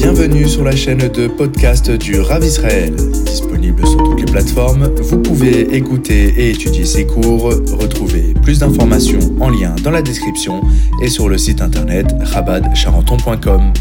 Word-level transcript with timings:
Bienvenue 0.00 0.46
sur 0.46 0.62
la 0.62 0.76
chaîne 0.76 1.08
de 1.08 1.26
podcast 1.26 1.90
du 1.90 2.20
Rav 2.20 2.44
Israël. 2.44 2.94
Disponible 2.94 3.84
sur 3.84 3.96
toutes 3.96 4.20
les 4.20 4.30
plateformes, 4.30 4.86
vous 4.94 5.20
pouvez 5.20 5.74
écouter 5.74 6.28
et 6.38 6.50
étudier 6.50 6.84
ces 6.84 7.04
cours. 7.04 7.46
Retrouvez 7.46 8.32
plus 8.34 8.60
d'informations 8.60 9.18
en 9.40 9.50
lien 9.50 9.74
dans 9.82 9.90
la 9.90 10.00
description 10.00 10.62
et 11.02 11.08
sur 11.08 11.28
le 11.28 11.36
site 11.36 11.60
internet 11.60 12.06
rabadcharenton.com. 12.20 13.72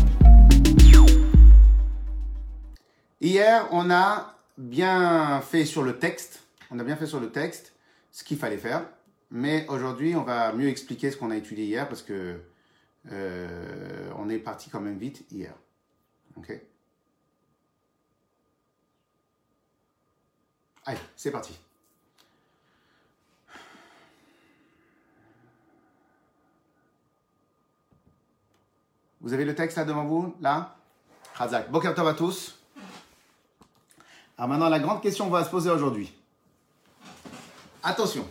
Hier, 3.21 3.67
on 3.71 3.91
a 3.91 4.33
bien 4.57 5.39
fait 5.41 5.65
sur 5.65 5.83
le 5.83 5.99
texte. 5.99 6.41
On 6.71 6.79
a 6.79 6.83
bien 6.83 6.95
fait 6.95 7.05
sur 7.05 7.19
le 7.19 7.29
texte 7.29 7.73
ce 8.11 8.23
qu'il 8.23 8.37
fallait 8.37 8.57
faire. 8.57 8.85
Mais 9.29 9.67
aujourd'hui, 9.69 10.15
on 10.15 10.23
va 10.23 10.51
mieux 10.51 10.67
expliquer 10.67 11.11
ce 11.11 11.17
qu'on 11.17 11.29
a 11.29 11.37
étudié 11.37 11.65
hier 11.65 11.87
parce 11.87 12.01
que 12.01 12.41
euh, 13.11 14.09
on 14.17 14.31
est 14.31 14.39
parti 14.39 14.71
quand 14.71 14.81
même 14.81 14.97
vite 14.97 15.23
hier. 15.31 15.53
Ok 16.37 16.53
Allez, 20.85 20.99
c'est 21.17 21.31
parti. 21.31 21.57
Vous 29.19 29.33
avez 29.33 29.43
le 29.43 29.53
texte 29.53 29.75
là 29.75 29.83
devant 29.83 30.05
vous 30.05 30.33
Là? 30.39 30.77
Khazak. 31.37 31.69
Boker 31.69 31.93
Tov 31.93 32.07
à 32.07 32.13
tous. 32.13 32.57
Alors 34.37 34.49
maintenant, 34.49 34.69
la 34.69 34.79
grande 34.79 35.01
question 35.01 35.29
va 35.29 35.43
se 35.43 35.49
poser 35.49 35.69
aujourd'hui. 35.69 36.13
Attention. 37.83 38.25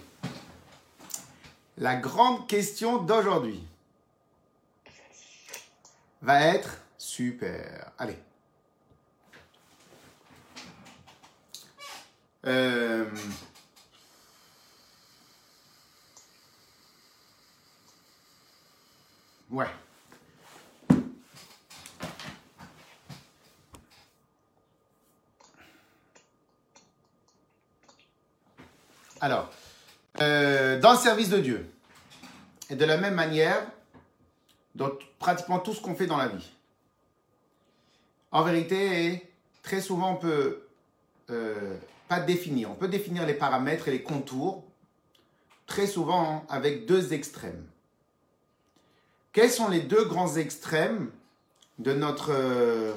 La 1.76 1.96
grande 1.96 2.46
question 2.46 3.02
d'aujourd'hui 3.02 3.62
va 6.22 6.40
être 6.40 6.80
super. 6.98 7.92
Allez. 7.98 8.18
Euh, 12.46 13.04
Ouais. 19.50 19.66
Alors, 29.20 29.50
euh, 30.20 30.78
dans 30.80 30.92
le 30.92 30.98
service 30.98 31.30
de 31.30 31.38
Dieu, 31.38 31.70
et 32.68 32.74
de 32.74 32.84
la 32.84 32.96
même 32.96 33.14
manière, 33.14 33.66
dans 34.74 34.90
pratiquement 35.18 35.58
tout 35.58 35.72
ce 35.72 35.80
qu'on 35.80 35.94
fait 35.94 36.06
dans 36.06 36.16
la 36.16 36.28
vie. 36.28 36.55
En 38.36 38.42
vérité, 38.42 39.26
très 39.62 39.80
souvent, 39.80 40.12
on 40.12 40.16
peut 40.16 40.68
euh, 41.30 41.74
pas 42.06 42.20
définir. 42.20 42.70
On 42.70 42.74
peut 42.74 42.86
définir 42.86 43.24
les 43.24 43.32
paramètres 43.32 43.88
et 43.88 43.92
les 43.92 44.02
contours, 44.02 44.62
très 45.66 45.86
souvent 45.86 46.44
avec 46.50 46.84
deux 46.84 47.14
extrêmes. 47.14 47.64
Quels 49.32 49.50
sont 49.50 49.68
les 49.68 49.80
deux 49.80 50.04
grands 50.04 50.36
extrêmes 50.36 51.10
de 51.78 51.94
notre, 51.94 52.30
euh, 52.30 52.92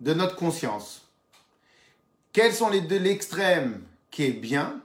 de 0.00 0.14
notre 0.14 0.36
conscience? 0.36 1.06
Quels 2.32 2.54
sont 2.54 2.70
les 2.70 2.80
deux 2.80 2.98
l'extrême 2.98 3.82
qui 4.10 4.24
est 4.24 4.32
bien, 4.32 4.80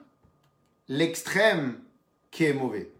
l'extrême 0.89 1.79
qui 2.29 2.43
est 2.43 2.53
mauvais? 2.53 2.91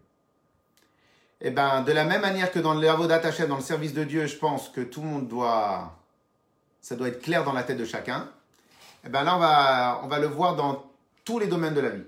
Eh 1.40 1.50
ben, 1.50 1.82
de 1.82 1.92
la 1.92 2.04
même 2.04 2.20
manière 2.20 2.50
que 2.50 2.58
dans 2.58 2.74
le 2.74 2.88
Avodat 2.88 3.24
Hashem, 3.24 3.48
dans 3.48 3.56
le 3.56 3.62
service 3.62 3.94
de 3.94 4.02
Dieu, 4.04 4.26
je 4.26 4.36
pense 4.36 4.68
que 4.68 4.80
tout 4.80 5.00
le 5.00 5.06
monde 5.06 5.28
doit, 5.28 5.96
ça 6.80 6.96
doit 6.96 7.08
être 7.08 7.22
clair 7.22 7.44
dans 7.44 7.52
la 7.52 7.62
tête 7.62 7.78
de 7.78 7.84
chacun. 7.84 8.28
Eh 9.04 9.08
ben 9.08 9.22
là, 9.22 9.36
on 9.36 9.38
va, 9.38 10.00
on 10.02 10.08
va 10.08 10.18
le 10.18 10.26
voir 10.26 10.56
dans 10.56 10.84
tous 11.24 11.38
les 11.38 11.46
domaines 11.46 11.74
de 11.74 11.80
la 11.80 11.90
vie. 11.90 12.02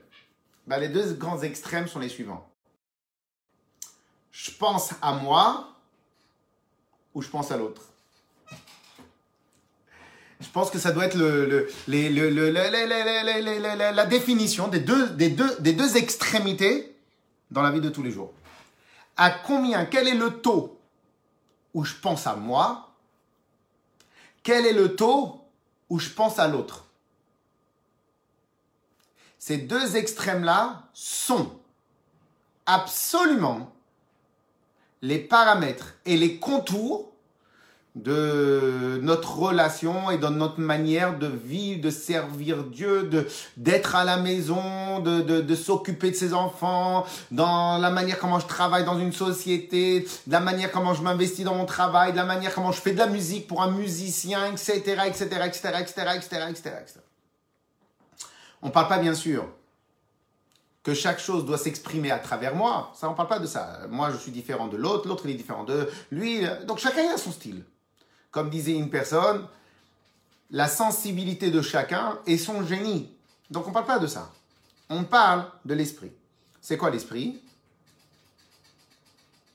Ben, 0.67 0.79
les 0.79 0.89
deux 0.89 1.13
grands 1.13 1.41
extrêmes 1.43 1.87
sont 1.87 2.01
les 2.01 2.09
suivants. 2.09 2.49
Je 4.33 4.51
pense 4.51 4.95
à 5.01 5.13
moi 5.13 5.69
ou 7.15 7.23
je 7.23 7.29
pense 7.29 7.53
à 7.53 7.57
l'autre. 7.57 7.83
Je 10.41 10.49
pense 10.49 10.71
que 10.71 10.79
ça 10.79 10.91
doit 10.91 11.05
être 11.05 11.19
la 13.95 14.07
définition 14.07 14.69
des 14.69 14.81
deux, 14.81 15.11
des, 15.11 15.29
deux, 15.29 15.55
des 15.61 15.75
deux 15.75 15.97
extrémités 15.99 16.97
dans 17.51 17.63
la 17.63 17.71
vie 17.71 17.81
de 17.81 17.91
tous 17.91 18.03
les 18.03 18.11
jours 18.11 18.33
à 19.21 19.29
combien, 19.29 19.85
quel 19.85 20.09
est 20.09 20.15
le 20.15 20.41
taux 20.41 20.81
où 21.75 21.85
je 21.85 21.95
pense 21.95 22.27
à 22.27 22.37
moi, 22.37 22.95
quel 24.43 24.65
est 24.65 24.73
le 24.73 24.97
taux 24.97 25.45
où 25.91 25.99
je 25.99 26.09
pense 26.09 26.39
à 26.39 26.49
l'autre. 26.49 26.87
Ces 29.39 29.59
deux 29.59 29.97
extrêmes-là 29.97 30.85
sont 30.95 31.53
absolument 32.65 33.71
les 35.03 35.19
paramètres 35.19 35.97
et 36.07 36.17
les 36.17 36.39
contours 36.39 37.10
de 37.97 39.01
notre 39.03 39.37
relation 39.37 40.11
et 40.11 40.19
de 40.19 40.29
notre 40.29 40.61
manière 40.61 41.19
de 41.19 41.27
vivre, 41.27 41.83
de 41.83 41.91
servir 41.91 42.63
Dieu, 42.65 43.05
de 43.05 43.27
d'être 43.57 43.97
à 43.97 44.05
la 44.05 44.17
maison, 44.17 45.01
de, 45.01 45.21
de, 45.21 45.55
s'occuper 45.57 46.11
de 46.11 46.17
ses 46.17 46.33
enfants, 46.33 47.05
dans 47.33 47.79
la 47.79 47.91
manière 47.91 48.19
comment 48.19 48.39
je 48.39 48.47
travaille 48.47 48.85
dans 48.85 48.99
une 48.99 49.13
société, 49.13 50.07
de 50.27 50.33
la 50.33 50.41
manière 50.41 50.71
comment 50.71 50.95
je 50.95 51.03
m'investis 51.03 51.45
dans 51.45 51.55
mon 51.55 51.67
travail, 51.67 52.13
de 52.13 52.17
la 52.17 52.25
manière 52.25 52.55
comment 52.55 52.73
je 52.73 52.81
fais 52.81 52.93
de 52.93 52.99
la 52.99 53.09
musique 53.09 53.49
pour 53.49 53.63
un 53.63 53.71
musicien, 53.73 54.47
etc., 54.53 54.73
etc., 55.07 55.25
etc., 55.47 55.61
etc., 55.81 56.03
etc., 56.15 56.47
etc., 56.49 56.71
etc. 56.81 57.01
On 58.63 58.71
parle 58.71 58.89
pas 58.89 58.99
bien 58.99 59.15
sûr 59.15 59.49
que 60.83 60.95
chaque 60.95 61.19
chose 61.19 61.45
doit 61.45 61.59
s'exprimer 61.59 62.11
à 62.11 62.19
travers 62.19 62.55
moi. 62.55 62.93
Ça, 62.95 63.09
on 63.11 63.15
parle 63.15 63.29
pas 63.29 63.39
de 63.39 63.47
ça. 63.47 63.81
Moi, 63.91 64.11
je 64.13 64.17
suis 64.17 64.33
différent 64.33 64.69
de 64.69 64.77
l'autre, 64.77 65.09
l'autre 65.09 65.25
il 65.27 65.33
est 65.33 65.35
différent 65.35 65.65
de 65.65 65.89
lui. 66.11 66.43
Donc 66.67 66.79
chacun 66.79 67.03
a 67.13 67.19
son 67.19 67.33
style. 67.33 67.65
Comme 68.31 68.51
disait 68.51 68.73
une 68.73 68.91
personne, 68.91 69.47
la 70.51 70.69
sensibilité 70.69 71.51
de 71.51 71.63
chacun 71.63 72.19
est 72.27 72.39
son 72.39 72.65
génie. 72.65 73.13
Donc 73.51 73.67
on 73.67 73.69
ne 73.71 73.75
parle 73.75 73.87
pas 73.87 73.99
de 73.99 74.07
ça. 74.07 74.31
On 74.89 75.05
parle 75.05 75.47
de 75.65 75.75
l'esprit. 75.75 76.13
C'est 76.61 76.77
quoi 76.77 76.91
l'esprit? 76.91 77.41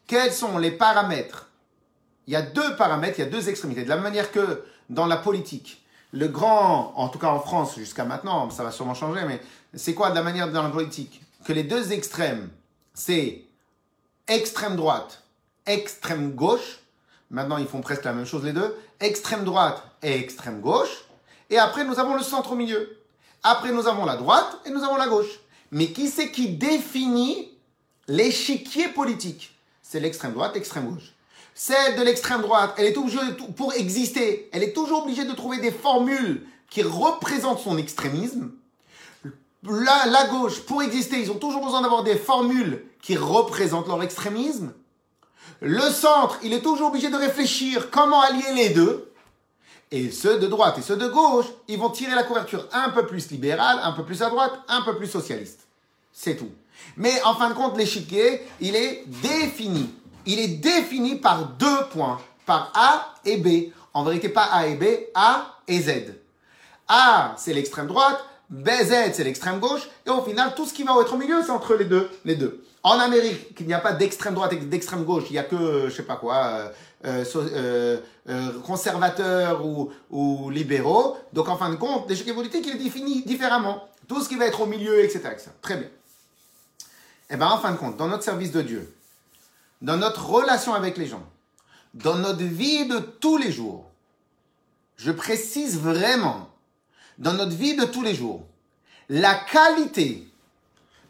Quels 0.07 0.33
sont 0.33 0.57
les 0.57 0.71
paramètres? 0.71 1.49
Il 2.27 2.33
y 2.33 2.35
a 2.35 2.41
deux 2.41 2.75
paramètres, 2.75 3.19
il 3.19 3.25
y 3.25 3.27
a 3.27 3.29
deux 3.29 3.49
extrémités. 3.49 3.83
De 3.83 3.89
la 3.89 3.95
même 3.95 4.03
manière 4.03 4.31
que 4.31 4.65
dans 4.89 5.05
la 5.05 5.17
politique, 5.17 5.83
le 6.11 6.27
grand, 6.27 6.93
en 6.95 7.09
tout 7.09 7.19
cas 7.19 7.29
en 7.29 7.39
France 7.39 7.75
jusqu'à 7.75 8.05
maintenant, 8.05 8.49
ça 8.49 8.63
va 8.63 8.71
sûrement 8.71 8.93
changer, 8.93 9.23
mais 9.27 9.41
c'est 9.73 9.93
quoi 9.93 10.09
de 10.09 10.15
la 10.15 10.23
manière 10.23 10.51
dans 10.51 10.63
la 10.63 10.69
politique? 10.69 11.21
Que 11.43 11.53
les 11.53 11.63
deux 11.63 11.91
extrêmes, 11.91 12.49
c'est 12.93 13.43
extrême 14.27 14.75
droite, 14.75 15.23
extrême 15.65 16.31
gauche, 16.31 16.79
Maintenant, 17.29 17.57
ils 17.57 17.67
font 17.67 17.81
presque 17.81 18.03
la 18.03 18.13
même 18.13 18.25
chose 18.25 18.43
les 18.43 18.53
deux. 18.53 18.75
Extrême 18.99 19.43
droite 19.43 19.83
et 20.03 20.19
extrême 20.19 20.61
gauche. 20.61 21.05
Et 21.49 21.57
après, 21.57 21.83
nous 21.83 21.99
avons 21.99 22.15
le 22.15 22.23
centre 22.23 22.51
au 22.51 22.55
milieu. 22.55 22.97
Après, 23.43 23.71
nous 23.71 23.87
avons 23.87 24.05
la 24.05 24.15
droite 24.15 24.59
et 24.65 24.69
nous 24.69 24.83
avons 24.83 24.95
la 24.95 25.07
gauche. 25.07 25.39
Mais 25.71 25.87
qui 25.87 26.07
c'est 26.07 26.31
qui 26.31 26.49
définit 26.49 27.51
l'échiquier 28.07 28.89
politique? 28.89 29.55
C'est 29.81 29.99
l'extrême 29.99 30.33
droite, 30.33 30.55
l'extrême 30.55 30.89
gauche. 30.89 31.13
Celle 31.53 31.95
de 31.95 32.01
l'extrême 32.01 32.41
droite, 32.41 32.73
elle 32.77 32.85
est 32.85 32.93
toujours, 32.93 33.21
pour 33.55 33.73
exister, 33.73 34.49
elle 34.51 34.63
est 34.63 34.73
toujours 34.73 35.03
obligée 35.03 35.25
de 35.25 35.33
trouver 35.33 35.57
des 35.59 35.71
formules 35.71 36.45
qui 36.69 36.83
représentent 36.83 37.59
son 37.59 37.77
extrémisme. 37.77 38.51
La, 39.63 40.05
la 40.07 40.27
gauche, 40.27 40.61
pour 40.61 40.83
exister, 40.83 41.19
ils 41.19 41.31
ont 41.31 41.37
toujours 41.37 41.63
besoin 41.63 41.81
d'avoir 41.81 42.03
des 42.03 42.17
formules 42.17 42.85
qui 43.01 43.15
représentent 43.15 43.87
leur 43.87 44.03
extrémisme. 44.03 44.73
Le 45.61 45.89
centre, 45.89 46.39
il 46.43 46.53
est 46.53 46.61
toujours 46.61 46.89
obligé 46.89 47.09
de 47.09 47.15
réfléchir 47.15 47.89
comment 47.89 48.21
allier 48.21 48.53
les 48.55 48.69
deux. 48.69 49.11
Et 49.91 50.11
ceux 50.11 50.39
de 50.39 50.47
droite 50.47 50.77
et 50.77 50.81
ceux 50.81 50.97
de 50.97 51.07
gauche, 51.07 51.45
ils 51.67 51.79
vont 51.79 51.89
tirer 51.89 52.15
la 52.15 52.23
couverture 52.23 52.67
un 52.73 52.89
peu 52.89 53.05
plus 53.05 53.29
libérale, 53.31 53.79
un 53.83 53.91
peu 53.91 54.03
plus 54.03 54.21
à 54.21 54.29
droite, 54.29 54.53
un 54.67 54.81
peu 54.81 54.97
plus 54.97 55.07
socialiste. 55.07 55.61
C'est 56.11 56.35
tout. 56.35 56.49
Mais 56.97 57.21
en 57.23 57.35
fin 57.35 57.49
de 57.49 57.53
compte, 57.53 57.77
l'échiquier, 57.77 58.41
il 58.59 58.75
est 58.75 59.03
défini. 59.21 59.93
Il 60.25 60.39
est 60.39 60.47
défini 60.47 61.15
par 61.15 61.45
deux 61.49 61.85
points, 61.91 62.19
par 62.45 62.71
A 62.75 63.13
et 63.25 63.37
B. 63.37 63.71
En 63.93 64.03
vérité, 64.03 64.29
pas 64.29 64.45
A 64.45 64.67
et 64.67 64.75
B, 64.75 64.83
A 65.13 65.59
et 65.67 65.79
Z. 65.79 66.15
A, 66.87 67.33
c'est 67.37 67.53
l'extrême 67.53 67.87
droite, 67.87 68.23
BZ, 68.49 69.13
c'est 69.13 69.23
l'extrême 69.23 69.59
gauche, 69.59 69.87
et 70.05 70.09
au 70.09 70.21
final, 70.21 70.53
tout 70.55 70.65
ce 70.65 70.73
qui 70.73 70.83
va 70.83 70.93
être 71.01 71.13
au 71.13 71.17
milieu, 71.17 71.41
c'est 71.43 71.51
entre 71.51 71.75
les 71.75 71.85
deux, 71.85 72.09
les 72.25 72.35
deux. 72.35 72.64
En 72.85 72.99
Amérique, 72.99 73.57
il 73.61 73.65
n'y 73.65 73.73
a 73.73 73.79
pas 73.79 73.93
d'extrême 73.93 74.35
droite 74.35 74.53
et 74.53 74.57
d'extrême 74.57 75.05
gauche, 75.05 75.23
il 75.31 75.33
n'y 75.33 75.39
a 75.39 75.43
que, 75.43 75.89
je 75.89 75.95
sais 75.95 76.03
pas 76.03 76.17
quoi, 76.17 76.71
euh, 77.03 77.25
euh, 77.35 77.97
euh, 78.29 78.61
conservateurs 78.61 79.65
ou, 79.65 79.91
ou, 80.11 80.51
libéraux. 80.51 81.17
Donc, 81.33 81.49
en 81.49 81.57
fin 81.57 81.71
de 81.71 81.77
compte, 81.77 82.07
l'échec 82.07 82.31
politique, 82.35 82.63
il 82.67 82.75
est 82.75 82.83
défini 82.83 83.23
différemment. 83.23 83.89
Tout 84.07 84.21
ce 84.21 84.29
qui 84.29 84.35
va 84.35 84.45
être 84.45 84.61
au 84.61 84.67
milieu, 84.67 85.03
etc. 85.03 85.23
Très 85.63 85.77
bien. 85.77 85.87
Et 87.31 87.37
bien, 87.37 87.47
en 87.47 87.57
fin 87.57 87.71
de 87.71 87.77
compte, 87.77 87.97
dans 87.97 88.07
notre 88.07 88.21
service 88.21 88.51
de 88.51 88.61
Dieu, 88.61 88.95
dans 89.81 89.97
notre 89.97 90.23
relation 90.23 90.75
avec 90.75 90.95
les 90.99 91.07
gens, 91.07 91.23
dans 91.95 92.17
notre 92.17 92.43
vie 92.43 92.87
de 92.87 92.99
tous 92.99 93.37
les 93.37 93.51
jours, 93.51 93.89
je 94.97 95.11
précise 95.11 95.79
vraiment, 95.79 96.51
dans 97.17 97.33
notre 97.33 97.55
vie 97.55 97.75
de 97.75 97.85
tous 97.85 98.03
les 98.03 98.13
jours, 98.13 98.43
la 99.09 99.33
qualité 99.33 100.27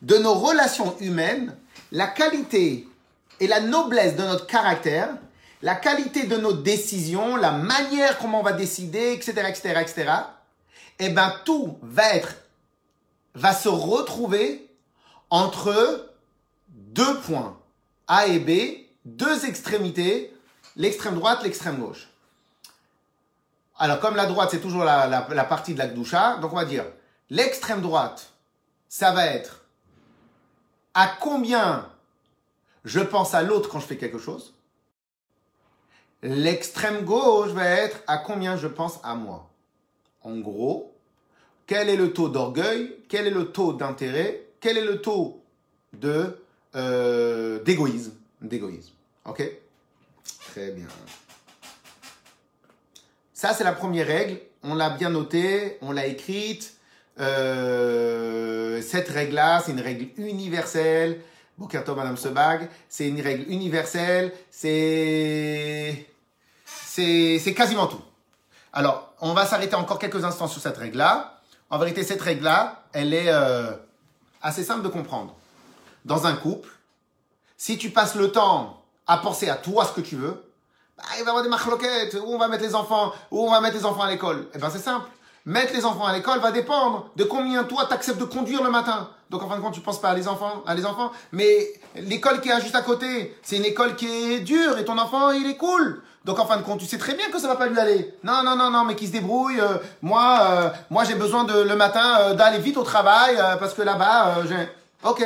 de 0.01 0.15
nos 0.17 0.35
relations 0.35 0.97
humaines, 0.99 1.53
la 1.95 2.07
qualité 2.07 2.89
et 3.39 3.47
la 3.47 3.61
noblesse 3.61 4.17
de 4.17 4.23
notre 4.23 4.47
caractère, 4.47 5.15
la 5.61 5.75
qualité 5.75 6.27
de 6.27 6.35
nos 6.35 6.51
décisions, 6.51 7.37
la 7.37 7.51
manière 7.51 8.19
comment 8.19 8.41
on 8.41 8.43
va 8.43 8.51
décider, 8.51 9.13
etc., 9.13 9.31
etc., 9.47 9.79
etc., 9.81 10.11
eh 10.99 11.09
ben, 11.09 11.33
tout 11.45 11.77
va 11.81 12.13
être, 12.15 12.35
va 13.33 13.53
se 13.53 13.69
retrouver 13.69 14.69
entre 15.29 16.09
deux 16.67 17.19
points, 17.21 17.57
A 18.07 18.27
et 18.27 18.39
B, 18.39 18.85
deux 19.05 19.45
extrémités, 19.45 20.33
l'extrême 20.75 21.15
droite, 21.15 21.43
l'extrême 21.43 21.77
gauche. 21.77 22.09
Alors, 23.77 24.01
comme 24.01 24.17
la 24.17 24.25
droite, 24.25 24.49
c'est 24.51 24.61
toujours 24.61 24.83
la, 24.83 25.07
la, 25.07 25.43
partie 25.45 25.73
de 25.73 25.79
la 25.79 25.87
Gdusha, 25.87 26.37
donc 26.41 26.51
on 26.51 26.57
va 26.57 26.65
dire, 26.65 26.85
l'extrême 27.29 27.81
droite, 27.81 28.31
ça 28.89 29.11
va 29.11 29.27
être 29.27 29.64
à 30.95 31.07
combien 31.07 31.91
je 32.85 33.01
pense 33.01 33.33
à 33.33 33.43
l'autre 33.43 33.69
quand 33.69 33.79
je 33.79 33.85
fais 33.85 33.97
quelque 33.97 34.17
chose? 34.17 34.55
L'extrême 36.23 37.03
gauche 37.03 37.49
va 37.49 37.65
être 37.65 38.01
à 38.07 38.17
combien 38.17 38.57
je 38.57 38.67
pense 38.67 38.99
à 39.03 39.13
moi? 39.13 39.49
En 40.21 40.39
gros, 40.39 40.95
quel 41.67 41.89
est 41.89 41.97
le 41.97 42.13
taux 42.13 42.29
d'orgueil, 42.29 42.95
quel 43.09 43.27
est 43.27 43.31
le 43.31 43.51
taux 43.51 43.73
d'intérêt, 43.73 44.47
quel 44.59 44.77
est 44.77 44.85
le 44.85 45.01
taux 45.01 45.43
de 45.93 46.41
euh, 46.75 47.61
d'égoïsme, 47.63 48.13
d'égoïsme. 48.41 48.93
Ok? 49.25 49.43
Très 50.47 50.71
bien. 50.71 50.87
Ça 53.33 53.53
c'est 53.53 53.63
la 53.63 53.73
première 53.73 54.07
règle. 54.07 54.39
On 54.63 54.73
l'a 54.73 54.89
bien 54.89 55.09
noté, 55.09 55.77
on 55.81 55.91
l'a 55.91 56.07
écrite. 56.07 56.74
Euh, 57.19 58.81
cette 58.81 59.09
règle-là, 59.09 59.61
c'est 59.65 59.71
une 59.71 59.81
règle 59.81 60.07
universelle. 60.17 61.21
Bokerto, 61.57 61.95
Madame 61.95 62.17
Sebag, 62.17 62.69
c'est 62.89 63.07
une 63.07 63.21
règle 63.21 63.49
universelle. 63.51 64.33
C'est 64.51 66.07
c'est 66.65 67.53
quasiment 67.53 67.87
tout. 67.87 68.01
Alors, 68.71 69.13
on 69.21 69.33
va 69.33 69.45
s'arrêter 69.45 69.75
encore 69.75 69.99
quelques 69.99 70.23
instants 70.23 70.47
sur 70.47 70.61
cette 70.61 70.77
règle-là. 70.77 71.41
En 71.69 71.77
vérité, 71.77 72.03
cette 72.03 72.21
règle-là, 72.21 72.83
elle 72.93 73.13
est 73.13 73.27
euh, 73.27 73.71
assez 74.41 74.63
simple 74.63 74.81
de 74.81 74.87
comprendre. 74.87 75.35
Dans 76.05 76.25
un 76.25 76.35
couple, 76.35 76.69
si 77.57 77.77
tu 77.77 77.89
passes 77.89 78.15
le 78.15 78.31
temps 78.31 78.83
à 79.07 79.17
penser 79.17 79.49
à 79.49 79.55
toi 79.55 79.85
ce 79.85 79.91
que 79.91 80.01
tu 80.01 80.15
veux, 80.15 80.43
bah, 80.97 81.03
il 81.17 81.23
va 81.23 81.25
y 81.25 81.29
avoir 81.29 81.43
des 81.43 81.49
marloquettes, 81.49 82.15
où 82.15 82.33
on 82.33 82.37
va 82.37 82.47
mettre 82.47 82.63
les 82.63 82.75
enfants, 82.75 83.13
où 83.31 83.45
on 83.45 83.51
va 83.51 83.59
mettre 83.61 83.75
les 83.75 83.85
enfants 83.85 84.03
à 84.03 84.09
l'école. 84.09 84.47
Eh 84.53 84.57
ben 84.57 84.69
c'est 84.69 84.79
simple. 84.79 85.09
Mettre 85.47 85.73
les 85.73 85.85
enfants 85.85 86.05
à 86.05 86.13
l'école 86.13 86.39
va 86.39 86.51
dépendre 86.51 87.11
de 87.15 87.23
combien 87.23 87.63
toi 87.65 87.85
t'acceptes 87.85 88.19
de 88.19 88.25
conduire 88.25 88.63
le 88.63 88.71
matin. 88.71 89.09
Donc 89.29 89.43
en 89.43 89.49
fin 89.49 89.57
de 89.57 89.61
compte, 89.61 89.75
tu 89.75 89.81
penses 89.81 90.01
pas 90.01 90.09
à 90.09 90.15
les 90.15 90.27
enfants, 90.27 90.63
à 90.65 90.73
les 90.73 90.87
enfants, 90.87 91.11
mais 91.31 91.67
l'école 91.95 92.41
qui 92.41 92.49
est 92.49 92.61
juste 92.61 92.73
à 92.73 92.81
côté, 92.81 93.37
c'est 93.43 93.57
une 93.57 93.65
école 93.65 93.95
qui 93.95 94.07
est 94.07 94.39
dure 94.39 94.79
et 94.79 94.85
ton 94.85 94.97
enfant 94.97 95.29
il 95.31 95.47
est 95.47 95.57
cool. 95.57 96.01
Donc 96.25 96.39
en 96.39 96.47
fin 96.47 96.57
de 96.57 96.63
compte, 96.63 96.79
tu 96.79 96.87
sais 96.87 96.97
très 96.97 97.13
bien 97.13 97.29
que 97.29 97.37
ça 97.37 97.47
va 97.47 97.55
pas 97.55 97.67
lui 97.67 97.77
aller. 97.77 98.11
Non, 98.23 98.41
non, 98.43 98.55
non, 98.55 98.71
non, 98.71 98.85
mais 98.85 98.95
qui 98.95 99.05
se 99.05 99.11
débrouille. 99.11 99.61
Euh, 99.61 99.77
moi, 100.01 100.39
euh, 100.41 100.69
moi 100.89 101.03
j'ai 101.03 101.13
besoin 101.13 101.43
de 101.43 101.53
le 101.53 101.75
matin 101.75 102.17
euh, 102.21 102.33
d'aller 102.33 102.57
vite 102.57 102.77
au 102.77 102.83
travail 102.83 103.37
parce 103.59 103.75
que 103.75 103.83
là-bas, 103.83 104.37
j'ai. 104.49 104.67
Ok. 105.03 105.23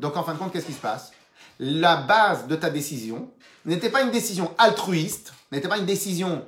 Donc 0.00 0.16
en 0.16 0.22
fin 0.22 0.32
de 0.32 0.38
compte, 0.38 0.50
qu'est-ce 0.50 0.66
qui 0.66 0.72
se 0.72 0.80
passe? 0.80 1.12
La 1.60 1.96
base 1.96 2.46
de 2.46 2.56
ta 2.56 2.70
décision 2.70 3.28
n'était 3.66 3.90
pas 3.90 4.00
une 4.00 4.10
décision 4.10 4.50
altruiste, 4.56 5.34
n'était 5.52 5.68
pas 5.68 5.76
une 5.76 5.84
décision 5.84 6.42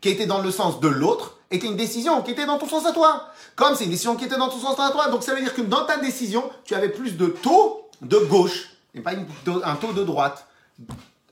qui 0.00 0.08
était 0.08 0.26
dans 0.26 0.40
le 0.40 0.50
sens 0.50 0.80
de 0.80 0.88
l'autre, 0.88 1.37
était 1.50 1.66
une 1.66 1.76
décision 1.76 2.22
qui 2.22 2.32
était 2.32 2.46
dans 2.46 2.58
ton 2.58 2.68
sens 2.68 2.86
à 2.86 2.92
toi. 2.92 3.28
Comme 3.56 3.74
c'est 3.74 3.84
une 3.84 3.90
décision 3.90 4.16
qui 4.16 4.24
était 4.24 4.36
dans 4.36 4.48
ton 4.48 4.58
sens 4.58 4.78
à 4.78 4.90
toi, 4.90 5.08
donc 5.08 5.22
ça 5.22 5.34
veut 5.34 5.40
dire 5.40 5.54
que 5.54 5.62
dans 5.62 5.84
ta 5.84 5.96
décision, 5.96 6.50
tu 6.64 6.74
avais 6.74 6.88
plus 6.90 7.16
de 7.16 7.26
taux 7.26 7.88
de 8.02 8.18
gauche 8.18 8.70
et 8.94 9.00
pas 9.00 9.12
un 9.12 9.74
taux 9.76 9.92
de 9.92 10.04
droite. 10.04 10.46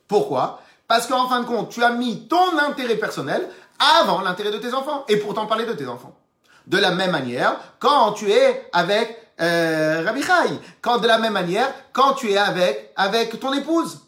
Pourquoi? 0.08 0.60
Parce 0.88 1.06
qu'en 1.06 1.28
fin 1.28 1.40
de 1.40 1.46
compte, 1.46 1.70
tu 1.70 1.82
as 1.82 1.90
mis 1.90 2.28
ton 2.28 2.58
intérêt 2.58 2.96
personnel 2.96 3.48
avant 3.78 4.20
l'intérêt 4.20 4.50
de 4.50 4.58
tes 4.58 4.72
enfants. 4.72 5.04
Et 5.08 5.16
pourtant 5.16 5.46
parler 5.46 5.66
de 5.66 5.72
tes 5.72 5.86
enfants. 5.86 6.14
De 6.66 6.78
la 6.78 6.92
même 6.92 7.10
manière, 7.10 7.56
quand 7.78 8.12
tu 8.12 8.30
es 8.30 8.68
avec 8.72 9.16
euh, 9.40 10.02
Rabbi 10.04 10.22
Chai, 10.22 10.58
quand 10.80 10.98
de 10.98 11.06
la 11.06 11.18
même 11.18 11.32
manière, 11.32 11.72
quand 11.92 12.14
tu 12.14 12.30
es 12.30 12.38
avec, 12.38 12.92
avec 12.96 13.38
ton 13.38 13.52
épouse. 13.52 14.00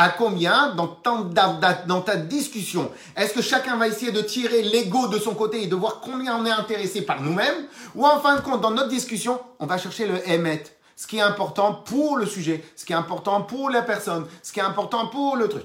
À 0.00 0.10
combien 0.10 0.76
dans 0.76 0.86
ta, 0.86 2.14
discussion? 2.14 2.88
Est-ce 3.16 3.34
que 3.34 3.42
chacun 3.42 3.76
va 3.76 3.88
essayer 3.88 4.12
de 4.12 4.20
tirer 4.20 4.62
l'ego 4.62 5.08
de 5.08 5.18
son 5.18 5.34
côté 5.34 5.64
et 5.64 5.66
de 5.66 5.74
voir 5.74 5.98
combien 6.00 6.36
on 6.36 6.46
est 6.46 6.52
intéressé 6.52 7.02
par 7.02 7.20
nous-mêmes? 7.20 7.66
Ou 7.96 8.06
en 8.06 8.20
fin 8.20 8.36
de 8.36 8.40
compte, 8.40 8.60
dans 8.60 8.70
notre 8.70 8.90
discussion, 8.90 9.40
on 9.58 9.66
va 9.66 9.76
chercher 9.76 10.06
le 10.06 10.30
émet, 10.30 10.62
ce 10.94 11.08
qui 11.08 11.16
est 11.16 11.20
important 11.20 11.74
pour 11.74 12.16
le 12.16 12.26
sujet, 12.26 12.64
ce 12.76 12.84
qui 12.84 12.92
est 12.92 12.96
important 12.96 13.42
pour 13.42 13.70
la 13.70 13.82
personne, 13.82 14.24
ce 14.40 14.52
qui 14.52 14.60
est 14.60 14.62
important 14.62 15.08
pour 15.08 15.34
le 15.34 15.48
truc. 15.48 15.64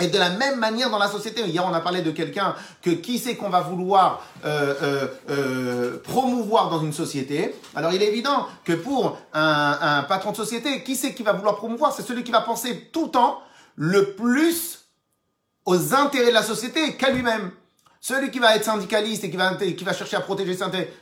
Et 0.00 0.06
de 0.06 0.18
la 0.18 0.30
même 0.30 0.60
manière 0.60 0.88
dans 0.88 0.98
la 0.98 1.08
société, 1.08 1.42
hier 1.42 1.66
on 1.68 1.74
a 1.74 1.80
parlé 1.80 2.02
de 2.02 2.12
quelqu'un 2.12 2.54
que 2.80 2.90
qui 2.90 3.18
c'est 3.18 3.34
qu'on 3.34 3.50
va 3.50 3.62
vouloir 3.62 4.22
euh, 4.44 4.74
euh, 4.82 5.06
euh, 5.30 6.02
promouvoir 6.04 6.70
dans 6.70 6.80
une 6.80 6.92
société. 6.92 7.56
Alors 7.74 7.92
il 7.92 8.00
est 8.00 8.08
évident 8.08 8.46
que 8.62 8.74
pour 8.74 9.18
un, 9.32 9.78
un 9.80 10.02
patron 10.04 10.30
de 10.30 10.36
société, 10.36 10.84
qui 10.84 10.94
c'est 10.94 11.12
qui 11.12 11.24
va 11.24 11.32
vouloir 11.32 11.56
promouvoir? 11.56 11.92
C'est 11.92 12.06
celui 12.06 12.22
qui 12.22 12.30
va 12.30 12.40
penser 12.40 12.88
tout 12.92 13.06
le 13.06 13.10
temps 13.10 13.40
le 13.76 14.12
plus 14.14 14.84
aux 15.64 15.94
intérêts 15.94 16.28
de 16.28 16.34
la 16.34 16.42
société 16.42 16.96
qu'à 16.96 17.10
lui-même. 17.10 17.50
Celui 18.00 18.30
qui 18.30 18.38
va 18.38 18.54
être 18.54 18.64
syndicaliste 18.64 19.24
et 19.24 19.30
qui 19.30 19.36
va, 19.36 19.54
qui 19.54 19.82
va 19.82 19.94
chercher 19.94 20.16
à 20.16 20.20
protéger 20.20 20.54
ses 20.54 20.62
intérêts, 20.62 20.92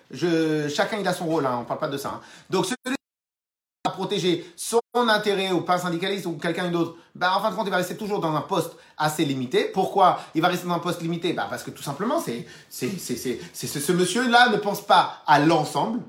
chacun 0.69 0.98
il 0.98 1.08
a 1.08 1.12
son 1.12 1.26
rôle, 1.26 1.44
hein, 1.46 1.58
on 1.60 1.64
parle 1.64 1.80
pas 1.80 1.88
de 1.88 1.98
ça. 1.98 2.10
Hein. 2.10 2.20
Donc 2.48 2.66
celui 2.66 2.96
à 3.84 3.90
protéger 3.90 4.46
son 4.54 4.80
intérêt 4.94 5.50
ou 5.50 5.62
pas 5.62 5.78
syndicaliste 5.78 6.26
ou 6.26 6.34
quelqu'un 6.34 6.70
d'autre, 6.70 6.94
bah, 7.16 7.36
en 7.36 7.42
fin 7.42 7.50
de 7.50 7.56
compte, 7.56 7.66
il 7.66 7.70
va 7.70 7.78
rester 7.78 7.96
toujours 7.96 8.20
dans 8.20 8.32
un 8.34 8.42
poste 8.42 8.76
assez 8.96 9.25
limité. 9.25 9.64
Pourquoi 9.64 10.20
il 10.36 10.40
va 10.40 10.46
rester 10.46 10.68
dans 10.68 10.75
un 10.75 10.78
poste 10.78 11.02
limité? 11.02 11.32
Bah, 11.32 11.48
Parce 11.50 11.64
que 11.64 11.72
tout 11.72 11.82
simplement, 11.82 12.20
c'est 12.20 12.46
ce 12.70 13.92
monsieur-là 13.92 14.50
ne 14.50 14.58
pense 14.58 14.86
pas 14.86 15.22
à 15.26 15.40
l'ensemble. 15.40 16.00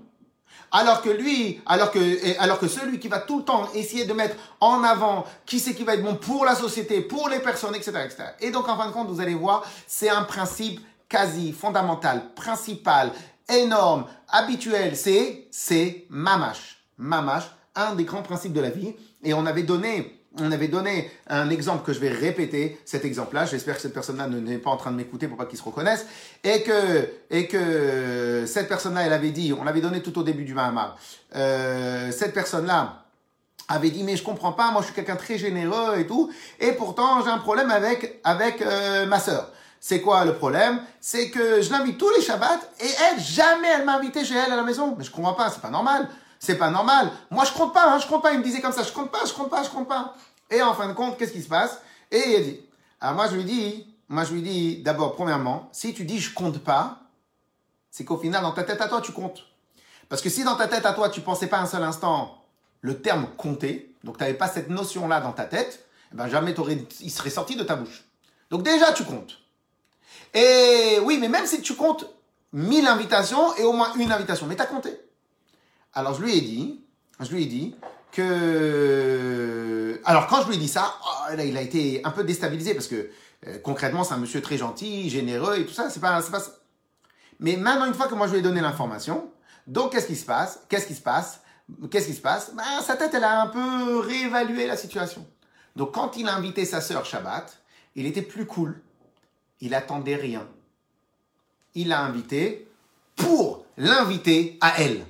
Alors 0.74 1.02
que 1.02 1.10
lui, 1.10 1.62
alors 1.66 1.92
que, 1.92 2.40
alors 2.40 2.60
que 2.60 2.68
celui 2.68 3.00
qui 3.00 3.08
va 3.08 3.20
tout 3.20 3.38
le 3.38 3.46
temps 3.46 3.70
essayer 3.76 4.06
de 4.06 4.14
mettre 4.14 4.36
en 4.60 4.84
avant 4.84 5.24
qui 5.46 5.60
c'est 5.60 5.76
qui 5.76 5.84
va 5.84 5.94
être 5.94 6.04
bon 6.04 6.16
pour 6.16 6.46
la 6.46 6.56
société, 6.56 7.02
pour 7.02 7.30
les 7.30 7.40
personnes, 7.40 7.76
etc., 7.76 7.92
etc. 8.04 8.24
Et 8.42 8.50
donc, 8.50 8.68
en 8.68 8.76
fin 8.76 8.88
de 8.88 8.92
compte, 8.92 9.08
vous 9.08 9.22
allez 9.22 9.36
voir, 9.36 9.64
c'est 9.88 10.10
un 10.10 10.24
principe 10.24 10.82
quasi 11.08 11.54
fondamental, 11.54 12.34
principal, 12.34 13.12
énorme, 13.48 14.06
habituel. 14.28 14.98
C'est, 14.98 15.48
c'est 15.52 16.06
mamash. 16.10 16.84
Mamash 16.98 17.44
un 17.76 17.96
des 17.96 18.04
grands 18.04 18.22
principes 18.22 18.54
de 18.54 18.62
la 18.62 18.70
vie. 18.70 18.96
Et 19.24 19.34
on 19.34 19.46
avait 19.46 19.64
donné, 19.64 20.23
on 20.40 20.52
avait 20.52 20.68
donné 20.68 21.12
un 21.28 21.50
exemple 21.50 21.86
que 21.86 21.94
je 21.94 22.00
vais 22.00 22.10
répéter, 22.10 22.80
cet 22.86 23.06
exemple-là. 23.06 23.46
J'espère 23.46 23.76
que 23.76 23.82
cette 23.82 23.94
personne-là 23.94 24.28
n'est 24.28 24.58
pas 24.58 24.72
en 24.72 24.78
train 24.78 24.92
de 24.92 24.98
m'écouter 24.98 25.28
pour 25.28 25.38
pas 25.38 25.46
qu'il 25.46 25.58
se 25.58 25.64
reconnaisse. 25.64 26.06
Et 26.44 26.64
que, 26.64 27.10
et 27.30 27.48
que 27.48 28.46
cette 28.48 28.68
personne-là, 28.68 29.02
elle 29.02 29.14
avait 29.14 29.32
dit, 29.32 29.54
on 29.54 29.64
l'avait 29.64 29.82
donné 29.82 30.02
tout 30.02 30.18
au 30.18 30.24
début 30.24 30.44
du 30.44 30.54
Mahamar. 30.54 30.98
Euh, 31.36 32.12
cette 32.12 32.34
personne-là, 32.34 33.04
avait 33.70 33.92
dit 33.92 34.04
mais 34.04 34.18
je 34.18 34.24
comprends 34.24 34.52
pas, 34.52 34.72
moi 34.72 34.82
je 34.82 34.88
suis 34.88 34.96
quelqu'un 34.96 35.16
très 35.16 35.38
généreux 35.38 35.98
et 35.98 36.06
tout, 36.06 36.30
et 36.60 36.74
pourtant 36.74 37.24
j'ai 37.24 37.30
un 37.30 37.38
problème 37.38 37.72
avec 37.72 38.20
avec 38.24 38.62
euh, 38.62 39.06
ma 39.06 39.20
sœur. 39.20 39.52
C'est 39.80 40.00
quoi 40.00 40.24
le 40.24 40.34
problème? 40.34 40.80
C'est 41.02 41.30
que 41.30 41.62
je 41.62 41.70
l'invite 41.70 41.98
tous 41.98 42.10
les 42.16 42.22
Shabbats 42.22 42.60
et 42.80 42.88
elle 42.88 43.22
jamais 43.22 43.68
elle 43.68 43.84
m'a 43.84 43.98
invité 43.98 44.24
chez 44.24 44.36
elle 44.36 44.52
à 44.52 44.56
la 44.56 44.64
maison. 44.64 44.96
Mais 44.98 45.04
je 45.04 45.12
comprends 45.12 45.34
pas, 45.34 45.50
c'est 45.50 45.62
pas 45.62 45.70
normal. 45.70 46.08
C'est 46.44 46.58
pas 46.58 46.70
normal. 46.70 47.10
Moi, 47.32 47.46
je 47.46 47.54
compte 47.54 47.74
pas, 47.74 47.90
hein, 47.90 48.00
je 48.00 48.06
compte 48.06 48.22
pas. 48.22 48.34
Il 48.34 48.40
me 48.40 48.44
disait 48.44 48.60
comme 48.60 48.74
ça, 48.74 48.84
je 48.84 48.92
compte 48.92 49.10
pas, 49.10 49.24
je 49.26 49.32
compte 49.32 49.50
pas, 49.50 49.64
je 49.64 49.70
compte 49.70 49.88
pas. 49.88 50.14
Et 50.52 50.62
en 50.62 50.74
fin 50.74 50.90
de 50.90 50.94
compte, 50.94 51.18
qu'est-ce 51.18 51.32
qui 51.32 51.42
se 51.42 51.48
passe? 51.48 51.80
Et 52.12 52.36
il 52.36 52.44
dit, 52.44 52.60
alors 53.00 53.16
moi, 53.16 53.30
je 53.30 53.38
lui 53.38 53.46
dis, 53.46 53.88
moi, 54.10 54.26
je 54.26 54.34
lui 54.34 54.42
dis, 54.42 54.84
d'abord, 54.84 55.16
premièrement, 55.16 55.70
si 55.72 55.94
tu 55.94 56.04
dis 56.04 56.20
je 56.20 56.34
compte 56.34 56.58
pas, 56.58 57.00
c'est 57.92 58.04
qu'au 58.04 58.18
final, 58.18 58.42
dans 58.42 58.52
ta 58.52 58.64
tête 58.64 58.82
à 58.82 58.90
toi, 58.90 59.00
tu 59.00 59.14
comptes. 59.14 59.46
Parce 60.10 60.22
que 60.22 60.30
si 60.30 60.44
dans 60.44 60.58
ta 60.58 60.68
tête 60.68 60.86
à 60.86 60.92
toi, 60.92 61.08
tu 61.08 61.22
pensais 61.22 61.48
pas 61.48 61.60
un 61.60 61.66
seul 61.66 61.82
instant 61.82 62.38
le 62.82 63.02
terme 63.02 63.28
compter, 63.38 63.96
donc 64.04 64.18
tu 64.18 64.24
n'avais 64.26 64.36
pas 64.36 64.50
cette 64.50 64.70
notion-là 64.70 65.22
dans 65.22 65.32
ta 65.32 65.46
tête, 65.46 65.86
eh 66.12 66.18
ben 66.18 66.28
jamais 66.28 66.54
il 67.00 67.10
serait 67.10 67.30
sorti 67.30 67.56
de 67.56 67.64
ta 67.64 67.78
bouche. 67.78 68.04
Donc 68.50 68.64
déjà, 68.64 68.92
tu 68.92 69.06
comptes. 69.06 69.40
Et 70.34 71.00
oui, 71.04 71.20
mais 71.22 71.30
même 71.30 71.46
si 71.46 71.62
tu 71.62 71.76
comptes 71.76 72.06
1000 72.52 72.86
invitations 72.86 73.56
et 73.56 73.64
au 73.64 73.72
moins 73.72 73.94
une 73.94 74.12
invitation, 74.12 74.46
mais 74.46 74.58
tu 74.58 74.62
as 74.62 74.66
compté. 74.66 75.00
Alors 75.94 76.16
je 76.16 76.24
lui 76.24 76.38
ai 76.38 76.42
dit, 76.42 76.82
je 77.20 77.30
lui 77.32 77.44
ai 77.44 77.46
dit 77.46 77.76
que... 78.12 80.00
Alors 80.06 80.28
quand 80.28 80.42
je 80.42 80.48
lui 80.48 80.56
ai 80.56 80.60
dit 80.60 80.68
ça, 80.68 80.96
oh, 81.06 81.34
il 81.34 81.58
a 81.58 81.62
été 81.62 82.02
un 82.04 82.12
peu 82.12 82.24
déstabilisé 82.24 82.74
parce 82.74 82.88
que 82.88 83.10
euh, 83.48 83.58
concrètement 83.60 84.04
c'est 84.04 84.14
un 84.14 84.18
monsieur 84.18 84.42
très 84.42 84.58
gentil, 84.58 85.10
généreux 85.10 85.58
et 85.60 85.66
tout 85.66 85.74
ça, 85.74 85.90
c'est 85.90 86.00
pas, 86.00 86.22
pas 86.22 86.40
ça. 86.40 86.52
Mais 87.40 87.58
maintenant 87.58 87.86
une 87.86 87.94
fois 87.94 88.08
que 88.08 88.16
moi 88.16 88.28
je 88.28 88.34
lui 88.34 88.40
ai 88.40 88.42
donné 88.42 88.62
l'information, 88.62 89.30
donc 89.68 89.92
qu'est-ce 89.92 90.08
qui 90.08 90.16
se 90.16 90.26
passe 90.26 90.62
Qu'est-ce 90.68 90.88
qui 90.88 90.96
se 90.96 91.02
passe 91.02 91.42
Qu'est-ce 91.90 92.08
qui 92.08 92.14
se 92.14 92.22
passe? 92.22 92.54
Ben, 92.56 92.64
Sa 92.82 92.96
tête 92.96 93.14
elle 93.14 93.24
a 93.24 93.42
un 93.42 93.48
peu 93.48 94.00
réévalué 94.00 94.68
la 94.68 94.78
situation. 94.78 95.26
Donc 95.76 95.94
quand 95.94 96.18
il 96.18 96.28
a 96.28 96.36
invité 96.36 96.66
sa 96.66 96.82
sœur 96.82 97.06
Shabbat, 97.06 97.60
il 97.96 98.06
était 98.06 98.22
plus 98.22 98.46
cool. 98.46 98.82
Il 99.62 99.74
attendait 99.76 100.16
rien. 100.16 100.48
Il 101.76 101.90
l'a 101.90 102.02
invité 102.02 102.68
pour 103.16 103.66
l'inviter 103.78 104.58
à 104.62 104.82
elle. 104.82 105.06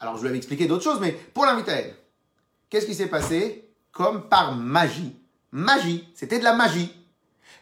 Alors 0.00 0.16
je 0.16 0.22
lui 0.22 0.28
avais 0.28 0.38
expliqué 0.38 0.66
d'autres 0.66 0.84
choses, 0.84 1.00
mais 1.00 1.12
pour 1.12 1.44
l'inviter. 1.44 1.94
Qu'est-ce 2.70 2.86
qui 2.86 2.94
s'est 2.94 3.06
passé 3.06 3.68
Comme 3.92 4.28
par 4.28 4.54
magie? 4.54 5.16
Magie, 5.50 6.08
c'était 6.14 6.38
de 6.38 6.44
la 6.44 6.52
magie. 6.52 6.92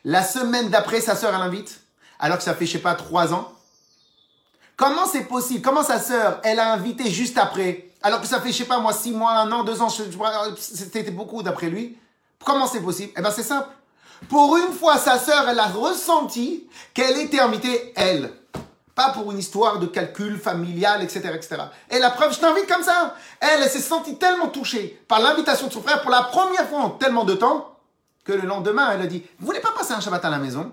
La 0.05 0.23
semaine 0.23 0.69
d'après, 0.69 1.01
sa 1.01 1.17
sœur, 1.17 1.33
elle 1.33 1.41
l'invite, 1.41 1.81
alors 2.19 2.39
que 2.39 2.45
ça 2.45 2.55
fait, 2.55 2.67
je 2.67 2.73
sais 2.73 2.79
pas, 2.79 2.95
trois 2.95 3.33
ans. 3.33 3.53
Comment 4.77 5.07
c'est 5.07 5.25
possible? 5.25 5.63
Comment 5.63 5.83
sa 5.83 5.99
sœur, 5.99 6.41
elle 6.45 6.59
a 6.59 6.73
invité 6.73 7.11
juste 7.11 7.39
après, 7.39 7.91
alors 8.03 8.21
que 8.21 8.27
ça 8.27 8.41
fait, 8.41 8.53
je 8.53 8.59
sais 8.59 8.65
pas, 8.67 8.79
moi, 8.79 8.93
six 8.93 9.13
mois, 9.13 9.33
un 9.33 9.51
an, 9.51 9.65
deux 9.65 9.81
ans, 9.81 9.89
c'était 10.59 11.11
beaucoup 11.11 11.43
d'après 11.43 11.71
lui 11.71 11.99
Comment 12.45 12.67
c'est 12.67 12.83
possible? 12.83 13.13
Eh 13.17 13.23
ben 13.23 13.31
c'est 13.31 13.43
simple. 13.43 13.69
Pour 14.29 14.57
une 14.57 14.73
fois, 14.73 14.99
sa 14.99 15.19
sœur, 15.19 15.49
elle 15.49 15.59
a 15.59 15.67
ressenti 15.67 16.69
qu'elle 16.95 17.19
était 17.19 17.41
invitée, 17.41 17.93
elle. 17.97 18.33
Pas 18.97 19.11
pour 19.11 19.31
une 19.31 19.39
histoire 19.39 19.79
de 19.79 19.87
calcul 19.87 20.39
familial, 20.39 21.03
etc., 21.03 21.31
etc. 21.35 21.57
Et 21.91 22.01
la 22.01 22.11
preuve, 22.11 22.35
je 22.35 22.41
t'invite 22.41 22.67
comme 22.67 22.83
ça. 22.83 23.15
Elle, 23.39 23.63
elle 23.63 23.71
s'est 23.71 23.79
sentie 23.79 24.17
tellement 24.17 24.49
touchée 24.49 25.01
par 25.07 25.21
l'invitation 25.21 25.69
de 25.69 25.73
son 25.73 25.83
frère 25.83 26.03
pour 26.03 26.11
la 26.11 26.23
première 26.23 26.67
fois 26.69 26.81
en 26.81 26.91
tellement 26.91 27.25
de 27.25 27.35
temps 27.35 27.77
que 28.25 28.33
le 28.33 28.49
lendemain, 28.49 28.91
elle 28.93 29.03
a 29.03 29.07
dit, 29.07 29.23
vous 29.39 29.47
voulez 29.47 29.61
pas 29.61 29.71
passer 29.71 29.93
un 29.93 30.01
Shabbat 30.01 30.25
à 30.25 30.31
la 30.31 30.39
maison? 30.39 30.73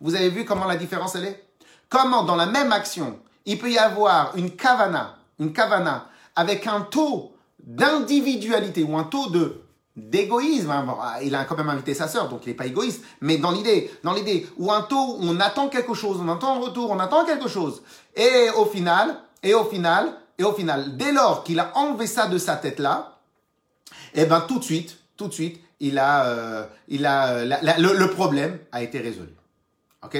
Vous 0.00 0.16
avez 0.16 0.30
vu 0.30 0.44
comment 0.44 0.64
la 0.64 0.76
différence 0.76 1.14
elle 1.14 1.26
est? 1.26 1.44
Comment 1.90 2.24
dans 2.24 2.34
la 2.34 2.46
même 2.46 2.72
action, 2.72 3.20
il 3.44 3.58
peut 3.58 3.70
y 3.70 3.78
avoir 3.78 4.34
une 4.36 4.56
kavana, 4.56 5.18
une 5.38 5.52
kavana 5.52 6.06
avec 6.34 6.66
un 6.66 6.80
taux 6.80 7.34
d'individualité 7.62 8.82
ou 8.84 8.96
un 8.96 9.04
taux 9.04 9.28
de 9.28 9.62
d'égoïsme. 10.08 10.70
Hein. 10.70 10.96
Ah, 11.00 11.22
il 11.22 11.34
a 11.34 11.44
quand 11.44 11.56
même 11.56 11.68
invité 11.68 11.94
sa 11.94 12.08
sœur, 12.08 12.28
donc 12.28 12.42
il 12.46 12.50
n'est 12.50 12.54
pas 12.54 12.66
égoïste. 12.66 13.02
Mais 13.20 13.38
dans 13.38 13.50
l'idée, 13.50 13.90
dans 14.02 14.12
l'idée 14.12 14.46
où 14.56 14.72
un 14.72 14.82
taux, 14.82 15.18
on 15.20 15.38
attend 15.40 15.68
quelque 15.68 15.94
chose, 15.94 16.18
on 16.20 16.28
attend 16.28 16.56
un 16.56 16.60
retour, 16.60 16.90
on 16.90 16.98
attend 16.98 17.24
quelque 17.24 17.48
chose. 17.48 17.82
Et 18.16 18.48
au 18.56 18.66
final, 18.66 19.18
et 19.42 19.54
au 19.54 19.64
final, 19.64 20.14
et 20.38 20.44
au 20.44 20.52
final, 20.52 20.96
dès 20.96 21.12
lors 21.12 21.44
qu'il 21.44 21.60
a 21.60 21.76
enlevé 21.76 22.06
ça 22.06 22.26
de 22.26 22.38
sa 22.38 22.56
tête 22.56 22.78
là, 22.78 23.18
eh 24.14 24.24
ben 24.24 24.40
tout 24.40 24.58
de 24.58 24.64
suite, 24.64 24.98
tout 25.16 25.28
de 25.28 25.32
suite, 25.32 25.60
il 25.80 25.98
a, 25.98 26.26
euh, 26.26 26.66
il 26.88 27.06
a, 27.06 27.44
le, 27.44 27.98
le, 27.98 28.10
problème 28.10 28.58
a 28.72 28.82
été 28.82 28.98
résolu. 28.98 29.34
Ok? 30.02 30.18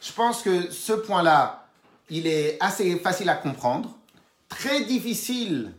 Je 0.00 0.12
pense 0.12 0.42
que 0.42 0.70
ce 0.70 0.92
point-là, 0.92 1.66
il 2.10 2.26
est 2.26 2.56
assez 2.60 2.96
facile 2.98 3.28
à 3.28 3.34
comprendre, 3.34 3.96
très 4.48 4.84
difficile 4.84 5.72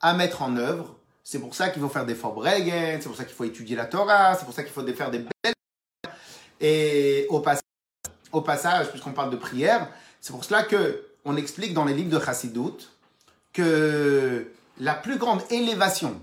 à 0.00 0.14
mettre 0.14 0.42
en 0.42 0.56
œuvre 0.56 0.97
c'est 1.30 1.40
pour 1.40 1.54
ça 1.54 1.68
qu'il 1.68 1.82
faut 1.82 1.90
faire 1.90 2.06
des 2.06 2.14
Vorbregen, 2.14 3.02
c'est 3.02 3.06
pour 3.06 3.14
ça 3.14 3.26
qu'il 3.26 3.34
faut 3.34 3.44
étudier 3.44 3.76
la 3.76 3.84
Torah, 3.84 4.34
c'est 4.34 4.46
pour 4.46 4.54
ça 4.54 4.64
qu'il 4.64 4.72
faut 4.72 4.82
faire 4.94 5.10
des 5.10 5.18
belles. 5.18 5.52
Et 6.58 7.26
au 7.28 7.40
passage, 7.40 8.88
puisqu'on 8.88 9.12
parle 9.12 9.28
de 9.28 9.36
prière, 9.36 9.90
c'est 10.22 10.32
pour 10.32 10.42
cela 10.42 10.62
que 10.62 11.04
on 11.26 11.36
explique 11.36 11.74
dans 11.74 11.84
les 11.84 11.92
livres 11.92 12.08
de 12.18 12.24
Chassidut 12.24 12.88
que 13.52 14.50
la 14.80 14.94
plus 14.94 15.18
grande 15.18 15.42
élévation 15.50 16.18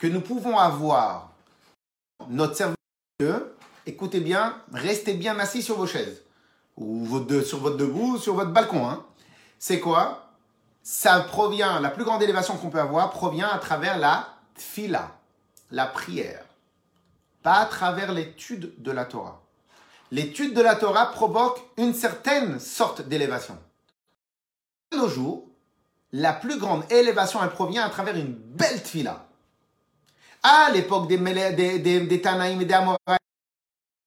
que 0.00 0.08
nous 0.08 0.20
pouvons 0.20 0.58
avoir, 0.58 1.30
notre 2.28 2.56
cerveau, 2.56 2.74
écoutez 3.86 4.18
bien, 4.18 4.56
restez 4.72 5.14
bien 5.14 5.38
assis 5.38 5.62
sur 5.62 5.76
vos 5.76 5.86
chaises, 5.86 6.20
ou 6.76 7.06
sur 7.44 7.58
votre 7.60 7.76
debout, 7.76 8.18
sur 8.18 8.34
votre 8.34 8.50
balcon. 8.50 8.88
Hein. 8.88 9.04
C'est 9.60 9.78
quoi? 9.78 10.31
Ça 10.82 11.20
provient, 11.20 11.80
la 11.80 11.90
plus 11.90 12.04
grande 12.04 12.22
élévation 12.22 12.56
qu'on 12.56 12.70
peut 12.70 12.80
avoir 12.80 13.10
provient 13.10 13.48
à 13.48 13.58
travers 13.58 13.98
la 13.98 14.28
tfila, 14.56 15.12
la 15.70 15.86
prière, 15.86 16.44
pas 17.42 17.58
à 17.58 17.66
travers 17.66 18.12
l'étude 18.12 18.72
de 18.78 18.90
la 18.90 19.04
Torah. 19.04 19.40
L'étude 20.10 20.54
de 20.54 20.60
la 20.60 20.74
Torah 20.74 21.06
provoque 21.12 21.60
une 21.78 21.94
certaine 21.94 22.58
sorte 22.58 23.02
d'élévation. 23.02 23.56
De 24.90 24.98
nos 24.98 25.08
jours, 25.08 25.46
la 26.12 26.32
plus 26.34 26.58
grande 26.58 26.84
élévation, 26.92 27.40
elle 27.42 27.50
provient 27.50 27.84
à 27.84 27.88
travers 27.88 28.16
une 28.16 28.34
belle 28.34 28.82
tfila. 28.82 29.24
À 30.42 30.70
l'époque 30.72 31.08
des, 31.08 31.16
des, 31.16 32.20
Tanaïm 32.20 32.60
et 32.60 32.64
des 32.64 32.74
Amoraïm, 32.74 33.18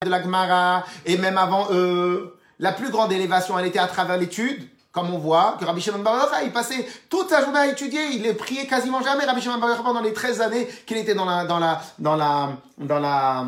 de 0.04 0.10
la 0.10 0.22
Gemara, 0.22 0.86
et 1.06 1.18
même 1.18 1.38
avant 1.38 1.70
eux, 1.72 2.38
la 2.60 2.74
plus 2.74 2.92
grande 2.92 3.12
élévation, 3.12 3.58
elle 3.58 3.66
était 3.66 3.80
à 3.80 3.88
travers 3.88 4.18
l'étude 4.18 4.70
comme 4.96 5.14
on 5.14 5.18
voit 5.18 5.58
que 5.60 5.66
Rabbi 5.66 5.82
Shimon 5.82 6.00
Bar 6.00 6.32
il 6.46 6.54
passait 6.54 6.88
toute 7.10 7.30
sa 7.30 7.42
journée 7.42 7.60
à 7.60 7.68
étudier, 7.68 8.02
il 8.14 8.22
ne 8.22 8.32
priait 8.32 8.66
quasiment 8.66 9.04
jamais 9.04 9.26
Rabbi 9.26 9.42
Shimon 9.42 9.58
Bar 9.58 9.84
pendant 9.84 10.00
les 10.00 10.14
13 10.14 10.40
années 10.40 10.68
qu'il 10.86 10.96
était 10.96 11.14
dans 11.14 11.26
la 11.26 11.44
dans 11.44 11.60
la 11.60 11.82
dans 12.00 12.16
la 12.16 12.52
dans 12.78 13.00
la 13.00 13.46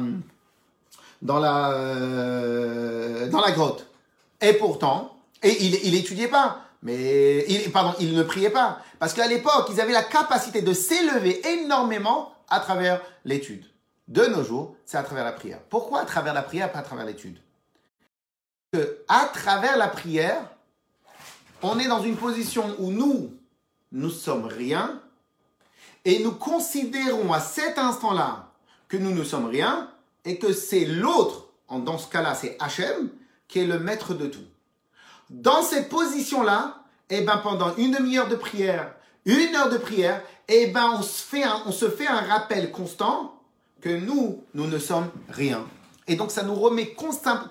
dans 1.21 1.39
la 1.39 1.71
euh, 1.71 3.29
dans 3.29 3.39
la 3.39 3.51
grotte. 3.51 3.87
Et 4.41 4.53
pourtant, 4.53 5.15
et 5.41 5.63
il 5.63 5.75
il 5.85 5.95
étudiait 5.95 6.27
pas, 6.27 6.59
mais 6.83 7.45
pardon, 7.71 7.95
il 8.01 8.13
ne 8.13 8.23
priait 8.23 8.49
pas 8.49 8.79
parce 8.99 9.13
qu'à 9.13 9.27
l'époque, 9.27 9.69
ils 9.71 9.79
avaient 9.79 9.93
la 9.93 10.03
capacité 10.03 10.61
de 10.61 10.73
s'élever 10.73 11.41
énormément 11.47 12.33
à 12.49 12.59
travers 12.59 13.01
l'étude. 13.23 13.63
De 14.09 14.25
nos 14.25 14.43
jours, 14.43 14.75
c'est 14.85 14.97
à 14.97 15.03
travers 15.03 15.23
la 15.23 15.31
prière. 15.31 15.59
Pourquoi 15.69 16.01
à 16.01 16.05
travers 16.05 16.33
la 16.33 16.41
prière, 16.41 16.69
pas 16.73 16.79
à 16.79 16.83
travers 16.83 17.05
l'étude? 17.05 17.37
Que 18.73 18.99
à 19.07 19.29
travers 19.33 19.77
la 19.77 19.87
prière, 19.87 20.41
on 21.61 21.79
est 21.79 21.87
dans 21.87 22.01
une 22.01 22.17
position 22.17 22.75
où 22.79 22.91
nous, 22.91 23.31
nous 23.91 24.09
sommes 24.09 24.45
rien, 24.45 25.01
et 26.05 26.19
nous 26.19 26.33
considérons 26.33 27.33
à 27.33 27.39
cet 27.39 27.77
instant-là 27.77 28.51
que 28.87 28.97
nous 28.97 29.13
ne 29.13 29.23
sommes 29.23 29.47
rien, 29.47 29.89
et 30.25 30.37
que 30.37 30.53
c'est 30.53 30.85
l'autre, 30.85 31.47
dans 31.69 31.97
ce 31.97 32.07
cas-là 32.09 32.35
c'est 32.35 32.57
Hachem, 32.59 33.09
qui 33.47 33.59
est 33.59 33.65
le 33.65 33.79
maître 33.79 34.13
de 34.13 34.27
tout. 34.27 34.45
Dans 35.29 35.61
cette 35.61 35.89
position-là, 35.89 36.83
eh 37.09 37.21
ben, 37.21 37.37
pendant 37.37 37.75
une 37.75 37.91
demi-heure 37.91 38.27
de 38.27 38.35
prière, 38.35 38.93
une 39.25 39.55
heure 39.55 39.69
de 39.69 39.77
prière, 39.77 40.21
eh 40.47 40.67
ben, 40.67 40.95
on 40.97 41.01
se 41.01 41.23
fait 41.23 41.43
un, 41.43 41.63
on 41.65 41.71
se 41.71 41.89
fait 41.89 42.07
un 42.07 42.21
rappel 42.21 42.71
constant 42.71 43.37
que 43.81 43.89
nous, 43.89 44.43
nous 44.53 44.67
ne 44.67 44.79
sommes 44.79 45.09
rien. 45.29 45.65
Et 46.07 46.15
donc, 46.15 46.31
ça 46.31 46.43
nous 46.43 46.55
remet 46.55 46.95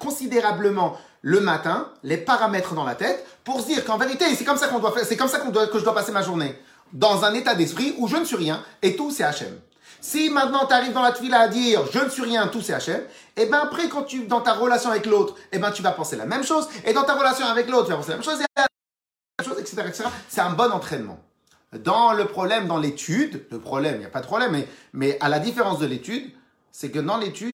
considérablement 0.01 0.97
le 1.23 1.41
matin, 1.41 1.89
les 2.03 2.17
paramètres 2.17 2.75
dans 2.75 2.85
la 2.85 2.95
tête, 2.95 3.27
pour 3.45 3.61
se 3.61 3.67
dire 3.67 3.85
qu'en 3.85 3.99
vérité, 3.99 4.25
c'est 4.35 4.45
comme 4.45 4.57
ça 4.57 4.69
qu'on 4.69 4.79
doit 4.79 4.93
faire, 4.93 5.05
c'est 5.05 5.17
comme 5.17 5.29
ça 5.29 5.39
qu'on 5.39 5.51
doit, 5.51 5.67
que 5.67 5.79
je 5.79 5.85
dois 5.85 5.95
passer 5.95 6.13
ma 6.13 6.23
journée. 6.23 6.59
Dans 6.93 7.25
un 7.25 7.35
état 7.35 7.55
d'esprit 7.55 7.95
où 7.99 8.09
je 8.09 8.17
ne 8.17 8.25
suis 8.25 8.37
rien 8.37 8.63
et 8.83 8.97
tout 8.97 9.11
c'est 9.11 9.25
Hachem. 9.25 9.59
Si 10.01 10.31
maintenant 10.31 10.67
tu 10.67 10.75
arrives 10.75 10.93
dans 10.93 11.03
la 11.03 11.13
tuile 11.13 11.35
à 11.35 11.49
dire 11.49 11.83
je 11.93 11.99
ne 11.99 12.09
suis 12.09 12.23
rien, 12.23 12.47
tout 12.47 12.63
c'est 12.63 12.75
Hachem, 12.75 13.01
et 13.37 13.43
eh 13.43 13.47
ben 13.47 13.59
après 13.63 13.89
quand 13.89 14.05
tu 14.05 14.27
dans 14.27 14.41
ta 14.41 14.53
relation 14.53 14.91
avec 14.91 15.07
l'autre, 15.07 15.35
et 15.53 15.57
eh 15.57 15.59
ben 15.59 15.73
tu 15.73 15.83
vas 15.83 15.91
penser 15.91 16.17
la 16.17 16.27
même 16.27 16.45
chose, 16.45 16.69
et 16.85 16.93
dans 16.93 17.05
ta 17.05 17.15
relation 17.15 17.47
avec 17.47 17.69
l'autre, 17.69 17.87
tu 17.87 17.91
vas 17.91 17.97
penser 17.97 18.11
la 18.11 18.17
même 18.17 18.25
chose, 18.25 18.41
et 18.41 18.45
la 18.57 18.67
même 19.39 19.49
chose, 19.49 19.59
etc., 19.59 19.83
etc. 19.89 20.05
C'est 20.29 20.41
un 20.41 20.51
bon 20.51 20.71
entraînement. 20.71 21.19
Dans 21.73 22.13
le 22.13 22.27
problème, 22.27 22.69
dans 22.69 22.79
l'étude, 22.79 23.45
le 23.51 23.59
problème, 23.59 23.97
il 23.97 24.01
n'y 24.01 24.05
a 24.07 24.11
pas 24.11 24.21
de 24.21 24.27
problème, 24.27 24.53
mais, 24.53 24.69
mais 24.93 25.19
à 25.21 25.29
la 25.29 25.41
différence 25.41 25.79
de 25.79 25.87
l'étude, 25.87 26.31
c'est 26.71 26.91
que 26.91 27.01
dans 27.01 27.17
l'étude, 27.17 27.53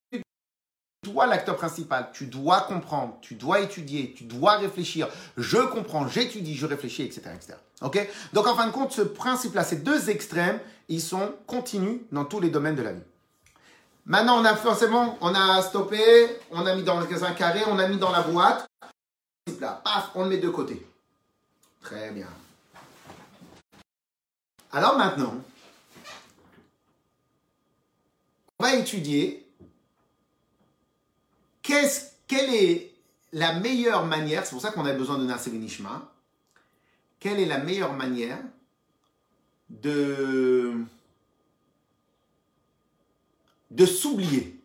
toi 1.03 1.27
l'acteur 1.27 1.55
principal, 1.55 2.09
tu 2.13 2.25
dois 2.25 2.61
comprendre, 2.61 3.17
tu 3.21 3.35
dois 3.35 3.59
étudier, 3.59 4.13
tu 4.17 4.23
dois 4.23 4.53
réfléchir. 4.57 5.07
Je 5.37 5.57
comprends, 5.57 6.07
j'étudie, 6.07 6.55
je 6.55 6.65
réfléchis, 6.65 7.03
etc., 7.03 7.21
etc. 7.35 7.53
Ok? 7.81 8.07
Donc 8.33 8.47
en 8.47 8.55
fin 8.55 8.65
de 8.65 8.71
compte, 8.71 8.91
ce 8.91 9.01
principe-là, 9.01 9.63
ces 9.63 9.77
deux 9.77 10.09
extrêmes, 10.09 10.59
ils 10.89 11.01
sont 11.01 11.35
continus 11.45 11.99
dans 12.11 12.25
tous 12.25 12.39
les 12.39 12.49
domaines 12.49 12.75
de 12.75 12.81
la 12.81 12.93
vie. 12.93 13.03
Maintenant, 14.05 14.41
on 14.41 14.45
a 14.45 14.55
forcément, 14.55 15.17
on 15.21 15.33
a 15.33 15.61
stoppé, 15.61 16.01
on 16.51 16.65
a 16.65 16.75
mis 16.75 16.83
dans 16.83 16.99
un 16.99 17.31
carré, 17.33 17.61
on 17.67 17.79
a 17.79 17.87
mis 17.87 17.97
dans 17.97 18.11
la 18.11 18.21
boîte. 18.21 18.67
Là, 19.59 19.81
paf, 19.83 20.09
on 20.15 20.23
le 20.23 20.29
met 20.29 20.37
de 20.37 20.49
côté. 20.49 20.85
Très 21.81 22.11
bien. 22.11 22.27
Alors 24.71 24.97
maintenant, 24.97 25.35
on 28.59 28.63
va 28.63 28.75
étudier 28.75 29.42
quelle 31.63 32.53
est 32.53 32.93
la 33.31 33.53
meilleure 33.53 34.05
manière, 34.05 34.45
c'est 34.45 34.51
pour 34.51 34.61
ça 34.61 34.71
qu'on 34.71 34.85
a 34.85 34.93
besoin 34.93 35.17
de 35.17 35.25
Nasser 35.25 35.49
Nishma, 35.51 36.13
quelle 37.19 37.39
est 37.39 37.45
la 37.45 37.57
meilleure 37.57 37.93
manière 37.93 38.37
de, 39.69 40.75
de 43.71 43.85
s'oublier? 43.85 44.59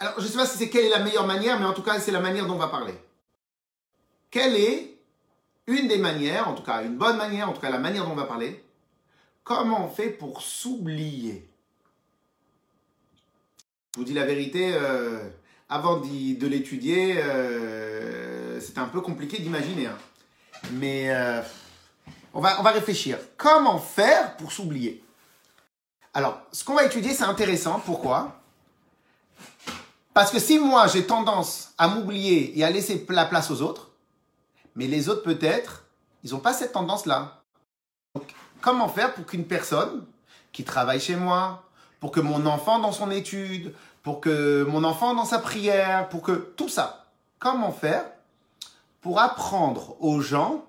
Alors, 0.00 0.14
je 0.18 0.24
ne 0.24 0.28
sais 0.28 0.36
pas 0.36 0.46
si 0.46 0.58
c'est 0.58 0.68
quelle 0.68 0.86
est 0.86 0.90
la 0.90 0.98
meilleure 0.98 1.26
manière, 1.26 1.60
mais 1.60 1.66
en 1.66 1.72
tout 1.72 1.82
cas, 1.82 2.00
c'est 2.00 2.10
la 2.10 2.20
manière 2.20 2.46
dont 2.46 2.54
on 2.54 2.58
va 2.58 2.68
parler. 2.68 2.94
Quelle 4.30 4.56
est 4.56 4.98
une 5.68 5.86
des 5.86 5.98
manières, 5.98 6.48
en 6.48 6.54
tout 6.54 6.64
cas 6.64 6.82
une 6.82 6.98
bonne 6.98 7.16
manière, 7.16 7.48
en 7.48 7.52
tout 7.52 7.60
cas 7.60 7.70
la 7.70 7.78
manière 7.78 8.04
dont 8.04 8.12
on 8.12 8.16
va 8.16 8.24
parler, 8.24 8.64
comment 9.44 9.86
on 9.86 9.88
fait 9.88 10.10
pour 10.10 10.42
s'oublier? 10.42 11.48
Je 13.94 14.00
vous 14.00 14.06
dis 14.06 14.14
la 14.14 14.24
vérité, 14.24 14.72
euh, 14.74 15.28
avant 15.68 15.98
de 16.00 16.46
l'étudier, 16.46 17.16
euh, 17.18 18.58
c'était 18.58 18.78
un 18.78 18.88
peu 18.88 19.02
compliqué 19.02 19.38
d'imaginer. 19.38 19.86
Hein. 19.86 19.98
Mais 20.72 21.10
euh, 21.10 21.42
on, 22.32 22.40
va, 22.40 22.58
on 22.58 22.62
va 22.62 22.70
réfléchir. 22.70 23.18
Comment 23.36 23.78
faire 23.78 24.36
pour 24.38 24.50
s'oublier? 24.50 25.04
Alors, 26.14 26.40
ce 26.52 26.64
qu'on 26.64 26.74
va 26.74 26.84
étudier, 26.84 27.12
c'est 27.12 27.24
intéressant. 27.24 27.80
Pourquoi? 27.84 28.40
Parce 30.14 30.30
que 30.30 30.38
si 30.38 30.58
moi 30.58 30.86
j'ai 30.86 31.06
tendance 31.06 31.72
à 31.76 31.88
m'oublier 31.88 32.58
et 32.58 32.64
à 32.64 32.70
laisser 32.70 33.04
la 33.10 33.26
place 33.26 33.50
aux 33.50 33.60
autres, 33.60 33.90
mais 34.74 34.86
les 34.86 35.10
autres 35.10 35.22
peut-être, 35.22 35.84
ils 36.24 36.30
n'ont 36.30 36.38
pas 36.38 36.54
cette 36.54 36.72
tendance-là. 36.72 37.42
Donc, 38.14 38.34
comment 38.62 38.88
faire 38.88 39.12
pour 39.12 39.26
qu'une 39.26 39.46
personne 39.46 40.06
qui 40.50 40.64
travaille 40.64 41.00
chez 41.00 41.16
moi, 41.16 41.64
pour 42.02 42.10
que 42.10 42.18
mon 42.18 42.46
enfant 42.46 42.80
dans 42.80 42.90
son 42.90 43.12
étude, 43.12 43.72
pour 44.02 44.20
que 44.20 44.64
mon 44.64 44.82
enfant 44.82 45.14
dans 45.14 45.24
sa 45.24 45.38
prière, 45.38 46.08
pour 46.08 46.22
que 46.22 46.32
tout 46.32 46.68
ça, 46.68 47.06
comment 47.38 47.70
faire 47.70 48.02
pour 49.00 49.20
apprendre 49.20 49.94
aux 50.00 50.20
gens 50.20 50.64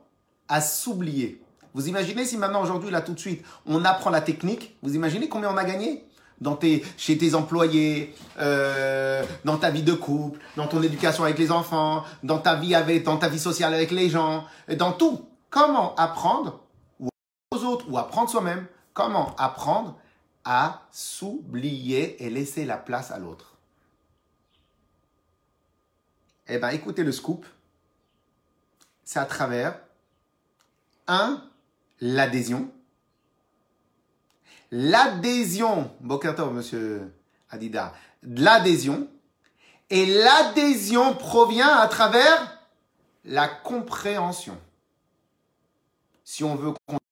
à 0.48 0.62
s'oublier? 0.62 1.42
Vous 1.74 1.90
imaginez 1.90 2.24
si 2.26 2.38
maintenant 2.38 2.62
aujourd'hui, 2.62 2.92
là 2.92 3.02
tout 3.02 3.16
de 3.16 3.20
suite, 3.20 3.44
on 3.66 3.84
apprend 3.84 4.12
la 4.12 4.22
technique, 4.22 4.78
vous 4.84 4.94
imaginez 4.94 5.28
combien 5.28 5.52
on 5.52 5.58
a 5.58 5.64
gagné? 5.64 6.06
Dans 6.40 6.56
tes, 6.56 6.86
chez 6.98 7.18
tes 7.18 7.34
employés, 7.34 8.14
euh, 8.40 9.24
dans 9.44 9.58
ta 9.58 9.72
vie 9.72 9.82
de 9.82 9.94
couple, 9.94 10.40
dans 10.56 10.68
ton 10.68 10.84
éducation 10.84 11.24
avec 11.24 11.40
les 11.40 11.52
enfants, 11.52 12.04
dans 12.22 12.38
ta 12.38 12.54
vie 12.54 12.76
avec, 12.76 13.06
dans 13.06 13.18
ta 13.18 13.28
vie 13.28 13.40
sociale 13.40 13.74
avec 13.74 13.90
les 13.90 14.08
gens, 14.08 14.44
dans 14.78 14.92
tout. 14.92 15.26
Comment 15.50 15.96
apprendre 15.96 16.60
aux 17.50 17.64
autres 17.64 17.86
ou 17.90 17.98
apprendre 17.98 18.30
soi-même? 18.30 18.68
Comment 18.94 19.36
apprendre 19.40 19.96
à 20.46 20.88
s'oublier 20.92 22.24
et 22.24 22.30
laisser 22.30 22.66
la 22.66 22.78
place 22.78 23.12
à 23.12 23.20
l'autre 23.20 23.56
Eh 26.48 26.58
bien, 26.58 26.70
écoutez 26.70 27.04
le 27.04 27.12
scoop. 27.12 27.46
C'est 29.04 29.20
à 29.20 29.26
travers, 29.26 29.80
un, 31.08 31.44
l'adhésion. 32.00 32.72
L'adhésion, 34.72 35.92
Bokertov, 36.00 36.54
monsieur 36.54 37.14
Adida, 37.50 37.94
l'adhésion. 38.24 39.08
Et 39.90 40.06
l'adhésion 40.06 41.14
provient 41.16 41.78
à 41.78 41.88
travers 41.88 42.60
la 43.26 43.48
compréhension. 43.48 44.58
Si 46.24 46.44
on 46.44 46.56
veut 46.56 46.74
la 46.88 47.03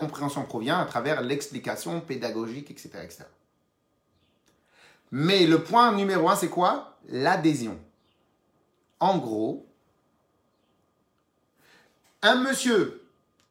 compréhension 0.00 0.42
provient 0.44 0.80
à 0.80 0.86
travers 0.86 1.20
l'explication 1.20 2.00
pédagogique, 2.00 2.70
etc., 2.70 2.88
etc. 3.02 3.24
Mais 5.12 5.46
le 5.46 5.62
point 5.62 5.92
numéro 5.92 6.28
un, 6.28 6.36
c'est 6.36 6.48
quoi? 6.48 6.98
L'adhésion. 7.08 7.78
En 8.98 9.18
gros, 9.18 9.66
un 12.22 12.36
monsieur 12.36 13.06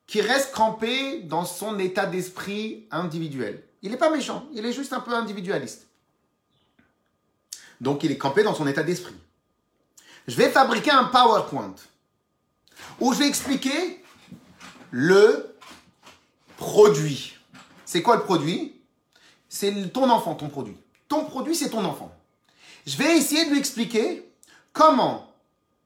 qui 0.08 0.22
reste 0.22 0.52
crampé 0.52 1.22
dans 1.22 1.46
son 1.46 1.78
état 1.78 2.06
d'esprit 2.06 2.88
individuel. 2.92 3.64
Il 3.82 3.92
n'est 3.92 3.98
pas 3.98 4.10
méchant, 4.10 4.48
il 4.54 4.66
est 4.66 4.74
juste 4.74 4.94
un 4.94 5.00
peu 5.00 5.14
individualiste. 5.14 5.88
Donc 7.80 8.04
il 8.04 8.12
est 8.12 8.18
campé 8.18 8.44
dans 8.44 8.56
son 8.56 8.68
état 8.68 8.84
d'esprit. 8.84 9.16
Je 10.28 10.36
vais 10.36 10.50
fabriquer 10.50 10.92
un 10.92 11.06
PowerPoint 11.06 11.76
où 13.00 13.14
je 13.14 13.20
vais 13.20 13.28
expliquer 13.28 14.04
le 14.92 15.49
produit. 16.60 17.36
C'est 17.86 18.04
quoi 18.04 18.18
le 18.18 18.24
produit? 18.24 18.76
C'est 19.48 19.74
ton 19.92 20.10
enfant, 20.10 20.36
ton 20.36 20.50
produit. 20.50 20.78
Ton 21.08 21.24
produit, 21.24 21.56
c'est 21.56 21.70
ton 21.70 21.84
enfant. 21.86 22.12
Je 22.86 22.98
vais 22.98 23.18
essayer 23.18 23.46
de 23.46 23.52
lui 23.52 23.60
expliquer 23.60 24.30
comment, 24.74 25.34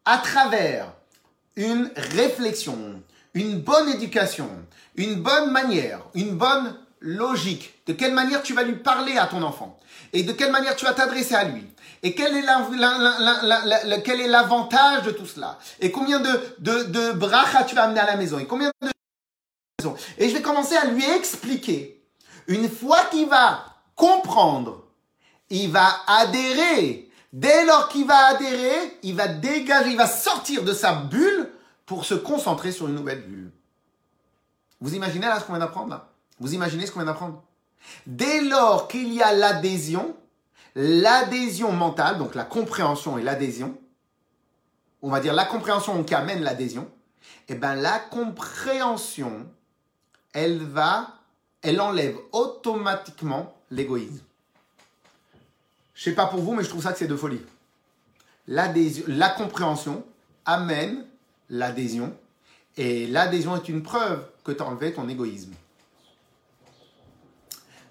à 0.04 0.18
travers 0.18 0.92
une 1.56 1.90
réflexion, 1.96 3.02
une 3.36 3.60
bonne 3.60 3.88
éducation, 3.90 4.50
une 4.96 5.16
bonne 5.16 5.52
manière, 5.52 6.02
une 6.16 6.36
bonne 6.36 6.76
logique, 7.00 7.74
de 7.86 7.94
quelle 7.94 8.14
manière 8.14 8.42
tu 8.42 8.54
vas 8.54 8.64
lui 8.64 8.78
parler 8.78 9.18
à 9.18 9.28
ton 9.28 9.44
enfant 9.44 9.80
et 10.12 10.24
de 10.24 10.32
quelle 10.32 10.52
manière 10.52 10.76
tu 10.76 10.86
vas 10.86 10.94
t'adresser 10.94 11.36
à 11.36 11.44
lui 11.44 11.64
et 12.02 12.16
quel 12.16 12.36
est 12.36 12.42
l'avantage 14.28 15.04
de 15.04 15.12
tout 15.12 15.26
cela 15.26 15.60
et 15.80 15.92
combien 15.92 16.20
de, 16.20 16.40
de, 16.60 16.84
de 16.84 17.12
bracha 17.12 17.64
tu 17.66 17.76
vas 17.76 17.84
amener 17.84 18.00
à 18.00 18.06
la 18.06 18.16
maison 18.16 18.40
et 18.40 18.46
combien 18.46 18.72
de 18.82 18.93
et 20.18 20.30
je 20.30 20.36
vais 20.36 20.42
commencer 20.42 20.76
à 20.76 20.86
lui 20.86 21.04
expliquer. 21.04 22.04
Une 22.48 22.70
fois 22.70 23.04
qu'il 23.06 23.28
va 23.28 23.66
comprendre, 23.96 24.86
il 25.50 25.72
va 25.72 25.96
adhérer. 26.08 27.10
Dès 27.32 27.66
lors 27.66 27.90
qu'il 27.90 28.06
va 28.06 28.28
adhérer, 28.28 29.00
il 29.02 29.16
va 29.16 29.28
dégager, 29.28 29.92
il 29.92 29.98
va 29.98 30.08
sortir 30.08 30.64
de 30.64 30.74
sa 30.74 30.94
bulle 30.94 31.50
pour 31.86 32.06
se 32.06 32.14
concentrer 32.14 32.72
sur 32.72 32.88
une 32.88 32.96
nouvelle 32.96 33.22
bulle. 33.22 33.52
Vous 34.80 34.96
imaginez 34.96 35.28
là 35.28 35.40
ce 35.40 35.46
qu'on 35.46 35.54
vient 35.54 35.60
d'apprendre 35.60 35.90
là? 35.90 36.10
Vous 36.40 36.54
imaginez 36.54 36.86
ce 36.86 36.92
qu'on 36.92 37.00
vient 37.00 37.08
d'apprendre? 37.08 37.42
Dès 38.06 38.42
lors 38.42 38.88
qu'il 38.88 39.14
y 39.14 39.22
a 39.22 39.34
l'adhésion, 39.34 40.16
l'adhésion 40.76 41.72
mentale, 41.72 42.18
donc 42.18 42.36
la 42.36 42.44
compréhension 42.44 43.18
et 43.18 43.24
l'adhésion, 43.24 43.78
on 45.02 45.10
va 45.10 45.20
dire 45.20 45.34
la 45.34 45.46
compréhension 45.46 46.04
qui 46.04 46.16
amène 46.16 46.44
l'adhésion, 46.44 46.90
et 47.48 47.54
eh 47.54 47.56
bien 47.56 47.76
la 47.76 48.00
compréhension 48.00 49.46
elle 50.34 50.64
va, 50.64 51.08
elle 51.62 51.80
enlève 51.80 52.18
automatiquement 52.32 53.56
l'égoïsme. 53.72 54.20
Je 55.94 56.04
sais 56.04 56.16
pas 56.16 56.26
pour 56.26 56.42
vous, 56.42 56.54
mais 56.54 56.64
je 56.64 56.70
trouve 56.70 56.84
ça 56.84 56.92
que 56.92 56.98
c'est 56.98 57.08
de 57.08 57.16
folie. 57.16 57.42
La 58.48 59.30
compréhension 59.30 60.04
amène 60.46 61.06
l'adhésion, 61.50 62.14
et 62.76 63.08
l'adhésion 63.08 63.56
est 63.56 63.70
une 63.70 63.84
preuve 63.84 64.26
que 64.44 64.52
tu 64.52 64.62
as 64.62 64.66
enlevé 64.66 64.92
ton 64.94 65.08
égoïsme. 65.08 65.54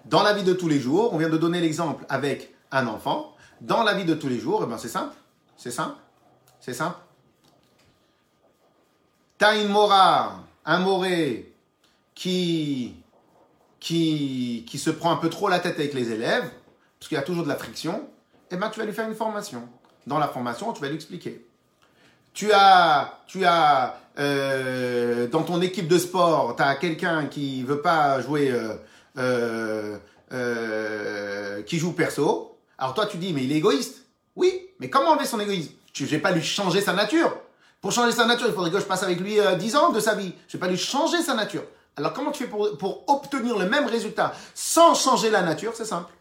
Dans 0.05 0.21
la 0.21 0.33
vie 0.33 0.43
de 0.43 0.53
tous 0.53 0.67
les 0.67 0.79
jours, 0.79 1.13
on 1.13 1.17
vient 1.17 1.29
de 1.29 1.37
donner 1.37 1.61
l'exemple 1.61 2.05
avec 2.09 2.53
un 2.71 2.87
enfant. 2.87 3.33
Dans 3.61 3.83
la 3.83 3.93
vie 3.93 4.03
de 4.03 4.13
tous 4.13 4.27
les 4.27 4.39
jours, 4.39 4.61
eh 4.63 4.67
ben 4.67 4.77
c'est 4.77 4.89
simple. 4.89 5.15
C'est 5.55 5.71
simple. 5.71 5.95
C'est 6.59 6.73
simple. 6.73 6.97
Une 9.41 9.69
mora, 9.69 10.43
un 10.65 10.79
moré, 10.79 11.52
qui, 12.15 12.95
qui, 13.79 14.65
qui 14.67 14.79
se 14.79 14.89
prend 14.89 15.11
un 15.11 15.17
peu 15.17 15.29
trop 15.29 15.49
la 15.49 15.59
tête 15.59 15.75
avec 15.75 15.93
les 15.93 16.11
élèves, 16.11 16.49
parce 16.99 17.09
qu'il 17.09 17.15
y 17.15 17.19
a 17.19 17.23
toujours 17.23 17.43
de 17.43 17.49
la 17.49 17.55
friction, 17.55 18.07
eh 18.51 18.55
ben, 18.55 18.69
tu 18.69 18.79
vas 18.79 18.85
lui 18.85 18.93
faire 18.93 19.07
une 19.07 19.15
formation. 19.15 19.67
Dans 20.05 20.19
la 20.19 20.27
formation, 20.27 20.73
tu 20.73 20.81
vas 20.81 20.87
lui 20.87 20.95
expliquer. 20.95 21.45
Tu 22.33 22.51
as, 22.51 23.19
tu 23.27 23.45
as 23.45 23.97
euh, 24.19 25.27
dans 25.27 25.43
ton 25.43 25.61
équipe 25.61 25.87
de 25.87 25.97
sport, 25.97 26.55
tu 26.55 26.63
as 26.63 26.75
quelqu'un 26.75 27.25
qui 27.25 27.63
veut 27.63 27.81
pas 27.81 28.21
jouer, 28.21 28.53
euh, 29.17 29.97
euh, 30.31 31.61
qui 31.63 31.77
joue 31.77 31.93
perso. 31.93 32.57
Alors 32.77 32.93
toi, 32.93 33.05
tu 33.05 33.17
dis, 33.17 33.33
mais 33.33 33.43
il 33.43 33.51
est 33.51 33.57
égoïste. 33.57 34.05
Oui, 34.35 34.69
mais 34.79 34.89
comment 34.89 35.11
enlever 35.11 35.25
son 35.25 35.39
égoïsme? 35.39 35.71
Je 35.93 36.03
ne 36.03 36.09
vais 36.09 36.19
pas 36.19 36.31
lui 36.31 36.43
changer 36.43 36.81
sa 36.81 36.93
nature. 36.93 37.35
Pour 37.81 37.91
changer 37.91 38.11
sa 38.11 38.25
nature, 38.25 38.47
il 38.47 38.53
faudrait 38.53 38.71
que 38.71 38.79
je 38.79 38.85
passe 38.85 39.03
avec 39.03 39.19
lui 39.19 39.37
10 39.59 39.75
ans 39.75 39.91
de 39.91 39.99
sa 39.99 40.15
vie. 40.15 40.33
Je 40.47 40.57
ne 40.57 40.59
vais 40.59 40.65
pas 40.67 40.71
lui 40.71 40.77
changer 40.77 41.21
sa 41.21 41.35
nature. 41.35 41.63
Alors 41.95 42.13
comment 42.13 42.31
tu 42.31 42.43
fais 42.43 42.49
pour, 42.49 43.03
obtenir 43.07 43.57
le 43.57 43.69
même 43.69 43.85
résultat 43.85 44.35
sans 44.53 44.95
changer 44.95 45.29
la 45.29 45.41
nature? 45.41 45.73
C'est 45.75 45.85
simple. 45.85 46.11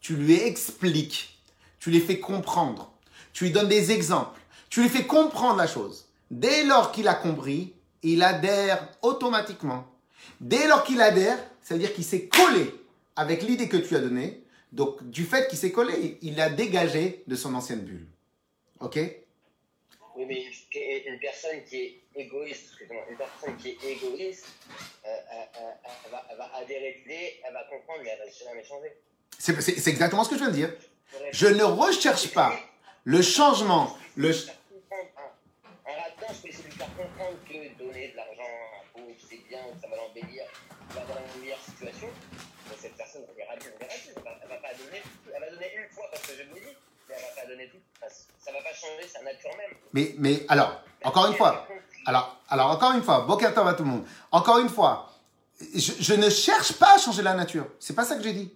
Tu 0.00 0.14
lui 0.14 0.34
expliques, 0.34 1.40
tu 1.80 1.90
lui 1.90 2.00
fais 2.00 2.20
comprendre, 2.20 2.92
tu 3.32 3.44
lui 3.44 3.50
donnes 3.50 3.68
des 3.68 3.90
exemples, 3.90 4.40
tu 4.70 4.82
lui 4.82 4.88
fais 4.88 5.06
comprendre 5.06 5.56
la 5.56 5.66
chose. 5.66 6.06
Dès 6.30 6.64
lors 6.64 6.92
qu'il 6.92 7.08
a 7.08 7.14
compris, 7.14 7.74
il 8.02 8.22
adhère 8.22 8.88
automatiquement. 9.02 9.86
Dès 10.40 10.68
lors 10.68 10.84
qu'il 10.84 11.00
adhère, 11.00 11.38
ça 11.62 11.74
veut 11.74 11.80
dire 11.80 11.92
qu'il 11.92 12.04
s'est 12.04 12.28
collé 12.28 12.72
avec 13.16 13.42
l'idée 13.42 13.68
que 13.68 13.76
tu 13.76 13.96
as 13.96 14.00
donnée. 14.00 14.44
Donc, 14.72 15.08
du 15.08 15.24
fait 15.24 15.48
qu'il 15.48 15.58
s'est 15.58 15.72
collé, 15.72 16.18
il 16.22 16.40
a 16.40 16.50
dégagé 16.50 17.24
de 17.26 17.34
son 17.34 17.54
ancienne 17.54 17.80
bulle. 17.80 18.06
OK? 18.80 18.98
Oui, 20.16 20.24
mais 20.26 21.02
une 21.06 21.18
personne 21.18 21.62
qui 21.64 21.76
est 21.76 22.02
égoïste, 22.14 22.72
une 22.80 23.16
personne 23.16 23.56
qui 23.56 23.70
est 23.70 23.84
égoïste, 23.84 24.46
euh, 25.04 25.08
euh, 25.08 25.44
euh, 25.60 25.72
elle, 26.04 26.10
va, 26.10 26.26
elle, 26.30 26.36
va, 26.38 26.50
adhérer 26.56 27.02
l'idée, 27.02 27.40
elle 27.44 27.52
va 27.52 27.64
comprendre, 27.64 28.00
mais 28.02 28.10
elle 28.10 28.18
va 28.18 28.32
jamais 28.32 28.64
changer. 28.64 28.92
C'est 29.38 29.90
exactement 29.90 30.24
ce 30.24 30.30
que 30.30 30.36
je 30.36 30.40
viens 30.40 30.50
de 30.50 30.56
dire. 30.56 30.72
Je 31.32 31.46
ne 31.46 31.64
recherche 31.64 32.32
pas 32.32 32.58
le 33.04 33.20
changement. 33.20 33.96
Le... 34.16 34.30
En 34.30 35.92
là-dedans, 35.92 36.32
je 36.32 36.42
peux 36.42 36.48
essayer 36.48 36.64
de 36.64 36.68
lui 36.68 36.76
faire 36.76 36.96
comprendre 36.96 37.36
que 37.46 37.78
donner 37.78 38.08
de 38.08 38.16
l'argent 38.16 38.42
à 38.42 38.80
un 38.80 39.00
pauvre, 39.00 39.14
c'est 39.28 39.48
bien, 39.48 39.60
ça 39.80 39.86
va 39.86 39.96
l'embellir, 39.96 40.44
va 40.90 41.00
dans 41.02 41.34
une 41.34 41.42
meilleure 41.42 41.62
situation. 41.62 42.08
Mais 42.68 42.76
cette 42.80 42.96
personne, 42.96 43.22
elle 43.28 43.36
verra 43.36 43.56
bien, 43.56 43.70
elle 43.78 44.48
va 44.48 44.56
pas 44.56 44.74
donner, 44.74 45.02
elle 45.32 45.40
va 45.40 45.50
donner 45.50 45.70
une 45.76 45.94
fois 45.94 46.08
parce 46.10 46.26
que 46.26 46.32
je 46.36 46.42
me 46.42 46.54
dis, 46.54 46.76
elle 47.08 47.14
va 47.14 47.42
pas 47.42 47.48
donner 47.48 47.68
tout. 47.68 47.78
Ça 48.00 48.52
va 48.52 48.58
pas 48.58 48.72
changer 48.72 49.08
sa 49.08 49.22
nature 49.22 49.50
même. 49.56 49.76
Mais, 49.92 50.14
mais 50.18 50.46
alors, 50.48 50.80
encore 51.04 51.26
une 51.26 51.34
fois, 51.34 51.66
alors, 52.06 52.38
alors 52.48 52.70
encore 52.70 52.92
une 52.92 53.02
fois, 53.02 53.22
Bokertov 53.22 53.66
à 53.66 53.74
tout 53.74 53.82
le 53.82 53.90
monde. 53.90 54.04
Encore 54.30 54.58
une 54.58 54.68
fois, 54.68 55.10
je, 55.74 55.92
je, 55.98 56.14
ne 56.14 56.30
cherche 56.30 56.74
pas 56.74 56.94
à 56.94 56.98
changer 56.98 57.22
la 57.22 57.34
nature. 57.34 57.66
C'est 57.80 57.94
pas 57.94 58.04
ça 58.04 58.16
que 58.16 58.22
j'ai 58.22 58.32
dit. 58.32 58.54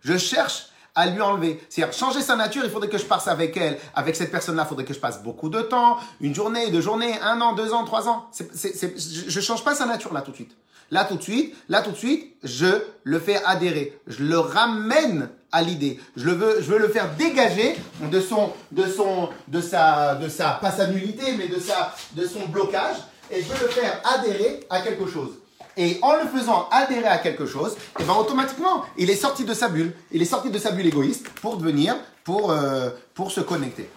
Je 0.00 0.16
cherche 0.18 0.72
à 0.94 1.06
lui 1.06 1.20
enlever. 1.20 1.64
C'est-à-dire, 1.68 1.94
changer 1.94 2.20
sa 2.20 2.36
nature, 2.36 2.64
il 2.64 2.70
faudrait 2.70 2.88
que 2.88 2.98
je 2.98 3.04
passe 3.04 3.28
avec 3.28 3.56
elle, 3.56 3.78
avec 3.94 4.16
cette 4.16 4.30
personne-là, 4.30 4.64
il 4.64 4.68
faudrait 4.68 4.84
que 4.84 4.94
je 4.94 4.98
passe 4.98 5.22
beaucoup 5.22 5.48
de 5.48 5.62
temps, 5.62 5.98
une 6.20 6.34
journée, 6.34 6.70
deux 6.70 6.80
journées, 6.80 7.18
un 7.20 7.40
an, 7.40 7.54
deux 7.54 7.72
ans, 7.72 7.84
trois 7.84 8.08
ans. 8.08 8.30
Je 8.36 9.36
ne 9.36 9.42
change 9.42 9.64
pas 9.64 9.74
sa 9.74 9.86
nature 9.86 10.12
là 10.12 10.22
tout 10.22 10.32
de 10.32 10.36
suite. 10.36 10.56
Là 10.92 11.04
tout 11.06 11.16
de 11.16 11.22
suite, 11.22 11.56
là 11.70 11.80
tout 11.80 11.90
de 11.90 11.96
suite, 11.96 12.36
je 12.44 12.66
le 13.02 13.18
fais 13.18 13.42
adhérer. 13.46 13.98
Je 14.06 14.24
le 14.24 14.38
ramène 14.38 15.30
à 15.50 15.62
l'idée. 15.62 15.98
Je 16.16 16.26
le 16.26 16.32
veux, 16.32 16.56
je 16.60 16.70
veux 16.70 16.78
le 16.78 16.88
faire 16.88 17.16
dégager 17.16 17.76
de 18.10 18.20
son, 18.20 18.52
de 18.72 18.86
son, 18.86 19.30
de 19.48 19.62
sa, 19.62 20.16
de 20.16 20.28
sa, 20.28 20.50
pas 20.50 20.70
sa 20.70 20.88
nullité, 20.88 21.32
mais 21.38 21.48
de 21.48 21.58
sa, 21.58 21.94
de 22.12 22.26
son 22.26 22.46
blocage. 22.46 22.96
Et 23.30 23.42
je 23.42 23.48
veux 23.48 23.66
le 23.66 23.72
faire 23.72 24.02
adhérer 24.04 24.66
à 24.68 24.82
quelque 24.82 25.06
chose. 25.06 25.30
Et 25.78 25.98
en 26.02 26.12
le 26.16 26.28
faisant 26.28 26.68
adhérer 26.70 27.08
à 27.08 27.16
quelque 27.16 27.46
chose, 27.46 27.74
et 27.98 28.04
ben 28.04 28.12
automatiquement, 28.12 28.84
il 28.98 29.08
est 29.08 29.16
sorti 29.16 29.44
de 29.44 29.54
sa 29.54 29.70
bulle. 29.70 29.94
Il 30.10 30.20
est 30.20 30.26
sorti 30.26 30.50
de 30.50 30.58
sa 30.58 30.72
bulle 30.72 30.88
égoïste 30.88 31.26
pour 31.40 31.56
devenir, 31.56 31.96
pour, 32.22 32.50
euh, 32.50 32.90
pour 33.14 33.30
se 33.30 33.40
connecter. 33.40 33.88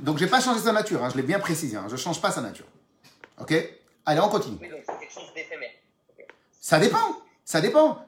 Donc, 0.00 0.18
je 0.18 0.24
n'ai 0.24 0.30
pas 0.30 0.40
changé 0.40 0.58
sa 0.58 0.72
nature, 0.72 1.04
hein, 1.04 1.10
je 1.12 1.16
l'ai 1.16 1.22
bien 1.22 1.38
précisé. 1.38 1.76
Hein, 1.76 1.86
je 1.88 1.94
change 1.94 2.20
pas 2.20 2.32
sa 2.32 2.40
nature. 2.40 2.66
Ok? 3.40 3.54
Allez, 4.04 4.20
on 4.20 4.28
continue. 4.28 4.58
Ça 6.60 6.78
dépend. 6.78 7.16
Ça 7.48 7.62
dépend. 7.62 8.04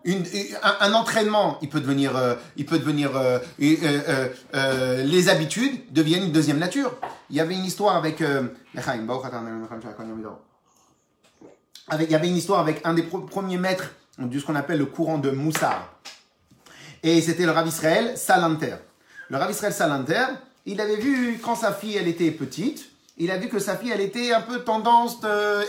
Un, 0.80 0.92
entraînement, 0.92 1.56
il 1.62 1.70
peut 1.70 1.80
devenir, 1.80 2.14
euh, 2.14 2.34
il 2.58 2.66
peut 2.66 2.78
devenir, 2.78 3.16
euh, 3.16 3.38
euh, 3.58 5.02
les 5.02 5.30
habitudes 5.30 5.90
deviennent 5.94 6.24
une 6.24 6.32
deuxième 6.32 6.58
nature. 6.58 6.94
Il 7.30 7.36
y 7.36 7.40
avait 7.40 7.54
une 7.54 7.64
histoire 7.64 7.96
avec, 7.96 8.20
il 8.20 8.50
y 12.10 12.14
avait 12.14 12.28
une 12.28 12.36
histoire 12.36 12.60
avec 12.60 12.82
un 12.84 12.92
des 12.92 13.02
premiers 13.02 13.56
maîtres 13.56 13.92
de 14.18 14.38
ce 14.38 14.44
qu'on 14.44 14.56
appelle 14.56 14.78
le 14.78 14.84
courant 14.84 15.16
de 15.16 15.30
Moussar. 15.30 15.88
Et 17.02 17.22
c'était 17.22 17.46
le 17.46 17.52
Rav 17.52 17.66
Israël 17.66 18.18
Salanter. 18.18 18.76
Le 19.30 19.38
Rav 19.38 19.50
Israël 19.50 19.72
Salanter, 19.72 20.26
il 20.66 20.82
avait 20.82 20.96
vu 20.96 21.38
quand 21.42 21.54
sa 21.54 21.72
fille, 21.72 21.96
elle 21.96 22.08
était 22.08 22.30
petite, 22.30 22.90
il 23.16 23.30
a 23.30 23.38
vu 23.38 23.48
que 23.48 23.58
sa 23.58 23.78
fille, 23.78 23.90
elle 23.90 24.02
était 24.02 24.34
un 24.34 24.42
peu 24.42 24.60
tendance 24.64 25.16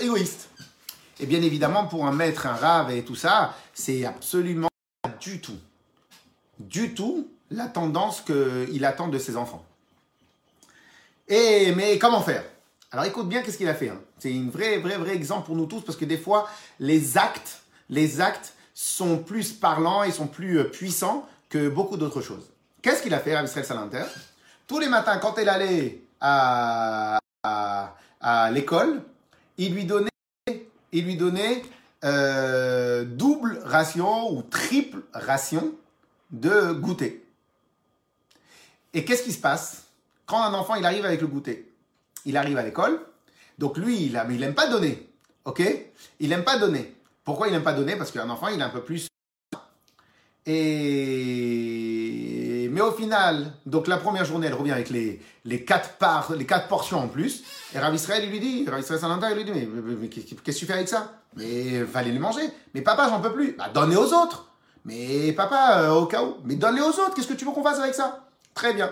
égoïste. 0.01 0.49
Et 1.21 1.27
bien 1.27 1.41
évidemment, 1.43 1.85
pour 1.85 2.07
un 2.07 2.11
maître, 2.11 2.47
un 2.47 2.55
rave 2.55 2.89
et 2.91 3.03
tout 3.03 3.15
ça, 3.15 3.55
c'est 3.75 4.05
absolument 4.05 4.69
du 5.21 5.39
tout, 5.39 5.57
du 6.59 6.95
tout 6.95 7.29
la 7.51 7.67
tendance 7.67 8.21
qu'il 8.21 8.83
attend 8.85 9.07
de 9.07 9.19
ses 9.19 9.37
enfants. 9.37 9.63
Et, 11.27 11.73
mais 11.75 11.99
comment 11.99 12.21
faire? 12.21 12.43
Alors 12.91 13.05
écoute 13.05 13.29
bien 13.29 13.43
qu'est-ce 13.43 13.57
qu'il 13.57 13.69
a 13.69 13.75
fait. 13.75 13.89
Hein. 13.89 14.01
C'est 14.17 14.33
un 14.33 14.49
vrai, 14.49 14.79
vrai, 14.79 14.97
vrai 14.97 15.15
exemple 15.15 15.45
pour 15.45 15.55
nous 15.55 15.67
tous 15.67 15.81
parce 15.81 15.97
que 15.97 16.05
des 16.05 16.17
fois, 16.17 16.49
les 16.79 17.17
actes, 17.19 17.61
les 17.89 18.19
actes 18.19 18.53
sont 18.73 19.19
plus 19.19 19.53
parlants 19.53 20.03
et 20.03 20.11
sont 20.11 20.27
plus 20.27 20.57
euh, 20.57 20.63
puissants 20.63 21.29
que 21.49 21.69
beaucoup 21.69 21.97
d'autres 21.97 22.21
choses. 22.21 22.49
Qu'est-ce 22.81 23.03
qu'il 23.03 23.13
a 23.13 23.19
fait, 23.19 23.31
Israël 23.43 23.65
Salanter 23.65 24.05
Tous 24.65 24.79
les 24.79 24.89
matins, 24.89 25.17
quand 25.19 25.37
elle 25.37 25.49
allait 25.49 26.01
à, 26.19 27.19
à 27.43 28.51
l'école, 28.51 29.03
il 29.57 29.73
lui 29.73 29.85
donnait, 29.85 30.10
il 30.91 31.05
lui 31.05 31.15
donnait 31.15 31.61
euh, 32.03 33.03
double 33.05 33.61
ration 33.63 34.31
ou 34.33 34.41
triple 34.41 35.01
ration 35.13 35.73
de 36.31 36.71
goûter. 36.71 37.23
Et 38.93 39.05
qu'est-ce 39.05 39.23
qui 39.23 39.31
se 39.31 39.39
passe? 39.39 39.83
Quand 40.25 40.41
un 40.41 40.53
enfant 40.53 40.75
il 40.75 40.85
arrive 40.85 41.05
avec 41.05 41.21
le 41.21 41.27
goûter 41.27 41.71
Il 42.25 42.37
arrive 42.37 42.57
à 42.57 42.63
l'école, 42.63 42.99
donc 43.57 43.77
lui 43.77 44.03
il 44.05 44.13
n'aime 44.13 44.31
il 44.31 44.53
pas 44.53 44.67
donner, 44.67 45.09
ok? 45.45 45.61
Il 46.19 46.29
n'aime 46.29 46.43
pas 46.43 46.57
donner. 46.57 46.95
Pourquoi 47.23 47.47
il 47.47 47.53
n'aime 47.53 47.63
pas 47.63 47.73
donner? 47.73 47.95
Parce 47.95 48.11
qu'un 48.11 48.29
enfant 48.29 48.47
il 48.47 48.59
est 48.59 48.63
un 48.63 48.69
peu 48.69 48.81
plus 48.81 49.10
et 50.45 52.01
mais 52.71 52.81
au 52.81 52.91
final, 52.91 53.51
donc 53.65 53.87
la 53.87 53.97
première 53.97 54.23
journée, 54.25 54.47
elle 54.47 54.53
revient 54.53 54.71
avec 54.71 54.89
les, 54.89 55.65
quatre 55.65 55.97
parts, 55.97 56.31
les 56.33 56.45
quatre 56.45 56.67
portions 56.67 56.99
en 56.99 57.07
plus. 57.07 57.43
Et 57.75 57.79
Rav 57.79 57.93
Israël, 57.93 58.27
lui 58.29 58.39
dit, 58.39 58.65
Rav 58.67 58.79
Israël 58.79 58.99
Salanta, 58.99 59.29
il 59.29 59.37
lui 59.37 59.45
dit, 59.45 59.51
mais 59.51 60.07
qu'est-ce 60.07 60.35
que 60.35 60.51
tu 60.51 60.65
fais 60.65 60.73
avec 60.73 60.87
ça? 60.87 61.11
Mais 61.35 61.85
fallait 61.85 62.11
les 62.11 62.19
manger. 62.19 62.49
Mais 62.73 62.81
papa, 62.81 63.07
j'en 63.09 63.19
peux 63.19 63.33
plus. 63.33 63.55
Bah, 63.57 63.69
donne-les 63.73 63.97
aux 63.97 64.13
autres. 64.13 64.47
Mais 64.85 65.33
papa, 65.33 65.81
euh, 65.81 65.91
au 65.91 66.05
cas 66.05 66.23
où. 66.23 66.37
Mais 66.45 66.55
donne-les 66.55 66.81
aux 66.81 66.89
autres. 66.89 67.13
Qu'est-ce 67.13 67.27
que 67.27 67.33
tu 67.33 67.45
veux 67.45 67.51
qu'on 67.51 67.63
fasse 67.63 67.79
avec 67.79 67.93
ça? 67.93 68.25
Très 68.53 68.73
bien. 68.73 68.91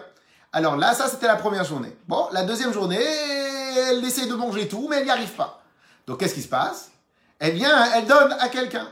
Alors 0.51 0.75
là, 0.75 0.93
ça, 0.93 1.07
c'était 1.07 1.27
la 1.27 1.35
première 1.35 1.63
journée. 1.63 1.95
Bon, 2.07 2.27
la 2.31 2.43
deuxième 2.43 2.73
journée, 2.73 2.99
elle 2.99 4.03
essaie 4.03 4.27
de 4.27 4.35
manger 4.35 4.67
tout, 4.67 4.87
mais 4.89 4.97
elle 4.97 5.05
n'y 5.05 5.11
arrive 5.11 5.33
pas. 5.33 5.63
Donc, 6.05 6.19
qu'est-ce 6.19 6.33
qui 6.33 6.41
se 6.41 6.47
passe? 6.47 6.91
Elle 7.39 7.55
vient, 7.55 7.91
elle 7.95 8.05
donne 8.05 8.33
à 8.39 8.49
quelqu'un. 8.49 8.87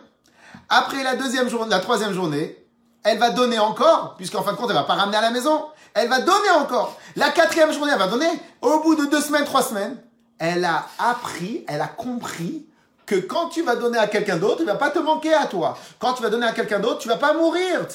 Après 0.69 1.03
la 1.03 1.15
deuxième 1.15 1.49
journée, 1.49 1.69
la 1.69 1.79
troisième 1.79 2.13
journée, 2.13 2.57
elle 3.03 3.19
va 3.19 3.29
donner 3.29 3.57
encore, 3.57 4.15
puisqu'en 4.17 4.43
fin 4.43 4.51
de 4.51 4.57
compte, 4.57 4.69
elle 4.69 4.75
va 4.75 4.83
pas 4.83 4.95
ramener 4.95 5.17
à 5.17 5.21
la 5.21 5.31
maison. 5.31 5.65
Elle 5.93 6.09
va 6.09 6.19
donner 6.19 6.49
encore. 6.59 6.97
La 7.15 7.29
quatrième 7.29 7.71
journée, 7.71 7.91
elle 7.93 7.99
va 7.99 8.07
donner. 8.07 8.29
Au 8.61 8.79
bout 8.81 8.95
de 8.95 9.05
deux 9.05 9.21
semaines, 9.21 9.45
trois 9.45 9.63
semaines, 9.63 9.97
elle 10.39 10.65
a 10.65 10.85
appris, 10.99 11.63
elle 11.67 11.81
a 11.81 11.87
compris 11.87 12.65
que 13.05 13.15
quand 13.15 13.47
tu 13.47 13.63
vas 13.63 13.77
donner 13.77 13.97
à 13.97 14.07
quelqu'un 14.07 14.35
d'autre, 14.35 14.57
il 14.59 14.65
va 14.65 14.75
pas 14.75 14.89
te 14.89 14.99
manquer 14.99 15.33
à 15.33 15.45
toi. 15.45 15.77
Quand 15.99 16.13
tu 16.13 16.21
vas 16.21 16.29
donner 16.29 16.45
à 16.45 16.51
quelqu'un 16.51 16.79
d'autre, 16.79 16.99
tu 16.99 17.07
vas 17.07 17.15
pas 17.15 17.33
mourir. 17.33 17.87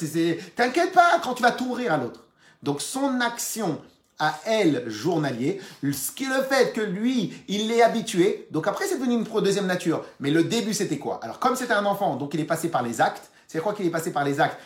T'inquiète 0.55 0.91
pas 0.91 1.19
quand 1.23 1.35
tu 1.35 1.43
vas 1.43 1.51
t'ouvrir 1.51 1.93
à 1.93 1.97
l'autre. 1.97 2.21
Donc 2.63 2.81
son 2.81 3.21
action 3.21 3.79
à 4.23 4.39
elle 4.45 4.89
journalier, 4.89 5.59
ce 5.81 6.11
qui 6.11 6.23
est 6.23 6.29
le 6.29 6.43
fait 6.43 6.73
que 6.73 6.81
lui, 6.81 7.33
il 7.47 7.67
l'est 7.67 7.81
habitué. 7.81 8.47
Donc 8.51 8.67
après, 8.67 8.85
c'est 8.85 8.97
devenu 8.97 9.15
une 9.15 9.41
deuxième 9.41 9.67
nature. 9.67 10.05
Mais 10.19 10.31
le 10.31 10.43
début, 10.43 10.73
c'était 10.73 10.97
quoi? 10.97 11.19
Alors 11.23 11.39
comme 11.39 11.55
c'était 11.55 11.73
un 11.73 11.85
enfant, 11.85 12.15
donc 12.15 12.33
il 12.33 12.39
est 12.39 12.45
passé 12.45 12.69
par 12.69 12.83
les 12.83 13.01
actes. 13.01 13.29
C'est 13.47 13.59
quoi 13.59 13.73
qu'il 13.73 13.85
est 13.85 13.91
passé 13.91 14.11
par 14.11 14.23
les 14.23 14.39
actes? 14.39 14.57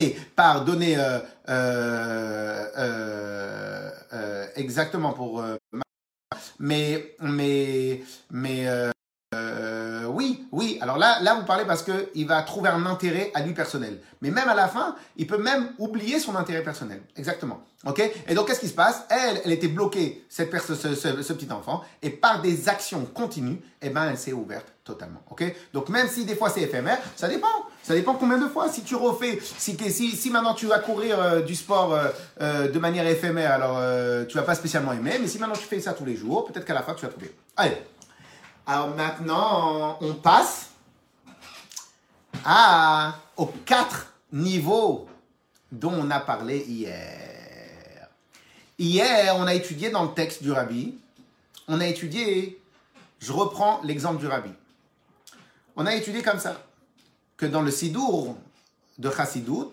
Et 0.00 0.16
par 0.36 0.64
donner 0.64 0.96
euh, 0.96 1.18
euh, 1.48 2.66
euh, 4.12 4.46
exactement 4.54 5.12
pour 5.12 5.42
mais 6.60 7.16
mais 7.20 8.02
mais 8.30 8.66
oui 10.08 10.46
oui. 10.52 10.78
Alors 10.80 10.98
là 10.98 11.18
là 11.22 11.34
vous 11.34 11.44
parlez 11.44 11.64
parce 11.64 11.82
que 11.82 12.10
il 12.14 12.26
va 12.26 12.42
trouver 12.42 12.70
un 12.70 12.86
intérêt 12.86 13.30
à 13.34 13.42
lui 13.42 13.52
personnel. 13.54 14.00
Mais 14.20 14.30
même 14.30 14.48
à 14.48 14.54
la 14.54 14.68
fin 14.68 14.96
il 15.16 15.26
peut 15.26 15.38
même 15.38 15.70
oublier 15.78 16.18
son 16.18 16.34
intérêt 16.36 16.62
personnel. 16.62 17.00
Exactement. 17.16 17.60
Ok? 17.86 18.02
Et 18.26 18.34
donc 18.34 18.48
qu'est-ce 18.48 18.60
qui 18.60 18.68
se 18.68 18.74
passe? 18.74 19.04
Elle 19.10 19.40
elle 19.44 19.52
était 19.52 19.68
bloquée 19.68 20.24
cette 20.28 20.50
ce, 20.60 20.74
ce, 20.74 21.32
petit 21.32 21.52
enfant. 21.52 21.82
Et 22.02 22.10
par 22.10 22.40
des 22.42 22.68
actions 22.68 23.04
continues 23.04 23.60
eh 23.80 23.90
ben 23.90 24.08
elle 24.10 24.18
s'est 24.18 24.32
ouverte 24.32 24.66
totalement. 24.84 25.22
Ok? 25.30 25.44
Donc 25.72 25.88
même 25.88 26.08
si 26.08 26.24
des 26.24 26.34
fois 26.34 26.50
c'est 26.50 26.62
éphémère 26.62 26.98
ça 27.14 27.28
dépend. 27.28 27.46
Ça 27.82 27.94
dépend 27.94 28.14
combien 28.14 28.36
de 28.36 28.48
fois. 28.48 28.68
Si 28.68 28.82
tu 28.82 28.96
refais, 28.96 29.38
si, 29.40 29.74
si, 29.90 30.10
si 30.10 30.30
maintenant 30.30 30.52
tu 30.52 30.66
vas 30.66 30.78
courir 30.78 31.18
euh, 31.18 31.40
du 31.40 31.54
sport 31.54 31.94
euh, 31.94 32.08
euh, 32.42 32.68
de 32.68 32.78
manière 32.78 33.06
éphémère, 33.06 33.52
alors 33.52 33.80
tu 34.26 34.36
vas 34.36 34.42
pas 34.42 34.54
spécialement 34.54 34.92
aimer. 34.92 35.18
Mais 35.20 35.26
si 35.26 35.38
maintenant 35.38 35.56
tu 35.56 35.66
fais 35.66 35.80
ça 35.80 35.94
tous 35.94 36.04
les 36.04 36.16
jours, 36.16 36.44
peut-être 36.44 36.66
qu'à 36.66 36.74
la 36.74 36.82
fin 36.82 36.94
tu 36.94 37.06
vas 37.06 37.12
trouver. 37.12 37.34
Allez. 37.56 37.76
Alors 38.70 38.94
maintenant, 38.94 39.96
on 40.02 40.12
passe 40.12 40.68
à, 42.44 43.14
aux 43.38 43.46
quatre 43.46 44.12
niveaux 44.30 45.08
dont 45.72 45.94
on 45.94 46.10
a 46.10 46.20
parlé 46.20 46.58
hier. 46.68 48.08
Hier, 48.78 49.34
on 49.36 49.46
a 49.46 49.54
étudié 49.54 49.88
dans 49.88 50.02
le 50.02 50.12
texte 50.12 50.42
du 50.42 50.52
rabbi, 50.52 50.98
on 51.66 51.80
a 51.80 51.86
étudié, 51.86 52.60
je 53.20 53.32
reprends 53.32 53.80
l'exemple 53.84 54.18
du 54.18 54.26
rabbi. 54.26 54.52
On 55.74 55.86
a 55.86 55.94
étudié 55.94 56.22
comme 56.22 56.38
ça 56.38 56.60
que 57.38 57.46
dans 57.46 57.62
le 57.62 57.70
Sidour 57.70 58.36
de 58.98 59.10
Chassidout, 59.10 59.70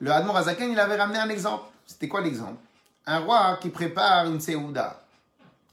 le 0.00 0.10
Admor 0.10 0.38
Azaken, 0.38 0.72
il 0.72 0.80
avait 0.80 0.96
ramené 0.96 1.20
un 1.20 1.28
exemple. 1.28 1.66
C'était 1.86 2.08
quoi 2.08 2.20
l'exemple? 2.20 2.58
Un 3.06 3.20
roi 3.20 3.58
qui 3.62 3.68
prépare 3.68 4.26
une 4.26 4.40
Seouda. 4.40 5.03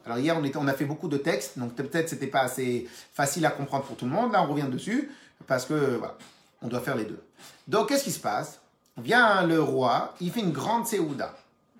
Alors 0.05 0.17
hier, 0.17 0.35
on, 0.55 0.67
a 0.67 0.73
fait 0.73 0.85
beaucoup 0.85 1.07
de 1.07 1.17
textes, 1.17 1.59
donc 1.59 1.75
peut-être 1.75 2.09
c'était 2.09 2.27
pas 2.27 2.41
assez 2.41 2.87
facile 3.13 3.45
à 3.45 3.51
comprendre 3.51 3.85
pour 3.85 3.95
tout 3.95 4.05
le 4.05 4.11
monde. 4.11 4.31
Là, 4.31 4.43
on 4.43 4.47
revient 4.47 4.69
dessus, 4.69 5.11
parce 5.47 5.65
que 5.65 5.73
voilà, 5.97 6.17
on 6.61 6.67
doit 6.67 6.81
faire 6.81 6.95
les 6.95 7.05
deux. 7.05 7.21
Donc, 7.67 7.89
qu'est-ce 7.89 8.05
qui 8.05 8.11
se 8.11 8.19
passe? 8.19 8.59
Vient 8.97 9.43
le 9.43 9.61
roi, 9.61 10.15
il 10.19 10.31
fait 10.31 10.41
une 10.41 10.51
grande 10.51 10.87
Seouda. 10.87 11.35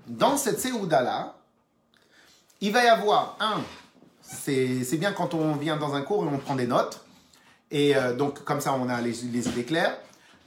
Dans 0.08 0.38
cette 0.38 0.60
Seouda-là, 0.60 1.36
il 2.62 2.72
va 2.72 2.84
y 2.84 2.88
avoir 2.88 3.38
un, 3.40 3.62
c'est 4.22 4.98
bien 4.98 5.14
quand 5.14 5.34
on 5.34 5.56
vient 5.56 5.78
dans 5.78 5.96
un 5.96 6.02
cours 6.02 6.24
et 6.24 6.28
on 6.28 6.38
prend 6.38 6.56
des 6.56 6.68
notes, 6.68 7.04
et 7.72 7.96
euh, 7.96 8.14
donc, 8.14 8.44
comme 8.44 8.62
ça, 8.62 8.74
on 8.74 8.90
a 8.90 9.02
les, 9.02 9.14
les, 9.14 9.48
idées 9.48 9.64
claires. 9.64 9.98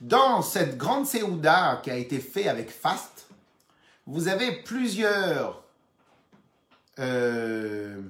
Dans 0.01 0.43
cette 0.43 0.77
grande 0.77 1.07
Séouda 1.07 1.81
qui 1.83 1.91
a 1.91 1.97
été 1.97 2.19
faite 2.21 2.47
avec 2.47 2.71
Fast, 2.71 3.27
vous 4.07 4.29
avez 4.29 4.53
plusieurs, 4.53 5.63
euh, 6.99 8.01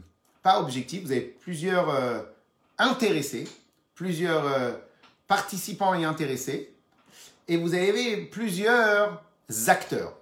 pas 0.42 0.61
objectifs, 0.61 1.05
vous 1.05 1.12
avez 1.12 1.20
plusieurs 1.20 1.88
euh, 1.90 2.20
intéressés, 2.79 3.49
plusieurs 3.94 4.47
euh, 4.47 4.73
participants 5.27 5.94
et 5.94 6.05
intéressés, 6.05 6.75
et 7.49 7.57
vous 7.57 7.75
avez 7.75 8.16
plusieurs 8.18 9.23
acteurs. 9.66 10.14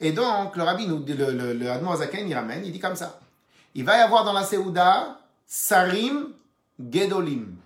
Et 0.00 0.12
donc, 0.12 0.56
le 0.56 0.62
rabbi, 0.62 0.86
nous, 0.86 1.04
le, 1.06 1.14
le, 1.14 1.52
le 1.54 2.26
il 2.26 2.34
ramène, 2.34 2.64
il 2.64 2.72
dit 2.72 2.78
comme 2.78 2.96
ça. 2.96 3.20
Il 3.74 3.84
va 3.84 3.98
y 3.98 4.00
avoir 4.00 4.24
dans 4.24 4.32
la 4.32 4.44
Séouda 4.44 5.20
Sarim 5.46 6.32
Gedolim 6.78 7.56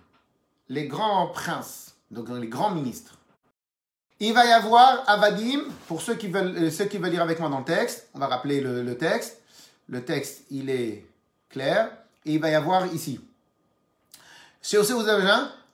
les 0.69 0.87
grands 0.87 1.27
princes, 1.27 1.95
donc 2.09 2.29
les 2.29 2.47
grands 2.47 2.71
ministres. 2.71 3.17
Il 4.19 4.33
va 4.33 4.45
y 4.45 4.51
avoir 4.51 5.03
Avadim, 5.07 5.63
pour 5.87 6.01
ceux 6.01 6.15
qui 6.15 6.27
veulent, 6.27 6.71
ceux 6.71 6.85
qui 6.85 6.97
veulent 6.97 7.11
lire 7.11 7.21
avec 7.21 7.39
moi 7.39 7.49
dans 7.49 7.59
le 7.59 7.65
texte, 7.65 8.09
on 8.13 8.19
va 8.19 8.27
rappeler 8.27 8.61
le, 8.61 8.81
le 8.81 8.97
texte. 8.97 9.41
Le 9.87 10.03
texte, 10.03 10.43
il 10.49 10.69
est 10.69 11.05
clair. 11.49 11.91
Et 12.25 12.33
il 12.33 12.39
va 12.39 12.49
y 12.49 12.55
avoir 12.55 12.85
ici. 12.93 13.19
Chez 14.61 14.77
Osé 14.77 14.93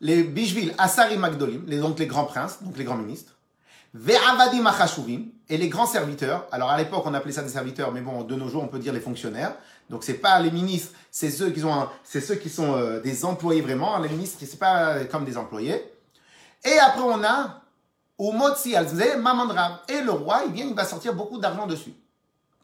les 0.02 0.24
Bishvil, 0.24 0.74
Asari 0.78 1.18
Magdolim, 1.18 1.66
donc 1.80 2.00
les 2.00 2.08
grands 2.08 2.24
princes, 2.24 2.64
donc 2.64 2.78
les 2.78 2.84
grands 2.84 2.96
ministres, 2.96 3.36
Ve'avadim 3.94 4.66
Achashuvim, 4.66 5.26
et 5.50 5.58
les 5.58 5.68
grands 5.68 5.86
serviteurs. 5.86 6.48
Alors 6.52 6.70
à 6.70 6.78
l'époque, 6.78 7.04
on 7.06 7.14
appelait 7.14 7.34
ça 7.34 7.42
des 7.42 7.50
serviteurs, 7.50 7.92
mais 7.92 8.02
bon, 8.02 8.24
de 8.24 8.36
nos 8.36 8.48
jours, 8.48 8.64
on 8.64 8.68
peut 8.68 8.80
dire 8.80 8.94
les 8.94 9.00
fonctionnaires. 9.00 9.56
Donc 9.90 10.04
c'est 10.04 10.16
pas 10.16 10.40
les 10.40 10.52
ministres, 10.52 10.94
c'est 11.12 11.32
ceux 11.32 11.50
qui 11.50 11.62
c'est 12.04 12.22
ceux 12.22 12.36
qui 12.36 12.50
sont 12.50 12.76
euh, 12.76 13.02
des 13.02 13.26
employés 13.26 13.62
vraiment. 13.62 13.98
Les 13.98 14.10
ministres, 14.10 14.38
c'est 14.40 14.60
pas 14.60 15.04
comme 15.06 15.26
des 15.26 15.38
employés. 15.38 15.84
Et 16.64 16.78
après, 16.80 17.02
on 17.02 17.24
a 17.24 17.62
Umotzi 18.20 18.76
Alze 18.76 19.18
Mamandra. 19.18 19.82
Et 19.90 20.02
le 20.02 20.12
roi, 20.12 20.44
il 20.46 20.54
vient, 20.54 20.66
il 20.66 20.76
va 20.76 20.86
sortir 20.86 21.14
beaucoup 21.14 21.40
d'argent 21.40 21.66
dessus. 21.66 21.94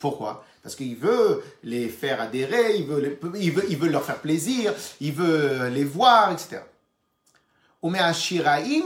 Pourquoi? 0.06 0.46
Parce 0.62 0.76
qu'il 0.76 0.96
veut 0.96 1.44
les 1.64 1.90
faire 1.90 2.22
adhérer, 2.22 2.76
il 2.78 2.86
veut, 2.86 3.20
il, 3.40 3.52
veut, 3.52 3.66
il 3.68 3.76
veut 3.76 3.90
leur 3.90 4.06
faire 4.06 4.20
plaisir, 4.20 4.72
il 5.02 5.14
veut 5.14 5.68
les 5.70 5.84
voir, 5.84 6.32
etc. 6.32 6.60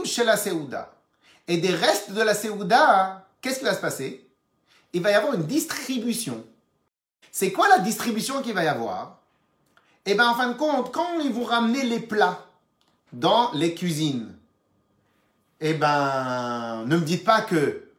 Chez 0.06 0.24
la 0.24 0.38
Seouda. 0.38 0.94
Et 1.46 1.58
des 1.58 1.74
restes 1.74 2.12
de 2.12 2.22
la 2.22 2.34
Seouda, 2.34 3.28
qu'est-ce 3.42 3.58
qui 3.58 3.66
va 3.66 3.74
se 3.74 3.82
passer? 3.82 4.26
Il 4.94 5.02
va 5.02 5.10
y 5.10 5.14
avoir 5.14 5.34
une 5.34 5.44
distribution. 5.44 6.42
C'est 7.30 7.52
quoi 7.52 7.68
la 7.68 7.80
distribution 7.80 8.40
qu'il 8.40 8.54
va 8.54 8.64
y 8.64 8.68
avoir? 8.68 9.18
Eh 10.06 10.14
bien, 10.14 10.26
en 10.26 10.34
fin 10.34 10.48
de 10.48 10.56
compte, 10.56 10.90
quand 10.90 11.20
ils 11.22 11.34
vont 11.34 11.44
ramener 11.44 11.82
les 11.82 12.00
plats 12.00 12.46
dans 13.12 13.52
les 13.52 13.74
cuisines, 13.74 14.34
eh 15.60 15.74
ben, 15.74 16.86
ne 16.86 16.96
me 16.96 17.04
dites 17.04 17.24
pas 17.24 17.42
que 17.42 17.89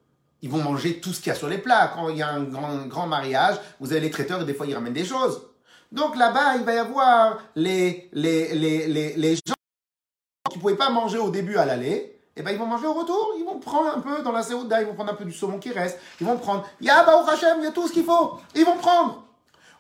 ils 0.42 0.50
vont 0.50 0.64
manger 0.64 1.00
tout 1.00 1.14
ce 1.14 1.20
qu'il 1.20 1.28
y 1.28 1.32
a 1.32 1.36
sur 1.36 1.48
les 1.48 1.58
plats. 1.58 1.92
Quand 1.94 2.10
il 2.10 2.18
y 2.18 2.22
a 2.22 2.30
un 2.30 2.44
grand, 2.44 2.86
grand 2.88 3.08
mariage, 3.08 3.56
vous 3.80 3.92
avez 3.92 4.02
les 4.02 4.12
traiteurs 4.12 4.42
et 4.42 4.46
des 4.46 4.54
fois 4.54 4.66
ils 4.66 4.74
ramènent 4.74 4.94
des 4.94 5.06
choses. 5.06 5.42
Donc 5.92 6.16
là-bas, 6.16 6.56
il 6.56 6.64
va 6.64 6.74
y 6.74 6.78
avoir 6.78 7.40
les, 7.56 8.10
les, 8.14 8.56
les, 8.56 8.88
les, 8.88 9.14
les 9.16 9.36
gens 9.36 9.54
qui 10.50 10.58
ne 10.58 10.62
pouvaient 10.62 10.76
pas 10.76 10.90
manger 10.90 11.18
au 11.18 11.30
début 11.30 11.58
à 11.58 11.66
l'aller. 11.66 12.20
Eh 12.38 12.44
ben, 12.44 12.52
ils 12.52 12.58
vont 12.58 12.66
manger 12.66 12.88
au 12.88 12.94
retour. 12.94 13.34
Ils 13.38 13.44
vont 13.44 13.60
prendre 13.60 13.98
un 13.98 14.00
peu 14.00 14.22
dans 14.24 14.32
la 14.32 14.42
Seouda, 14.42 14.82
ils 14.82 14.88
vont 14.88 14.94
prendre 14.94 15.12
un 15.12 15.16
peu 15.16 15.26
du 15.26 15.34
saumon 15.34 15.60
qui 15.60 15.72
reste. 15.72 16.00
Ils 16.22 16.26
vont 16.26 16.38
prendre. 16.38 16.66
Ya 16.80 17.04
Baruch 17.04 17.28
Hashem, 17.28 17.58
il 17.60 17.66
y 17.66 17.68
a 17.68 17.72
tout 17.72 17.88
ce 17.88 17.94
qu'il 17.94 18.06
faut. 18.06 18.40
Ils 18.56 18.64
vont 18.64 18.78
prendre. 18.78 19.26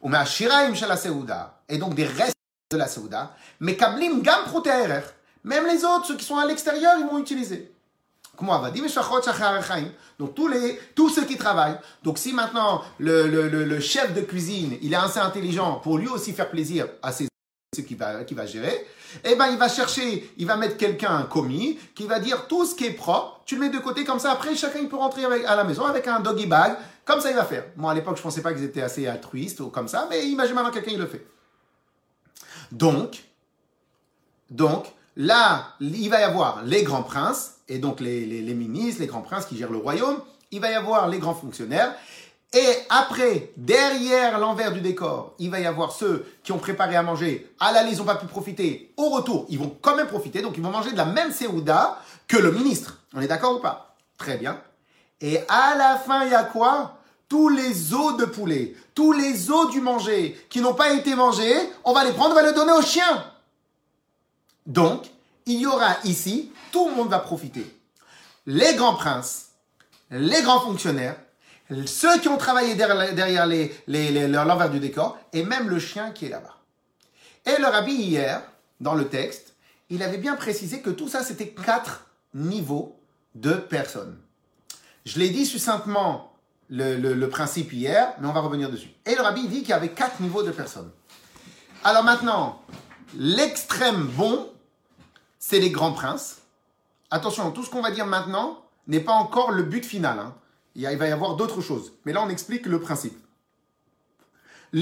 Met 0.03 0.17
un 0.17 0.25
shiraim 0.25 0.73
la 0.87 0.97
Seouda. 0.97 1.61
Et 1.69 1.77
donc 1.77 1.95
des 1.95 2.05
restes 2.05 2.35
de 2.71 2.77
la 2.77 2.87
Seouda. 2.87 3.33
Mais 3.61 3.77
kablim 3.77 4.21
gam. 4.21 4.41
Même 5.43 5.65
les 5.65 5.85
autres, 5.85 6.07
ceux 6.07 6.17
qui 6.17 6.25
sont 6.25 6.37
à 6.37 6.45
l'extérieur, 6.45 6.97
ils 6.99 7.05
vont 7.05 7.19
utiliser. 7.19 7.73
Comment 8.30 8.30
on 8.30 8.30
va 8.30 8.30
dire 8.30 8.30
Donc 10.19 10.35
tous, 10.35 10.47
les, 10.47 10.79
tous 10.95 11.09
ceux 11.09 11.25
qui 11.25 11.37
travaillent. 11.37 11.77
Donc 12.03 12.17
si 12.17 12.33
maintenant 12.33 12.81
le, 12.99 13.27
le, 13.27 13.47
le, 13.47 13.79
chef 13.79 14.13
de 14.13 14.21
cuisine, 14.21 14.77
il 14.81 14.93
est 14.93 14.97
assez 14.97 15.19
intelligent 15.19 15.75
pour 15.75 15.97
lui 15.97 16.07
aussi 16.07 16.33
faire 16.33 16.49
plaisir 16.49 16.87
à 17.01 17.11
ses 17.11 17.27
ceux 17.73 17.83
qui 17.83 17.95
va, 17.95 18.25
qui 18.25 18.33
va 18.33 18.45
gérer, 18.45 18.85
eh 19.23 19.35
ben 19.35 19.47
il 19.47 19.57
va 19.57 19.69
chercher, 19.69 20.29
il 20.37 20.45
va 20.45 20.57
mettre 20.57 20.75
quelqu'un, 20.75 21.15
un 21.15 21.23
commis, 21.23 21.79
qui 21.95 22.05
va 22.05 22.19
dire 22.19 22.47
tout 22.47 22.65
ce 22.65 22.75
qui 22.75 22.85
est 22.85 22.91
propre, 22.91 23.41
tu 23.45 23.55
le 23.55 23.61
mets 23.61 23.69
de 23.69 23.79
côté 23.79 24.03
comme 24.03 24.19
ça, 24.19 24.33
après 24.33 24.55
chacun 24.55 24.79
il 24.79 24.89
peut 24.89 24.97
rentrer 24.97 25.23
à 25.23 25.55
la 25.55 25.63
maison 25.63 25.85
avec 25.85 26.05
un 26.05 26.19
doggy 26.19 26.47
bag, 26.47 26.75
comme 27.05 27.21
ça 27.21 27.29
il 27.29 27.35
va 27.37 27.45
faire. 27.45 27.63
Moi 27.77 27.91
à 27.91 27.95
l'époque 27.95 28.17
je 28.17 28.21
pensais 28.21 28.41
pas 28.41 28.53
qu'ils 28.53 28.65
étaient 28.65 28.81
assez 28.81 29.07
altruistes 29.07 29.61
ou 29.61 29.69
comme 29.69 29.87
ça, 29.87 30.05
mais 30.09 30.27
imagine 30.27 30.53
maintenant 30.53 30.71
quelqu'un 30.71 30.91
il 30.91 30.99
le 30.99 31.07
fait. 31.07 31.25
Donc, 32.73 33.23
donc, 34.49 34.93
là, 35.15 35.73
il 35.79 36.09
va 36.09 36.19
y 36.21 36.23
avoir 36.23 36.63
les 36.63 36.83
grands 36.83 37.03
princes, 37.03 37.55
et 37.67 37.79
donc 37.79 37.99
les, 37.99 38.25
les, 38.25 38.41
les 38.41 38.53
ministres, 38.53 39.01
les 39.01 39.07
grands 39.07 39.21
princes 39.21 39.45
qui 39.45 39.57
gèrent 39.57 39.71
le 39.71 39.77
royaume, 39.77 40.19
il 40.51 40.59
va 40.59 40.71
y 40.71 40.73
avoir 40.73 41.07
les 41.07 41.19
grands 41.19 41.35
fonctionnaires, 41.35 41.95
et 42.53 42.75
après, 42.89 43.53
derrière 43.55 44.37
l'envers 44.37 44.73
du 44.73 44.81
décor, 44.81 45.35
il 45.39 45.49
va 45.49 45.61
y 45.61 45.65
avoir 45.65 45.93
ceux 45.93 46.25
qui 46.43 46.51
ont 46.51 46.57
préparé 46.57 46.97
à 46.97 47.01
manger. 47.01 47.49
À 47.61 47.71
l'aller, 47.71 47.93
ils 47.93 47.97
n'ont 47.99 48.03
pas 48.03 48.15
pu 48.15 48.25
profiter. 48.25 48.93
Au 48.97 49.07
retour, 49.07 49.45
ils 49.47 49.57
vont 49.57 49.77
quand 49.81 49.95
même 49.95 50.07
profiter. 50.07 50.41
Donc, 50.41 50.57
ils 50.57 50.63
vont 50.63 50.69
manger 50.69 50.91
de 50.91 50.97
la 50.97 51.05
même 51.05 51.31
séouda 51.31 51.97
que 52.27 52.35
le 52.35 52.51
ministre. 52.51 52.99
On 53.13 53.21
est 53.21 53.27
d'accord 53.27 53.55
ou 53.55 53.59
pas? 53.59 53.95
Très 54.17 54.35
bien. 54.35 54.61
Et 55.21 55.39
à 55.47 55.75
la 55.77 55.95
fin, 55.95 56.25
il 56.25 56.31
y 56.31 56.35
a 56.35 56.43
quoi? 56.43 56.97
Tous 57.29 57.47
les 57.47 57.93
os 57.93 58.17
de 58.17 58.25
poulet, 58.25 58.75
tous 58.93 59.13
les 59.13 59.49
os 59.49 59.71
du 59.71 59.79
manger 59.79 60.37
qui 60.49 60.59
n'ont 60.59 60.73
pas 60.73 60.91
été 60.91 61.15
mangés, 61.15 61.55
on 61.85 61.93
va 61.93 62.03
les 62.03 62.11
prendre, 62.11 62.31
on 62.31 62.35
va 62.35 62.43
les 62.43 62.51
donner 62.51 62.73
aux 62.73 62.81
chiens. 62.81 63.23
Donc, 64.71 65.03
il 65.45 65.59
y 65.59 65.65
aura 65.65 65.97
ici, 66.05 66.49
tout 66.71 66.87
le 66.87 66.95
monde 66.95 67.09
va 67.09 67.19
profiter. 67.19 67.65
Les 68.45 68.73
grands 68.75 68.95
princes, 68.95 69.49
les 70.09 70.41
grands 70.43 70.61
fonctionnaires, 70.61 71.17
ceux 71.85 72.19
qui 72.19 72.29
ont 72.29 72.37
travaillé 72.37 72.75
derrière, 72.75 73.45
les, 73.47 74.27
l'envers 74.27 74.69
du 74.69 74.79
décor, 74.79 75.19
et 75.33 75.43
même 75.43 75.69
le 75.69 75.77
chien 75.77 76.11
qui 76.11 76.27
est 76.27 76.29
là-bas. 76.29 76.55
Et 77.45 77.59
le 77.59 77.67
rabbi 77.67 77.91
hier, 77.91 78.43
dans 78.79 78.93
le 78.93 79.09
texte, 79.09 79.55
il 79.89 80.03
avait 80.03 80.17
bien 80.17 80.35
précisé 80.35 80.79
que 80.79 80.89
tout 80.89 81.09
ça, 81.09 81.21
c'était 81.21 81.49
quatre 81.49 82.05
niveaux 82.33 82.97
de 83.35 83.53
personnes. 83.53 84.17
Je 85.05 85.19
l'ai 85.19 85.31
dit 85.31 85.45
succinctement 85.45 86.31
le, 86.69 86.95
le, 86.95 87.13
le, 87.13 87.29
principe 87.29 87.73
hier, 87.73 88.13
mais 88.21 88.27
on 88.27 88.31
va 88.31 88.39
revenir 88.39 88.69
dessus. 88.71 88.91
Et 89.05 89.15
le 89.15 89.21
rabbi 89.21 89.49
dit 89.49 89.59
qu'il 89.59 89.69
y 89.69 89.73
avait 89.73 89.89
quatre 89.89 90.21
niveaux 90.21 90.43
de 90.43 90.51
personnes. 90.51 90.91
Alors 91.83 92.05
maintenant, 92.05 92.61
l'extrême 93.17 94.05
bon, 94.15 94.47
c'est 95.41 95.59
les 95.59 95.71
grands 95.71 95.91
princes. 95.91 96.37
Attention, 97.09 97.51
tout 97.51 97.63
ce 97.63 97.69
qu'on 97.69 97.81
va 97.81 97.91
dire 97.91 98.05
maintenant 98.05 98.63
n'est 98.87 99.01
pas 99.01 99.11
encore 99.11 99.51
le 99.51 99.63
but 99.63 99.83
final. 99.83 100.19
Hein. 100.19 100.35
Il 100.75 100.83
va 100.83 101.07
y 101.07 101.11
avoir 101.11 101.35
d'autres 101.35 101.59
choses. 101.59 101.91
Mais 102.05 102.13
là, 102.13 102.23
on 102.23 102.29
explique 102.29 102.67
le 102.67 102.79
principe. 102.79 103.17
On 104.73 104.77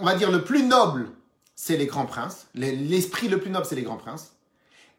va 0.00 0.14
dire 0.16 0.30
le 0.32 0.42
plus 0.42 0.64
noble, 0.64 1.10
c'est 1.54 1.76
les 1.76 1.86
grands 1.86 2.06
princes. 2.06 2.46
L'esprit 2.54 3.28
le 3.28 3.38
plus 3.38 3.50
noble, 3.50 3.66
c'est 3.66 3.76
les 3.76 3.82
grands 3.82 3.98
princes. 3.98 4.32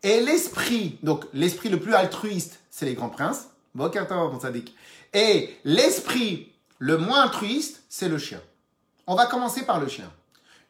Et 0.04 0.22
l'esprit, 0.22 1.00
donc 1.02 1.26
l'esprit 1.34 1.70
le 1.70 1.80
plus 1.80 1.96
altruiste, 1.96 2.60
c'est 2.70 2.86
les 2.86 2.94
grands 2.94 3.10
princes. 3.10 3.50
Et 5.14 5.58
l'esprit 5.66 6.54
le 6.78 6.98
moins 6.98 7.24
altruiste, 7.24 7.82
c'est 7.90 8.10
le 8.10 8.20
chien. 8.20 8.42
On 9.08 9.16
va 9.16 9.26
commencer 9.26 9.64
par 9.64 9.80
le 9.80 9.88
chien. 9.88 10.12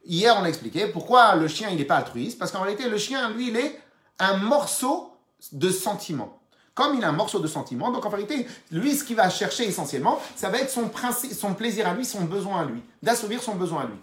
Hier, 0.07 0.35
on 0.39 0.43
a 0.43 0.47
expliqué 0.47 0.87
pourquoi 0.87 1.35
le 1.35 1.47
chien, 1.49 1.69
il 1.69 1.77
n'est 1.77 1.85
pas 1.85 1.97
altruiste. 1.97 2.39
Parce 2.39 2.51
qu'en 2.51 2.61
réalité, 2.61 2.87
le 2.87 2.97
chien, 2.97 3.29
lui, 3.31 3.49
il 3.49 3.57
est 3.57 3.79
un 4.19 4.37
morceau 4.37 5.11
de 5.51 5.69
sentiment. 5.69 6.39
Comme 6.73 6.95
il 6.95 7.03
a 7.03 7.09
un 7.09 7.13
morceau 7.13 7.39
de 7.39 7.47
sentiment, 7.47 7.91
donc 7.91 8.05
en 8.05 8.09
vérité, 8.09 8.47
lui, 8.71 8.95
ce 8.95 9.03
qu'il 9.03 9.15
va 9.15 9.29
chercher 9.29 9.67
essentiellement, 9.67 10.21
ça 10.35 10.49
va 10.49 10.59
être 10.59 10.69
son, 10.69 10.87
principe, 10.87 11.33
son 11.33 11.53
plaisir 11.55 11.87
à 11.87 11.93
lui, 11.93 12.05
son 12.05 12.21
besoin 12.21 12.61
à 12.61 12.65
lui, 12.65 12.81
d'assouvir 13.01 13.41
son 13.41 13.55
besoin 13.55 13.81
à 13.81 13.85
lui. 13.85 13.97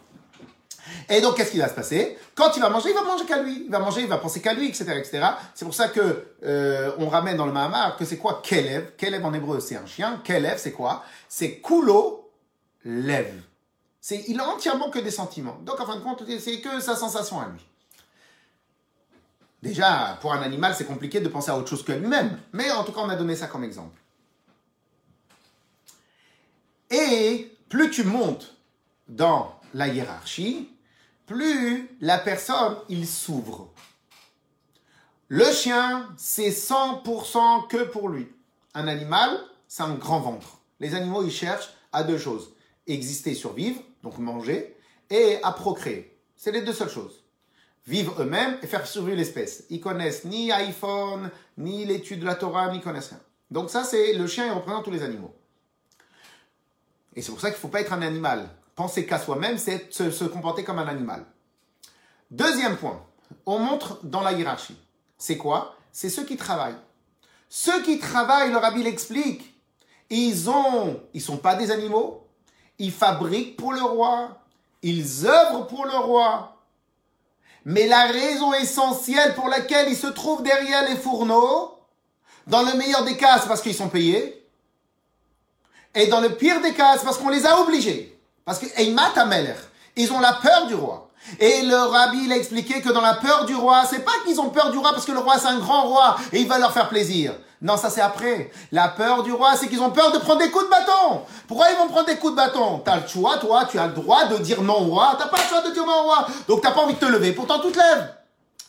Et 1.09 1.21
donc, 1.21 1.37
qu'est-ce 1.37 1.53
qui 1.53 1.59
va 1.59 1.69
se 1.69 1.75
passer? 1.75 2.19
Quand 2.35 2.51
il 2.57 2.61
va 2.61 2.69
manger, 2.69 2.91
il 2.91 2.95
va 2.95 3.03
manger 3.03 3.25
qu'à 3.25 3.43
lui. 3.43 3.63
Il 3.65 3.71
va 3.71 3.79
manger, 3.79 4.03
il 4.03 4.09
va 4.09 4.19
penser 4.19 4.43
qu'à 4.43 4.53
lui, 4.53 4.69
etc., 4.69 4.85
etc. 4.97 5.27
C'est 5.55 5.65
pour 5.65 5.75
ça 5.75 5.89
que 5.89 6.27
euh, 6.45 6.93
on 6.99 7.09
ramène 7.09 7.37
dans 7.37 7.47
le 7.47 7.53
Mahamar 7.53 7.97
que 7.97 8.05
c'est 8.05 8.19
quoi 8.19 8.43
Kelev? 8.45 8.93
Kelev 8.99 9.25
en 9.25 9.33
hébreu, 9.33 9.61
c'est 9.61 9.77
un 9.77 9.87
chien. 9.87 10.21
Kelev, 10.25 10.59
c'est 10.59 10.73
quoi? 10.73 11.05
C'est 11.29 11.61
kulo 11.61 12.31
lève. 12.85 13.41
C'est, 14.07 14.23
il 14.29 14.39
a 14.39 14.47
entièrement 14.47 14.91
que 14.91 14.99
des 14.99 15.11
sentiments. 15.11 15.57
Donc, 15.63 15.81
en 15.81 15.87
fin 15.87 15.97
de 15.97 16.03
compte, 16.03 16.23
c'est 16.39 16.61
que 16.61 16.79
sa 16.79 16.95
sensation 16.95 17.41
à 17.41 17.49
lui. 17.49 17.67
Déjà, 19.63 20.19
pour 20.21 20.35
un 20.35 20.43
animal, 20.43 20.75
c'est 20.77 20.85
compliqué 20.85 21.21
de 21.21 21.29
penser 21.31 21.51
à 21.51 21.57
autre 21.57 21.71
chose 21.71 21.83
que 21.83 21.93
lui-même. 21.93 22.39
Mais 22.53 22.71
en 22.71 22.85
tout 22.85 22.93
cas, 22.93 23.01
on 23.01 23.09
a 23.09 23.17
donné 23.17 23.35
ça 23.35 23.47
comme 23.47 23.65
exemple. 23.65 23.99
Et 26.91 27.57
plus 27.71 27.89
tu 27.89 28.05
montes 28.05 28.59
dans 29.09 29.59
la 29.73 29.89
hiérarchie, 29.89 30.71
plus 31.25 31.89
la 32.03 32.19
personne, 32.19 32.77
il 32.91 33.07
s'ouvre. 33.07 33.73
Le 35.29 35.51
chien, 35.51 36.11
c'est 36.19 36.51
100% 36.51 37.69
que 37.69 37.85
pour 37.85 38.11
lui. 38.11 38.29
Un 38.75 38.87
animal, 38.87 39.41
c'est 39.67 39.83
un 39.83 39.95
grand 39.95 40.21
ventre. 40.21 40.59
Les 40.79 40.95
animaux, 40.95 41.25
ils 41.25 41.33
cherchent 41.33 41.71
à 41.91 42.03
deux 42.03 42.19
choses. 42.19 42.51
Exister, 42.87 43.33
survivre, 43.33 43.81
donc 44.05 44.19
manger, 44.19 44.77
et 45.11 45.39
à 45.43 45.51
procréer. 45.51 46.17
C'est 46.37 46.53
les 46.53 46.63
deux 46.63 46.73
seules 46.73 46.91
choses 46.91 47.25
vivre 47.87 48.23
eux-mêmes 48.23 48.59
et 48.63 48.67
faire 48.67 48.87
survivre 48.87 49.17
l'espèce. 49.17 49.65
Ils 49.71 49.81
connaissent 49.81 50.25
ni 50.25 50.51
iPhone, 50.53 51.31
ni 51.59 51.85
l'étude 51.85 52.21
de 52.21 52.25
la 52.25 52.35
Torah, 52.35 52.73
ni 52.73 52.81
connaissent 52.81 53.09
rien. 53.09 53.21
Donc 53.51 53.71
ça, 53.71 53.85
c'est 53.85 54.15
le 54.15 54.27
chien, 54.27 54.47
il 54.47 54.53
représente 54.53 54.85
tous 54.85 54.91
les 54.91 55.03
animaux. 55.03 55.35
Et 57.15 57.23
c'est 57.23 57.31
pour 57.31 57.41
ça 57.41 57.49
qu'il 57.49 57.57
ne 57.57 57.61
faut 57.61 57.69
pas 57.69 57.81
être 57.81 57.93
un 57.93 58.03
animal. 58.03 58.49
Penser 58.75 59.07
qu'à 59.07 59.19
soi-même, 59.19 59.59
c'est 59.59 59.93
se, 59.93 60.11
se, 60.11 60.25
comporter 60.25 60.65
comme 60.65 60.79
un 60.79 60.89
animal. 60.89 61.25
Deuxième 62.31 62.77
point, 62.77 63.05
on 63.47 63.59
montre 63.59 64.01
dans 64.03 64.23
la 64.23 64.33
hiérarchie. 64.33 64.77
C'est 65.19 65.37
quoi? 65.37 65.77
C'est 65.93 66.09
ceux 66.09 66.25
qui 66.25 66.37
travaillent. 66.37 66.79
Ceux 67.49 67.83
qui 67.83 67.99
travaillent, 67.99 68.51
le 68.51 68.57
rabbi 68.57 68.83
l'explique, 68.83 69.55
ils 70.11 70.51
ont, 70.51 71.01
ils 71.13 71.21
sont 71.21 71.37
pas 71.37 71.55
des 71.55 71.71
animaux, 71.71 72.24
ils 72.79 72.93
fabriquent 72.93 73.57
pour 73.57 73.73
le 73.73 73.83
roi, 73.83 74.39
ils 74.83 75.27
œuvrent 75.27 75.67
pour 75.67 75.87
le 75.87 75.97
roi, 75.97 76.57
mais 77.65 77.87
la 77.87 78.07
raison 78.07 78.53
essentielle 78.53 79.35
pour 79.35 79.49
laquelle 79.49 79.89
ils 79.89 79.97
se 79.97 80.07
trouvent 80.07 80.43
derrière 80.43 80.89
les 80.89 80.97
fourneaux, 80.97 81.79
dans 82.47 82.63
le 82.63 82.77
meilleur 82.77 83.05
des 83.05 83.17
cas, 83.17 83.39
c'est 83.39 83.49
parce 83.49 83.63
qu'ils 83.63 83.75
sont 83.75 83.89
payés. 83.89 84.47
Et 85.95 86.09
dans 86.09 86.21
le 86.21 86.35
pire 86.35 86.61
des 86.61 86.75
cas, 86.75 86.99
c'est 86.99 87.05
parce 87.05 87.17
qu'on 87.19 87.31
les 87.31 87.47
a 87.47 87.61
obligés. 87.61 88.19
Parce 88.45 88.59
que 88.59 88.67
Ils 89.97 90.13
ont 90.13 90.21
la 90.21 90.33
peur 90.35 90.67
du 90.67 90.75
roi. 90.75 91.04
Et 91.41 91.63
le 91.63 91.77
rabbi, 91.77 92.25
il 92.25 92.33
a 92.33 92.37
expliqué 92.37 92.81
que 92.81 92.91
dans 92.91 93.01
la 93.01 93.15
peur 93.15 93.45
du 93.47 93.55
roi, 93.55 93.85
c'est 93.89 94.05
pas 94.05 94.13
qu'ils 94.27 94.41
ont 94.41 94.51
peur 94.51 94.71
du 94.71 94.79
roi 94.79 94.93
parce 94.93 95.05
que 95.05 95.13
le 95.13 95.19
roi 95.19 95.39
c'est 95.39 95.49
un 95.49 95.59
grand 95.59 95.83
roi 95.83 96.17
et 96.33 96.41
il 96.41 96.49
va 96.49 96.59
leur 96.59 96.73
faire 96.73 96.89
plaisir. 96.89 97.35
Non, 97.63 97.79
ça 97.79 97.89
c'est 97.89 98.03
après. 98.03 98.51
La 98.73 98.89
peur 98.89 99.23
du 99.23 99.33
roi, 99.33 99.57
c'est 99.57 99.69
qu'ils 99.69 99.81
ont 99.81 99.91
peur 99.91 100.13
de 100.13 100.19
prendre 100.19 100.41
des 100.41 100.51
coups 100.51 100.67
de 100.67 100.71
bâton. 100.71 101.23
Pourquoi 101.49 101.71
ils 101.71 101.79
vont 101.79 101.89
prendre 101.89 102.07
des 102.07 102.17
coups 102.17 102.33
de 102.33 102.37
bâton? 102.37 102.83
T'as 102.85 102.97
le 102.97 103.07
choix, 103.07 103.39
toi, 103.39 103.65
tu 103.65 103.79
as 103.79 103.87
le 103.87 103.95
droit 103.95 104.27
de 104.27 104.37
dire 104.37 104.61
non 104.61 104.83
au 104.83 104.91
roi. 104.91 105.17
T'as 105.19 105.29
pas 105.29 105.39
le 105.39 105.49
choix 105.49 105.63
de 105.63 105.71
dire 105.71 105.87
non 105.87 106.01
au 106.01 106.03
roi. 106.03 106.27
Donc 106.47 106.61
t'as 106.61 106.73
pas 106.73 106.83
envie 106.83 106.93
de 106.93 106.99
te 106.99 107.07
lever. 107.07 107.33
Pourtant, 107.33 107.61
tu 107.61 107.73
te 107.73 107.79
lèves. 107.79 108.15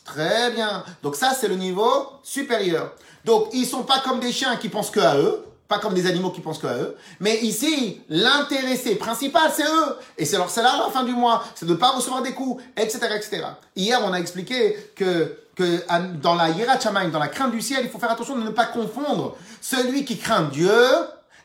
Très 0.06 0.50
bien. 0.52 0.82
Donc 1.02 1.14
ça, 1.14 1.32
c'est 1.38 1.48
le 1.48 1.56
niveau 1.56 2.06
supérieur. 2.22 2.92
Donc 3.26 3.48
ils 3.52 3.66
sont 3.66 3.82
pas 3.82 3.98
comme 3.98 4.18
des 4.18 4.32
chiens 4.32 4.56
qui 4.56 4.70
pensent 4.70 4.90
que 4.90 5.00
à 5.00 5.16
eux 5.16 5.44
pas 5.68 5.78
comme 5.78 5.94
des 5.94 6.06
animaux 6.06 6.30
qui 6.30 6.40
pensent 6.40 6.58
qu'à 6.58 6.74
eux. 6.74 6.96
Mais 7.20 7.38
ici, 7.40 8.00
l'intéressé 8.08 8.96
principal, 8.96 9.50
c'est 9.54 9.64
eux. 9.64 9.96
Et 10.18 10.24
c'est 10.24 10.36
leur 10.36 10.50
salaire 10.50 10.74
à 10.74 10.86
la 10.86 10.92
fin 10.92 11.04
du 11.04 11.12
mois. 11.12 11.44
C'est 11.54 11.66
de 11.66 11.72
ne 11.72 11.76
pas 11.76 11.90
recevoir 11.90 12.22
des 12.22 12.32
coups, 12.32 12.62
etc., 12.76 12.98
etc. 13.16 13.42
Hier, 13.74 14.00
on 14.04 14.12
a 14.12 14.18
expliqué 14.18 14.76
que, 14.94 15.36
que 15.56 15.82
dans 16.20 16.34
la 16.34 16.50
hiérarchie, 16.50 16.88
dans 17.12 17.18
la 17.18 17.28
crainte 17.28 17.52
du 17.52 17.60
ciel, 17.60 17.80
il 17.82 17.90
faut 17.90 17.98
faire 17.98 18.10
attention 18.10 18.36
de 18.36 18.42
ne 18.42 18.50
pas 18.50 18.66
confondre 18.66 19.36
celui 19.60 20.04
qui 20.04 20.18
craint 20.18 20.48
Dieu 20.52 20.70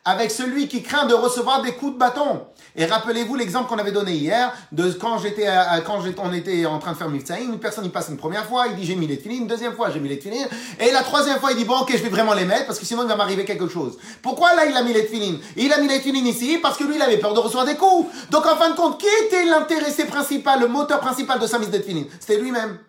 avec 0.03 0.31
celui 0.31 0.67
qui 0.67 0.81
craint 0.81 1.05
de 1.05 1.13
recevoir 1.13 1.61
des 1.61 1.73
coups 1.73 1.93
de 1.93 1.97
bâton. 1.97 2.41
Et 2.75 2.85
rappelez-vous 2.85 3.35
l'exemple 3.35 3.67
qu'on 3.67 3.77
avait 3.77 3.91
donné 3.91 4.13
hier 4.13 4.53
de 4.71 4.91
quand 4.93 5.17
j'étais 5.19 5.47
quand 5.85 6.01
on 6.23 6.33
était 6.33 6.65
en 6.65 6.79
train 6.79 6.93
de 6.93 6.97
faire 6.97 7.09
Mifsaïn, 7.09 7.51
une 7.51 7.59
personne 7.59 7.85
il 7.85 7.91
passe 7.91 8.07
une 8.09 8.17
première 8.17 8.45
fois, 8.45 8.67
il 8.67 8.75
dit 8.75 8.85
j'ai 8.85 8.95
mis 8.95 9.07
les 9.07 9.17
filines, 9.17 9.43
une 9.43 9.47
deuxième 9.47 9.73
fois 9.73 9.91
j'ai 9.91 9.99
mis 9.99 10.09
les 10.09 10.17
filines, 10.17 10.47
et 10.79 10.91
la 10.91 11.03
troisième 11.03 11.39
fois 11.39 11.51
il 11.51 11.57
dit 11.57 11.65
bon 11.65 11.79
ok 11.79 11.91
je 11.91 12.01
vais 12.01 12.09
vraiment 12.09 12.33
les 12.33 12.45
mettre 12.45 12.65
parce 12.65 12.79
que 12.79 12.85
sinon 12.85 13.03
il 13.03 13.09
va 13.09 13.15
m'arriver 13.15 13.45
quelque 13.45 13.67
chose. 13.67 13.97
Pourquoi 14.21 14.55
là 14.55 14.65
il 14.65 14.75
a 14.75 14.83
mis 14.83 14.93
les 14.93 15.03
filines 15.03 15.39
Il 15.57 15.71
a 15.73 15.79
mis 15.79 15.87
les 15.87 15.99
filines 15.99 16.27
ici 16.27 16.57
parce 16.61 16.77
que 16.77 16.83
lui 16.85 16.95
il 16.95 17.01
avait 17.01 17.17
peur 17.17 17.33
de 17.33 17.39
recevoir 17.39 17.65
des 17.65 17.75
coups. 17.75 18.09
Donc 18.31 18.45
en 18.45 18.55
fin 18.55 18.71
de 18.71 18.75
compte, 18.75 18.99
qui 18.99 19.07
était 19.25 19.45
l'intéressé 19.45 20.05
principal, 20.05 20.61
le 20.61 20.67
moteur 20.67 20.99
principal 20.99 21.39
de 21.39 21.47
sa 21.47 21.59
mise 21.59 21.69
de 21.69 21.79
filines 21.79 22.07
C'était 22.19 22.39
lui-même. 22.39 22.79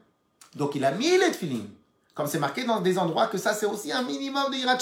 Donc 0.55 0.75
il 0.77 0.85
a 0.85 0.93
mis 0.93 1.19
les 1.19 1.33
filines. 1.33 1.69
Comme 2.15 2.27
c'est 2.27 2.39
marqué 2.39 2.65
dans 2.65 2.81
des 2.81 2.99
endroits 2.99 3.27
que 3.27 3.39
ça 3.39 3.53
c'est 3.53 3.67
aussi 3.67 3.91
un 3.91 4.03
minimum 4.03 4.45
de 4.53 4.57
Hirat 4.57 4.79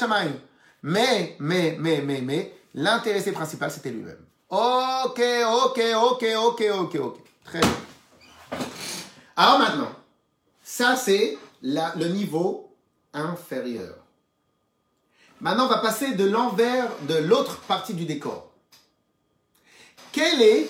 Mais, 0.83 1.37
mais, 1.39 1.77
mais, 1.79 2.01
mais, 2.01 2.21
mais, 2.21 2.55
l'intéressé 2.75 3.33
principal 3.33 3.71
c'était 3.71 3.91
lui-même. 3.91 4.25
Ok, 4.49 5.21
ok, 5.65 5.81
ok, 6.03 6.25
ok, 6.37 6.65
ok, 6.73 6.95
ok. 6.97 7.17
Très 7.45 7.61
bien. 7.61 7.71
Alors 9.37 9.59
maintenant, 9.59 9.93
ça 10.63 10.97
c'est 10.97 11.39
le 11.63 12.09
niveau 12.09 12.75
inférieur. 13.13 13.97
Maintenant, 15.41 15.67
on 15.67 15.69
va 15.69 15.79
passer 15.79 16.13
de 16.13 16.25
l'envers 16.25 16.91
de 17.09 17.15
l'autre 17.15 17.61
partie 17.61 17.95
du 17.95 18.05
décor. 18.05 18.51
Quelle 20.13 20.43
est 20.43 20.69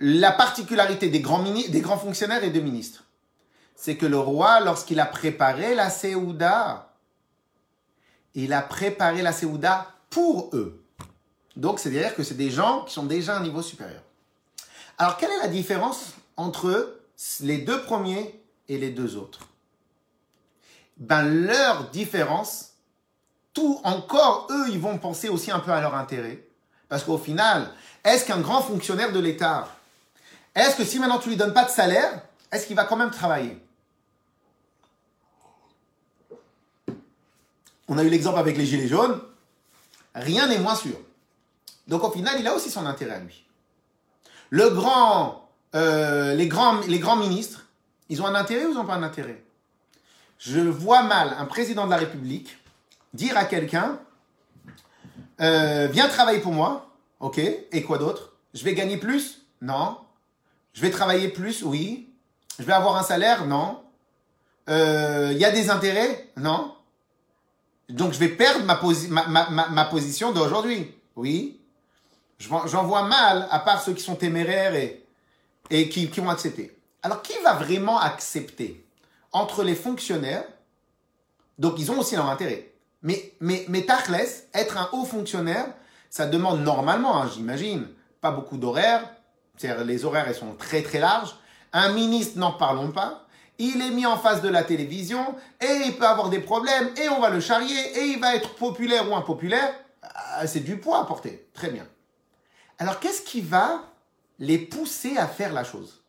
la 0.00 0.32
particularité 0.32 1.08
des 1.08 1.20
grands, 1.20 1.42
des 1.42 1.80
grands 1.80 1.98
fonctionnaires 1.98 2.42
et 2.42 2.50
des 2.50 2.62
ministres? 2.62 3.04
C'est 3.76 3.96
que 3.96 4.06
le 4.06 4.18
roi, 4.18 4.60
lorsqu'il 4.60 4.98
a 4.98 5.04
préparé 5.04 5.74
la 5.74 5.90
Séouda, 5.90 6.93
il 8.34 8.52
a 8.52 8.62
préparé 8.62 9.22
la 9.22 9.32
Séouda 9.32 9.92
pour 10.10 10.50
eux. 10.54 10.84
Donc, 11.56 11.78
c'est-à-dire 11.78 12.14
que 12.14 12.22
c'est 12.22 12.36
des 12.36 12.50
gens 12.50 12.82
qui 12.82 12.94
sont 12.94 13.04
déjà 13.04 13.34
à 13.34 13.38
un 13.38 13.42
niveau 13.42 13.62
supérieur. 13.62 14.02
Alors, 14.98 15.16
quelle 15.16 15.30
est 15.30 15.38
la 15.38 15.48
différence 15.48 16.14
entre 16.36 17.00
les 17.40 17.58
deux 17.58 17.82
premiers 17.82 18.40
et 18.68 18.78
les 18.78 18.90
deux 18.90 19.16
autres? 19.16 19.40
Ben, 20.96 21.22
leur 21.22 21.90
différence, 21.90 22.70
tout 23.52 23.80
encore, 23.84 24.48
eux, 24.50 24.66
ils 24.70 24.80
vont 24.80 24.98
penser 24.98 25.28
aussi 25.28 25.50
un 25.50 25.60
peu 25.60 25.72
à 25.72 25.80
leur 25.80 25.94
intérêt. 25.94 26.46
Parce 26.88 27.04
qu'au 27.04 27.18
final, 27.18 27.70
est-ce 28.04 28.24
qu'un 28.24 28.40
grand 28.40 28.62
fonctionnaire 28.62 29.12
de 29.12 29.18
l'État, 29.18 29.68
est-ce 30.54 30.76
que 30.76 30.84
si 30.84 30.98
maintenant 30.98 31.18
tu 31.18 31.28
lui 31.28 31.36
donnes 31.36 31.54
pas 31.54 31.64
de 31.64 31.70
salaire, 31.70 32.22
est-ce 32.52 32.66
qu'il 32.66 32.76
va 32.76 32.84
quand 32.84 32.96
même 32.96 33.10
travailler? 33.10 33.63
On 37.88 37.98
a 37.98 38.04
eu 38.04 38.08
l'exemple 38.08 38.38
avec 38.38 38.56
les 38.56 38.66
Gilets 38.66 38.88
jaunes. 38.88 39.20
Rien 40.14 40.46
n'est 40.46 40.58
moins 40.58 40.74
sûr. 40.74 40.96
Donc 41.86 42.04
au 42.04 42.10
final, 42.10 42.36
il 42.38 42.46
a 42.46 42.54
aussi 42.54 42.70
son 42.70 42.86
intérêt 42.86 43.14
à 43.14 43.20
lui. 43.20 43.44
Le 44.50 44.70
grand, 44.70 45.48
euh, 45.74 46.34
les, 46.34 46.48
grands, 46.48 47.16
ministres, 47.16 47.66
ils 48.08 48.22
ont 48.22 48.26
un 48.26 48.34
intérêt 48.34 48.64
ou 48.66 48.70
ils 48.70 48.74
n'ont 48.74 48.84
pas 48.84 48.94
un 48.94 49.02
intérêt? 49.02 49.42
Je 50.38 50.60
vois 50.60 51.02
mal 51.02 51.34
un 51.38 51.46
président 51.46 51.86
de 51.86 51.90
la 51.90 51.96
République 51.96 52.58
dire 53.12 53.36
à 53.36 53.44
quelqu'un, 53.44 53.98
euh, 55.40 55.88
viens 55.90 56.08
travailler 56.08 56.40
pour 56.40 56.52
moi, 56.52 56.90
ok, 57.20 57.38
et 57.38 57.82
quoi 57.82 57.98
d'autre? 57.98 58.32
Je 58.52 58.64
vais 58.64 58.74
gagner 58.74 58.96
plus? 58.96 59.42
Non. 59.60 59.98
Je 60.72 60.80
vais 60.80 60.90
travailler 60.90 61.28
plus? 61.28 61.62
Oui. 61.62 62.08
Je 62.58 62.64
vais 62.64 62.72
avoir 62.72 62.96
un 62.96 63.02
salaire? 63.02 63.46
Non. 63.46 63.80
Euh, 64.68 65.30
il 65.32 65.38
y 65.38 65.44
a 65.44 65.50
des 65.50 65.70
intérêts? 65.70 66.30
Non. 66.36 66.74
Donc 67.88 68.12
je 68.12 68.18
vais 68.18 68.28
perdre 68.28 68.64
ma, 68.64 69.84
position 69.84 70.32
d'aujourd'hui 70.32 70.94
Oui. 71.16 71.60
J'en 72.38 72.84
vois 72.84 73.02
mal, 73.02 73.48
à 73.50 73.58
part 73.60 73.82
ceux 73.82 73.94
qui 73.94 74.02
sont 74.02 74.16
téméraires 74.16 74.74
et, 74.74 75.04
et 75.70 75.88
qui, 75.88 76.08
qui 76.08 76.20
vont 76.20 76.30
accepter. 76.30 76.76
Alors, 77.02 77.22
qui 77.22 77.34
va 77.44 77.54
vraiment 77.54 78.00
accepter? 78.00 78.84
Entre 79.32 79.62
les 79.62 79.74
fonctionnaires 79.74 80.44
Donc, 81.58 81.74
ils 81.78 81.90
ont 81.90 81.98
aussi 81.98 82.16
leur 82.16 82.28
intérêt. 82.30 82.72
Mais, 83.02 83.34
mais, 83.40 83.66
mais 83.68 83.86
être 84.54 84.78
un 84.78 84.88
haut 84.92 85.04
fonctionnaire, 85.04 85.66
ça 86.08 86.26
demande 86.26 86.62
normalement, 86.62 87.20
hein, 87.20 87.30
j'imagine, 87.32 87.88
pas 88.20 88.30
beaucoup 88.30 88.56
d'horaires. 88.56 89.06
Les 89.62 90.04
horaires, 90.04 90.26
elles 90.28 90.34
sont 90.34 90.54
très 90.54 90.82
très 90.82 90.98
larges. 90.98 91.36
Un 91.72 91.92
ministre, 91.92 92.38
n'en 92.38 92.52
parlons 92.52 92.90
pas. 92.90 93.23
Il 93.58 93.80
est 93.80 93.90
mis 93.90 94.06
en 94.06 94.16
face 94.16 94.42
de 94.42 94.48
la 94.48 94.64
télévision 94.64 95.36
et 95.60 95.82
il 95.86 95.96
peut 95.96 96.06
avoir 96.06 96.28
des 96.28 96.40
problèmes 96.40 96.90
et 97.00 97.08
on 97.08 97.20
va 97.20 97.30
le 97.30 97.40
charrier 97.40 97.98
et 97.98 98.06
il 98.06 98.20
va 98.20 98.34
être 98.34 98.54
populaire 98.54 99.08
ou 99.10 99.14
impopulaire. 99.14 99.72
Ah, 100.02 100.46
c'est 100.46 100.60
du 100.60 100.78
poids 100.78 101.00
à 101.00 101.04
porter. 101.04 101.48
Très 101.54 101.70
bien. 101.70 101.86
Alors 102.78 102.98
qu'est-ce 102.98 103.22
qui 103.22 103.40
va 103.40 103.84
les 104.38 104.58
pousser 104.58 105.16
à 105.16 105.28
faire 105.28 105.52
la 105.52 105.62
chose? 105.62 106.02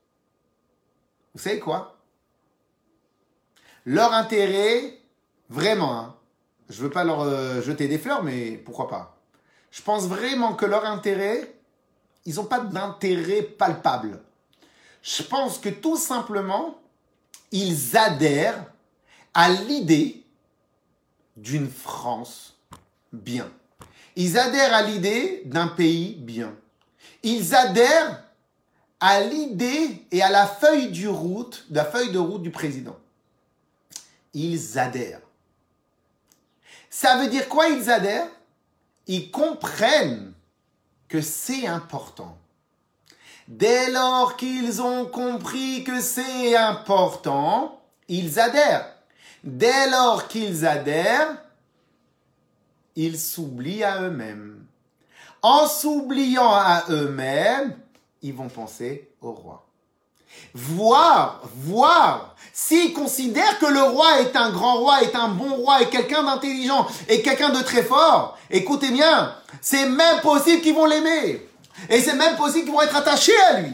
Vous 1.36 1.42
savez 1.42 1.60
quoi? 1.60 2.00
Leur 3.86 4.14
intérêt, 4.14 4.98
vraiment, 5.50 6.00
hein, 6.00 6.16
je 6.70 6.80
ne 6.80 6.84
veux 6.88 6.90
pas 6.90 7.04
leur 7.04 7.22
euh, 7.22 7.62
jeter 7.62 7.88
des 7.88 8.00
fleurs, 8.00 8.24
mais 8.24 8.54
pourquoi 8.58 8.88
pas? 8.88 9.22
Je 9.70 9.84
pense 9.84 10.08
vraiment 10.08 10.56
que 10.56 10.66
leur 10.66 10.86
intérêt, 10.86 11.54
ils 12.26 12.36
n'ont 12.36 12.46
pas 12.46 12.62
d'intérêt 12.62 13.44
palpable. 13.44 14.24
Je 15.04 15.22
pense 15.22 15.60
que 15.60 15.70
tout 15.70 15.98
simplement, 15.98 16.80
ils 17.52 17.96
adhèrent 17.98 18.66
à 19.34 19.50
l'idée 19.50 20.24
d'une 21.36 21.70
France 21.70 22.58
bien. 23.12 23.52
Ils 24.16 24.38
adhèrent 24.38 24.74
à 24.74 24.82
l'idée 24.82 25.42
d'un 25.46 25.68
pays 25.68 26.16
bien. 26.16 26.56
Ils 27.24 27.54
adhèrent 27.54 28.24
à 29.00 29.22
l'idée 29.22 30.06
et 30.12 30.22
à 30.22 30.30
la 30.30 30.48
feuille 30.48 30.92
de 30.92 31.08
route, 31.08 31.66
du 31.70 32.52
président. 32.52 32.98
Ils 34.34 34.80
adhèrent. 34.80 35.22
Ça 36.90 37.18
veut 37.18 37.28
dire 37.28 37.50
quoi 37.50 37.68
ils 37.68 37.90
adhèrent? 37.90 38.30
Ils 39.08 39.30
comprennent 39.32 40.34
que 41.08 41.22
c'est 41.22 41.68
important. 41.68 42.38
Dès 43.48 43.92
lors 43.92 44.38
qu'ils 44.38 44.82
ont 44.82 45.06
compris 45.06 45.84
que 45.84 46.02
c'est 46.02 46.56
important, 46.56 47.80
ils 48.08 48.40
adhèrent. 48.40 48.88
Dès 49.44 49.90
lors 49.90 50.28
qu'ils 50.28 50.66
adhèrent, 50.66 51.38
ils 52.96 53.20
s'oublient 53.20 53.84
à 53.84 54.02
eux-mêmes. 54.02 54.66
En 55.44 55.68
s'oubliant 55.68 56.52
à 56.52 56.86
eux-mêmes, 56.90 57.78
ils 58.24 58.34
vont 58.34 58.50
penser 58.50 59.12
au 59.22 59.32
roi. 59.32 59.68
Voir, 60.56 61.42
voir, 61.56 62.36
s'ils 62.52 62.94
considèrent 62.94 63.60
que 63.60 63.68
le 63.68 63.84
roi 63.84 64.22
est 64.22 64.36
un 64.36 64.50
grand 64.50 64.80
roi, 64.80 65.04
est 65.04 65.16
un 65.16 65.28
bon 65.28 65.54
roi, 65.56 65.84
est 65.84 65.90
quelqu'un 65.90 66.24
d'intelligent, 66.24 66.88
est 67.08 67.22
quelqu'un 67.22 67.52
de 67.52 67.62
très 67.62 67.84
fort, 67.84 68.38
écoutez 68.50 68.90
bien, 68.90 69.36
c'est 69.62 69.88
même 69.88 70.22
possible 70.22 70.62
qu'ils 70.62 70.74
vont 70.74 70.88
l'aimer. 70.88 71.48
Et 71.90 72.02
c'est 72.02 72.16
même 72.16 72.36
possible 72.36 72.66
qu'ils 72.66 72.74
vont 72.74 72.82
être 72.82 72.96
attachés 72.96 73.38
à 73.50 73.62
lui. 73.62 73.74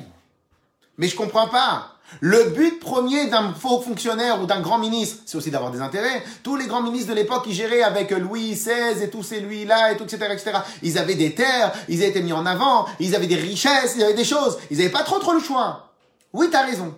Mais 0.97 1.08
je 1.08 1.16
comprends 1.16 1.47
pas. 1.47 1.91
Le 2.20 2.49
but 2.49 2.80
premier 2.80 3.28
d'un 3.28 3.54
faux 3.54 3.80
fonctionnaire 3.80 4.41
ou 4.41 4.45
d'un 4.45 4.60
grand 4.60 4.78
ministre, 4.78 5.24
c'est 5.26 5.38
aussi 5.38 5.49
d'avoir 5.49 5.72
des 5.72 5.80
intérêts. 5.80 6.24
Tous 6.43 6.58
les 6.58 6.68
grands 6.68 6.82
ministres 6.82 7.10
de 7.10 7.16
l'époque, 7.16 7.43
ils 7.47 7.54
géraient 7.54 7.84
avec 7.84 8.12
Louis 8.12 8.52
XVI 8.52 9.02
et 9.02 9.10
tous 9.10 9.24
ces 9.24 9.39
Louis-là 9.39 9.93
et 9.93 9.97
tout, 9.97 10.04
etc., 10.04 10.26
etc. 10.32 10.58
Ils 10.84 10.97
avaient 10.97 11.16
des 11.16 11.34
terres, 11.34 11.72
ils 11.88 12.02
avaient 12.02 12.10
été 12.10 12.22
mis 12.22 12.34
en 12.34 12.45
avant, 12.45 12.86
ils 12.99 13.16
avaient 13.16 13.28
des 13.28 13.38
richesses, 13.38 13.93
ils 13.95 14.04
avaient 14.04 14.14
des 14.14 14.26
choses. 14.26 14.58
Ils 14.70 14.78
n'avaient 14.78 14.89
pas 14.89 15.04
trop 15.04 15.20
trop 15.20 15.34
le 15.34 15.39
choix. 15.39 15.93
Oui, 16.34 16.47
tu 16.52 16.58
as 16.58 16.64
raison. 16.64 16.93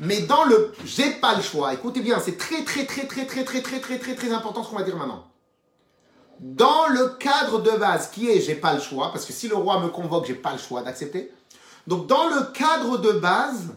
Mais 0.00 0.22
dans 0.22 0.44
le 0.44 0.74
j'ai 0.84 1.10
pas 1.10 1.36
le 1.36 1.42
choix, 1.42 1.72
écoutez 1.72 2.00
bien, 2.00 2.20
c'est 2.22 2.36
très 2.36 2.64
très 2.64 2.84
très 2.84 3.06
très 3.06 3.24
très 3.24 3.44
très 3.44 3.62
très 3.62 3.80
très 3.80 3.98
très 3.98 4.14
très 4.14 4.32
important 4.32 4.62
ce 4.64 4.70
qu'on 4.70 4.76
va 4.76 4.82
dire 4.82 4.96
maintenant. 4.96 5.24
Dans 6.40 6.86
le 6.88 7.08
cadre 7.18 7.60
de 7.62 7.70
base 7.70 8.10
qui 8.10 8.30
est 8.30 8.40
j'ai 8.40 8.54
pas 8.54 8.74
le 8.74 8.80
choix, 8.80 9.10
parce 9.12 9.24
que 9.24 9.32
si 9.32 9.48
le 9.48 9.56
roi 9.56 9.80
me 9.80 9.88
convoque, 9.88 10.26
j'ai 10.26 10.34
pas 10.34 10.52
le 10.52 10.58
choix 10.58 10.82
d'accepter. 10.82 11.32
Donc 11.86 12.06
dans 12.06 12.28
le 12.28 12.52
cadre 12.52 12.98
de 12.98 13.12
base, 13.12 13.74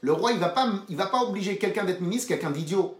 le 0.00 0.12
roi, 0.12 0.32
il 0.32 0.38
va, 0.38 0.48
pas, 0.48 0.68
il 0.88 0.96
va 0.96 1.06
pas 1.06 1.22
obliger 1.22 1.58
quelqu'un 1.58 1.84
d'être 1.84 2.00
ministre, 2.00 2.28
quelqu'un 2.28 2.50
d'idiot. 2.50 2.96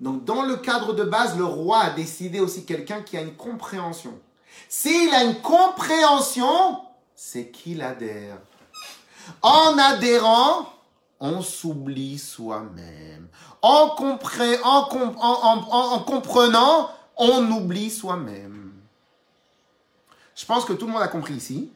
Donc 0.00 0.24
dans 0.24 0.42
le 0.42 0.56
cadre 0.56 0.92
de 0.92 1.04
base, 1.04 1.36
le 1.36 1.44
roi 1.44 1.78
a 1.78 1.90
décidé 1.90 2.40
aussi 2.40 2.64
quelqu'un 2.64 3.02
qui 3.02 3.16
a 3.16 3.22
une 3.22 3.34
compréhension. 3.34 4.18
S'il 4.68 5.14
a 5.14 5.24
une 5.24 5.40
compréhension, 5.40 6.80
c'est 7.14 7.50
qu'il 7.50 7.82
adhère. 7.82 8.38
En 9.42 9.76
adhérant, 9.78 10.68
on 11.20 11.40
s'oublie 11.42 12.18
soi-même. 12.18 13.28
En, 13.62 13.96
en, 14.62 15.98
comprenant, 16.00 16.90
on 17.16 17.50
oublie 17.50 17.90
soi-même. 17.90 18.72
Je 20.34 20.44
pense 20.44 20.64
que 20.64 20.72
tout 20.72 20.86
le 20.86 20.92
monde 20.92 21.02
a 21.02 21.08
compris 21.08 21.34
ici. 21.34 21.72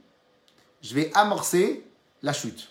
Je 0.82 0.94
vais 0.94 1.10
amorcer 1.14 1.86
la 2.22 2.32
chute. 2.32 2.68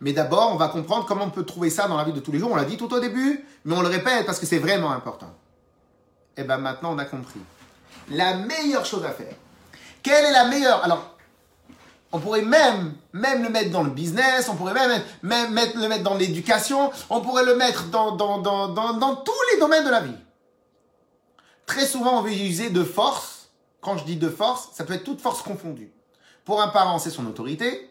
Mais 0.00 0.12
d'abord, 0.12 0.52
on 0.52 0.56
va 0.56 0.68
comprendre 0.68 1.06
comment 1.06 1.24
on 1.24 1.30
peut 1.30 1.44
trouver 1.44 1.70
ça 1.70 1.88
dans 1.88 1.96
la 1.96 2.04
vie 2.04 2.12
de 2.12 2.20
tous 2.20 2.32
les 2.32 2.38
jours. 2.38 2.52
On 2.52 2.56
l'a 2.56 2.64
dit 2.64 2.76
tout 2.76 2.92
au 2.92 3.00
début, 3.00 3.44
mais 3.64 3.74
on 3.74 3.80
le 3.80 3.88
répète 3.88 4.26
parce 4.26 4.38
que 4.38 4.46
c'est 4.46 4.58
vraiment 4.58 4.92
important. 4.92 5.34
Et 6.36 6.42
eh 6.42 6.44
bien 6.44 6.58
maintenant, 6.58 6.92
on 6.92 6.98
a 6.98 7.06
compris. 7.06 7.40
La 8.10 8.36
meilleure 8.36 8.84
chose 8.84 9.04
à 9.04 9.10
faire. 9.10 9.34
Quelle 10.02 10.26
est 10.26 10.32
la 10.32 10.44
meilleure? 10.44 10.84
Alors, 10.84 11.16
on 12.12 12.20
pourrait 12.20 12.42
même, 12.42 12.94
même 13.12 13.42
le 13.42 13.48
mettre 13.48 13.70
dans 13.70 13.82
le 13.82 13.90
business, 13.90 14.48
on 14.48 14.54
pourrait 14.54 14.74
même, 14.74 15.02
même 15.22 15.70
le 15.74 15.88
mettre 15.88 16.04
dans 16.04 16.14
l'éducation, 16.14 16.90
on 17.10 17.20
pourrait 17.20 17.44
le 17.44 17.56
mettre 17.56 17.86
dans, 17.86 18.12
dans, 18.12 18.38
dans, 18.38 18.68
dans, 18.68 19.16
tous 19.16 19.32
les 19.52 19.60
domaines 19.60 19.84
de 19.84 19.90
la 19.90 20.00
vie. 20.00 20.14
Très 21.66 21.86
souvent, 21.86 22.20
on 22.20 22.22
veut 22.22 22.32
user 22.32 22.70
de 22.70 22.84
force. 22.84 23.48
Quand 23.80 23.98
je 23.98 24.04
dis 24.04 24.16
de 24.16 24.28
force, 24.28 24.70
ça 24.72 24.84
peut 24.84 24.94
être 24.94 25.04
toute 25.04 25.20
force 25.20 25.42
confondue. 25.42 25.92
Pour 26.44 26.62
un 26.62 26.68
parent, 26.68 26.98
c'est 26.98 27.10
son 27.10 27.26
autorité. 27.26 27.90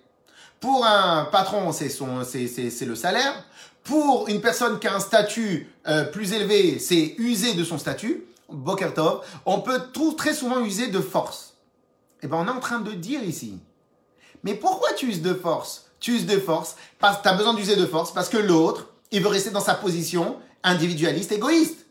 Pour 0.59 0.85
un 0.85 1.25
patron, 1.25 1.71
c'est 1.71 1.89
son, 1.89 2.23
c'est, 2.23 2.85
le 2.85 2.95
salaire. 2.95 3.33
Pour 3.83 4.27
une 4.29 4.41
personne 4.41 4.79
qui 4.79 4.87
a 4.87 4.95
un 4.95 4.99
statut 4.99 5.69
euh, 5.87 6.05
plus 6.05 6.33
élevé, 6.33 6.79
c'est 6.79 7.15
user 7.17 7.53
de 7.53 7.63
son 7.63 7.77
statut. 7.77 8.25
Bokertov. 8.49 9.23
On 9.45 9.59
peut 9.59 9.81
tout, 9.93 10.13
très 10.13 10.33
souvent 10.33 10.59
user 10.61 10.87
de 10.87 11.01
force. 11.01 11.53
Et 12.21 12.25
eh 12.25 12.27
ben, 12.27 12.37
on 12.37 12.47
est 12.47 12.57
en 12.57 12.59
train 12.59 12.79
de 12.79 12.91
dire 12.91 13.23
ici 13.23 13.59
mais 14.45 14.53
pourquoi 14.53 14.93
tu 14.93 15.07
uses 15.07 15.23
de 15.23 15.33
force? 15.33 15.87
Tu 15.99 16.11
uses 16.11 16.27
de 16.27 16.39
force 16.39 16.75
parce 16.99 17.17
que 17.17 17.23
tu 17.23 17.29
as 17.29 17.33
besoin 17.33 17.55
d'user 17.55 17.75
de 17.75 17.85
force 17.85 18.13
parce 18.13 18.29
que 18.29 18.37
l'autre, 18.37 18.87
il 19.11 19.21
veut 19.21 19.27
rester 19.27 19.49
dans 19.49 19.59
sa 19.59 19.73
position 19.73 20.37
individualiste, 20.63 21.31
égoïste. 21.31 21.84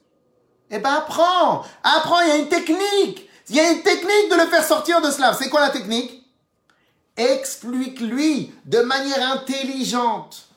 Eh 0.71 0.79
ben 0.79 0.95
apprends 0.95 1.65
Apprends, 1.83 2.21
il 2.23 2.29
y 2.29 2.33
a 2.33 2.37
une 2.37 2.49
technique 2.49 3.29
Il 3.49 3.57
y 3.57 3.61
a 3.61 3.71
une 3.71 3.83
technique 3.83 4.31
de 4.31 4.37
le 4.37 4.47
faire 4.47 4.65
sortir 4.65 5.01
de 5.01 5.11
cela. 5.11 5.35
C'est 5.35 5.49
quoi 5.49 5.61
la 5.61 5.71
technique? 5.71 6.23
Explique-lui 7.17 8.53
de 8.65 8.81
manière 8.81 9.33
intelligente, 9.33 10.49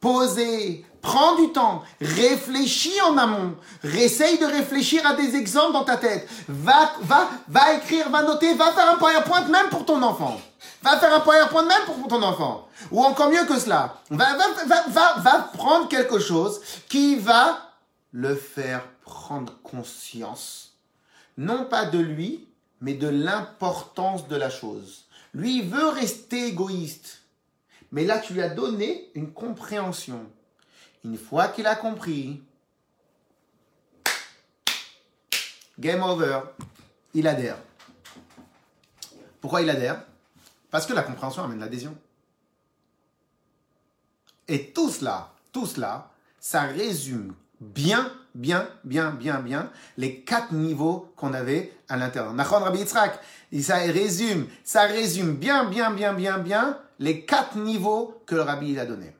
posée, 0.00 0.84
Prends 1.04 1.34
du 1.34 1.52
temps, 1.52 1.82
réfléchis 2.00 2.98
en 3.02 3.18
amont, 3.18 3.56
essaye 3.84 4.38
de 4.38 4.46
réfléchir 4.46 5.06
à 5.06 5.12
des 5.12 5.36
exemples 5.36 5.74
dans 5.74 5.84
ta 5.84 5.98
tête. 5.98 6.26
Va, 6.48 6.92
va, 7.02 7.28
va 7.46 7.74
écrire, 7.74 8.08
va 8.08 8.22
noter, 8.22 8.54
va 8.54 8.72
faire 8.72 8.88
un 8.88 8.96
PowerPoint 8.96 9.44
même 9.48 9.68
pour 9.68 9.84
ton 9.84 10.02
enfant. 10.02 10.40
Va 10.82 10.96
faire 10.96 11.12
un 11.12 11.20
PowerPoint 11.20 11.66
même 11.66 11.82
pour 11.84 12.08
ton 12.08 12.22
enfant. 12.22 12.68
Ou 12.90 13.04
encore 13.04 13.28
mieux 13.28 13.44
que 13.44 13.58
cela. 13.58 13.96
Va, 14.08 14.34
va, 14.34 14.46
va, 14.88 15.14
va, 15.18 15.38
prendre 15.52 15.88
quelque 15.88 16.18
chose 16.18 16.58
qui 16.88 17.16
va 17.16 17.58
le 18.10 18.34
faire 18.34 18.82
prendre 19.04 19.60
conscience. 19.62 20.74
Non 21.36 21.66
pas 21.66 21.86
de 21.86 21.98
lui, 21.98 22.48
mais 22.80 22.94
de 22.94 23.08
l'importance 23.08 24.28
de 24.28 24.36
la 24.36 24.50
chose. 24.50 25.06
Lui, 25.32 25.58
il 25.58 25.68
veut 25.68 25.88
rester 25.88 26.48
égoïste. 26.48 27.22
Mais 27.92 28.04
là, 28.04 28.18
tu 28.18 28.34
lui 28.34 28.42
as 28.42 28.48
donné 28.48 29.10
une 29.14 29.32
compréhension. 29.32 30.26
Une 31.04 31.18
fois 31.18 31.48
qu'il 31.48 31.66
a 31.66 31.76
compris, 31.76 32.42
game 35.78 36.02
over, 36.02 36.40
il 37.12 37.26
adhère. 37.26 37.58
Pourquoi 39.40 39.62
il 39.62 39.70
adhère? 39.70 40.02
Parce 40.70 40.86
que 40.86 40.92
la 40.92 41.02
compréhension 41.02 41.44
amène 41.44 41.60
l'adhésion. 41.60 41.96
Et 44.48 44.72
tout 44.72 44.90
cela, 44.90 45.32
tout 45.52 45.66
cela, 45.66 46.10
ça 46.40 46.62
résume 46.62 47.34
bien, 47.60 48.12
bien, 48.34 48.68
bien, 48.84 49.10
bien, 49.10 49.40
bien 49.40 49.70
les 49.96 50.20
quatre 50.20 50.52
niveaux 50.52 51.12
qu'on 51.16 51.32
avait 51.32 51.72
à 51.88 51.96
l'intérieur. 51.96 52.32
Nachon 52.34 52.58
Rabbi 52.58 52.78
Yitzhak, 52.80 53.18
ça 53.60 53.76
résume, 53.76 54.46
ça 54.64 54.82
résume 54.82 55.34
bien, 55.34 55.64
bien, 55.64 55.90
bien, 55.92 56.12
bien, 56.12 56.38
bien 56.38 56.78
les 56.98 57.24
quatre 57.24 57.56
niveaux 57.56 58.20
que 58.26 58.34
le 58.34 58.42
Rabbi 58.42 58.78
a 58.78 58.86
donné. 58.86 59.12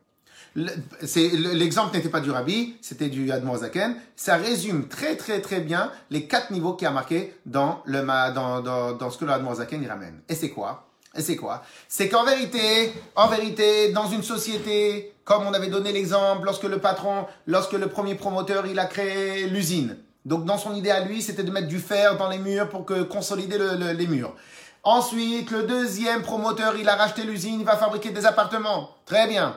L'exemple 0.56 1.96
n'était 1.96 2.08
pas 2.08 2.20
du 2.20 2.30
Rabbi, 2.30 2.76
c'était 2.80 3.08
du 3.08 3.32
Admor 3.32 3.58
Zaken. 3.58 3.96
Ça 4.14 4.36
résume 4.36 4.86
très 4.86 5.16
très 5.16 5.40
très 5.40 5.60
bien 5.60 5.90
les 6.10 6.28
quatre 6.28 6.52
niveaux 6.52 6.74
qui 6.74 6.86
a 6.86 6.92
marqué 6.92 7.34
dans, 7.44 7.82
le, 7.86 8.00
dans, 8.32 8.60
dans, 8.60 8.92
dans 8.92 9.10
ce 9.10 9.18
que 9.18 9.24
le 9.24 9.32
Admor 9.32 9.56
Zaken 9.56 9.82
y 9.82 9.86
ramène. 9.88 10.20
Et 10.28 10.36
c'est 10.36 10.50
quoi? 10.50 10.88
Et 11.16 11.22
c'est 11.22 11.36
quoi? 11.36 11.62
C'est 11.88 12.08
qu'en 12.08 12.24
vérité, 12.24 12.92
en 13.14 13.28
vérité, 13.28 13.92
dans 13.92 14.08
une 14.08 14.22
société, 14.22 15.14
comme 15.24 15.46
on 15.46 15.54
avait 15.54 15.68
donné 15.68 15.92
l'exemple, 15.92 16.44
lorsque 16.44 16.64
le 16.64 16.78
patron, 16.78 17.26
lorsque 17.46 17.72
le 17.72 17.88
premier 17.88 18.14
promoteur, 18.14 18.66
il 18.66 18.78
a 18.78 18.86
créé 18.86 19.46
l'usine. 19.46 19.96
Donc 20.24 20.44
dans 20.44 20.58
son 20.58 20.74
idée 20.74 20.90
à 20.90 21.00
lui, 21.00 21.22
c'était 21.22 21.42
de 21.42 21.50
mettre 21.50 21.68
du 21.68 21.78
fer 21.78 22.16
dans 22.16 22.28
les 22.28 22.38
murs 22.38 22.68
pour 22.68 22.84
que 22.84 23.02
consolider 23.02 23.58
les 23.94 24.06
murs. 24.06 24.34
Ensuite, 24.82 25.50
le 25.50 25.62
deuxième 25.62 26.22
promoteur, 26.22 26.76
il 26.76 26.88
a 26.88 26.96
racheté 26.96 27.22
l'usine, 27.22 27.60
il 27.60 27.66
va 27.66 27.76
fabriquer 27.76 28.10
des 28.10 28.26
appartements. 28.26 28.90
Très 29.06 29.26
bien. 29.26 29.56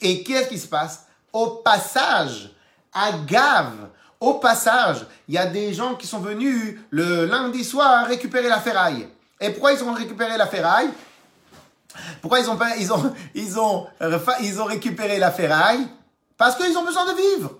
et 0.00 0.22
qu'est-ce 0.22 0.48
qui 0.48 0.58
se 0.58 0.68
passe? 0.68 1.06
Au 1.32 1.46
passage, 1.64 2.50
à 2.92 3.12
Gave, 3.26 3.88
au 4.20 4.34
passage, 4.34 5.06
il 5.28 5.34
y 5.34 5.38
a 5.38 5.46
des 5.46 5.72
gens 5.72 5.94
qui 5.94 6.06
sont 6.06 6.18
venus 6.18 6.78
le 6.90 7.26
lundi 7.26 7.64
soir 7.64 8.06
récupérer 8.06 8.48
la 8.48 8.60
ferraille. 8.60 9.08
Et 9.40 9.50
pourquoi 9.50 9.72
ils 9.72 9.82
ont 9.84 9.92
récupéré 9.92 10.36
la 10.36 10.46
ferraille? 10.46 10.90
Pourquoi 12.20 12.40
ils 12.40 12.50
ont, 12.50 12.58
ils 12.78 12.92
ont, 12.92 13.14
ils 13.34 13.58
ont, 13.58 13.86
ils 14.40 14.60
ont 14.60 14.64
récupéré 14.64 15.18
la 15.18 15.30
ferraille? 15.30 15.86
Parce 16.36 16.56
qu'ils 16.56 16.76
ont 16.76 16.84
besoin 16.84 17.06
de 17.12 17.16
vivre. 17.16 17.52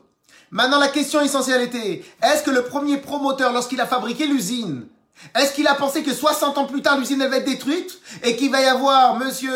Maintenant, 0.51 0.79
la 0.79 0.89
question 0.89 1.21
essentielle 1.21 1.63
était, 1.63 2.05
est-ce 2.23 2.43
que 2.43 2.51
le 2.51 2.65
premier 2.65 2.99
promoteur, 2.99 3.53
lorsqu'il 3.53 3.81
a 3.81 3.87
fabriqué 3.87 4.27
l'usine, 4.27 4.87
est-ce 5.35 5.53
qu'il 5.53 5.67
a 5.67 5.75
pensé 5.75 6.03
que 6.03 6.15
60 6.15 6.57
ans 6.59 6.65
plus 6.65 6.81
tard, 6.81 6.97
l'usine 6.97 7.27
va 7.27 7.37
être 7.37 7.45
détruite 7.45 7.99
et 8.23 8.37
qu'il 8.37 8.51
va 8.51 8.61
y 8.61 8.67
avoir 8.67 9.17
monsieur, 9.17 9.53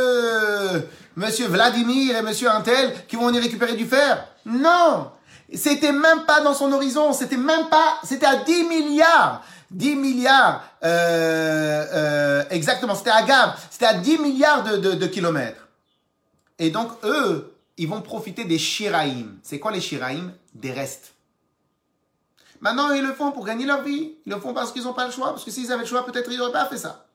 monsieur 1.16 1.46
Vladimir 1.46 2.16
et 2.16 2.22
monsieur 2.22 2.50
Intel 2.50 2.92
qui 3.06 3.16
vont 3.16 3.28
venir 3.28 3.42
récupérer 3.42 3.74
du 3.74 3.86
fer? 3.86 4.26
Non! 4.44 5.10
C'était 5.54 5.92
même 5.92 6.24
pas 6.26 6.40
dans 6.40 6.54
son 6.54 6.72
horizon, 6.72 7.12
c'était 7.12 7.36
même 7.36 7.68
pas, 7.68 7.98
c'était 8.04 8.26
à 8.26 8.36
10 8.36 8.64
milliards 8.64 9.42
10 9.72 9.96
milliards, 9.96 10.62
euh, 10.84 11.86
euh, 11.92 12.44
exactement, 12.50 12.94
c'était 12.94 13.10
à 13.10 13.22
Gab, 13.22 13.54
c'était 13.70 13.86
à 13.86 13.94
10 13.94 14.18
milliards 14.18 14.62
de, 14.64 14.76
de, 14.76 15.06
kilomètres. 15.06 15.68
Et 16.58 16.70
donc, 16.70 16.90
eux, 17.04 17.54
ils 17.78 17.88
vont 17.88 18.02
profiter 18.02 18.44
des 18.44 18.58
shiraïm. 18.58 19.38
C'est 19.42 19.58
quoi 19.58 19.72
les 19.72 19.80
shiraïm? 19.80 20.32
Des 20.54 20.72
restes. 20.72 21.14
Maintenant, 22.60 22.92
ils 22.92 23.02
le 23.02 23.12
font 23.12 23.32
pour 23.32 23.44
gagner 23.44 23.66
leur 23.66 23.82
vie. 23.82 24.12
Ils 24.24 24.32
le 24.32 24.38
font 24.38 24.54
parce 24.54 24.70
qu'ils 24.72 24.84
n'ont 24.84 24.92
pas 24.92 25.06
le 25.06 25.12
choix. 25.12 25.30
Parce 25.30 25.44
que 25.44 25.50
s'ils 25.50 25.72
avaient 25.72 25.82
le 25.82 25.88
choix, 25.88 26.06
peut-être 26.06 26.30
ils 26.30 26.38
n'auraient 26.38 26.52
pas 26.52 26.66
fait 26.66 26.78
ça. 26.78 27.06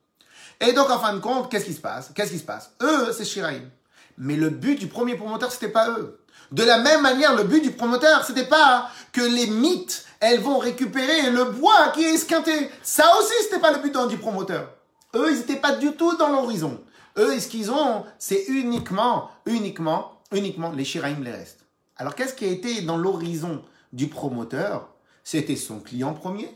Et 0.59 0.73
donc, 0.73 0.89
en 0.89 0.99
fin 0.99 1.13
de 1.13 1.19
compte, 1.19 1.49
qu'est-ce 1.49 1.65
qui 1.65 1.73
se 1.73 1.79
passe? 1.79 2.11
Qu'est-ce 2.13 2.31
qui 2.31 2.39
se 2.39 2.43
passe? 2.43 2.71
Eux, 2.81 3.13
c'est 3.13 3.23
shiraïm. 3.23 3.69
Mais 4.17 4.35
le 4.35 4.49
but 4.49 4.77
du 4.77 4.87
premier 4.87 5.15
promoteur, 5.15 5.51
c'était 5.51 5.69
pas 5.69 5.89
eux. 5.91 6.19
De 6.51 6.63
la 6.63 6.79
même 6.79 7.01
manière, 7.01 7.35
le 7.35 7.43
but 7.43 7.61
du 7.61 7.71
promoteur, 7.71 8.25
c'était 8.25 8.47
pas 8.47 8.89
que 9.11 9.21
les 9.21 9.47
mythes 9.47 10.06
elles 10.19 10.39
vont 10.39 10.57
récupérer 10.57 11.29
le 11.31 11.45
bois 11.45 11.89
qui 11.93 12.03
est 12.03 12.13
esquinté. 12.13 12.69
Ça 12.81 13.11
aussi, 13.19 13.33
c'était 13.41 13.59
pas 13.59 13.71
le 13.71 13.81
but 13.81 13.95
du 14.09 14.17
promoteur. 14.17 14.73
Eux, 15.15 15.31
ils 15.31 15.39
n'étaient 15.39 15.57
pas 15.57 15.75
du 15.75 15.93
tout 15.93 16.15
dans 16.17 16.29
l'horizon. 16.29 16.83
Eux, 17.17 17.39
ce 17.39 17.47
qu'ils 17.47 17.71
ont, 17.71 18.05
c'est 18.19 18.45
uniquement, 18.47 19.31
uniquement, 19.45 20.21
uniquement 20.31 20.71
les 20.71 20.85
Shiraim, 20.85 21.23
les 21.23 21.31
restes. 21.31 21.65
Alors, 21.97 22.15
qu'est-ce 22.15 22.33
qui 22.33 22.45
a 22.45 22.49
été 22.49 22.81
dans 22.81 22.97
l'horizon 22.97 23.63
du 23.93 24.07
promoteur? 24.07 24.89
C'était 25.23 25.55
son 25.55 25.79
client 25.79 26.13
premier. 26.13 26.49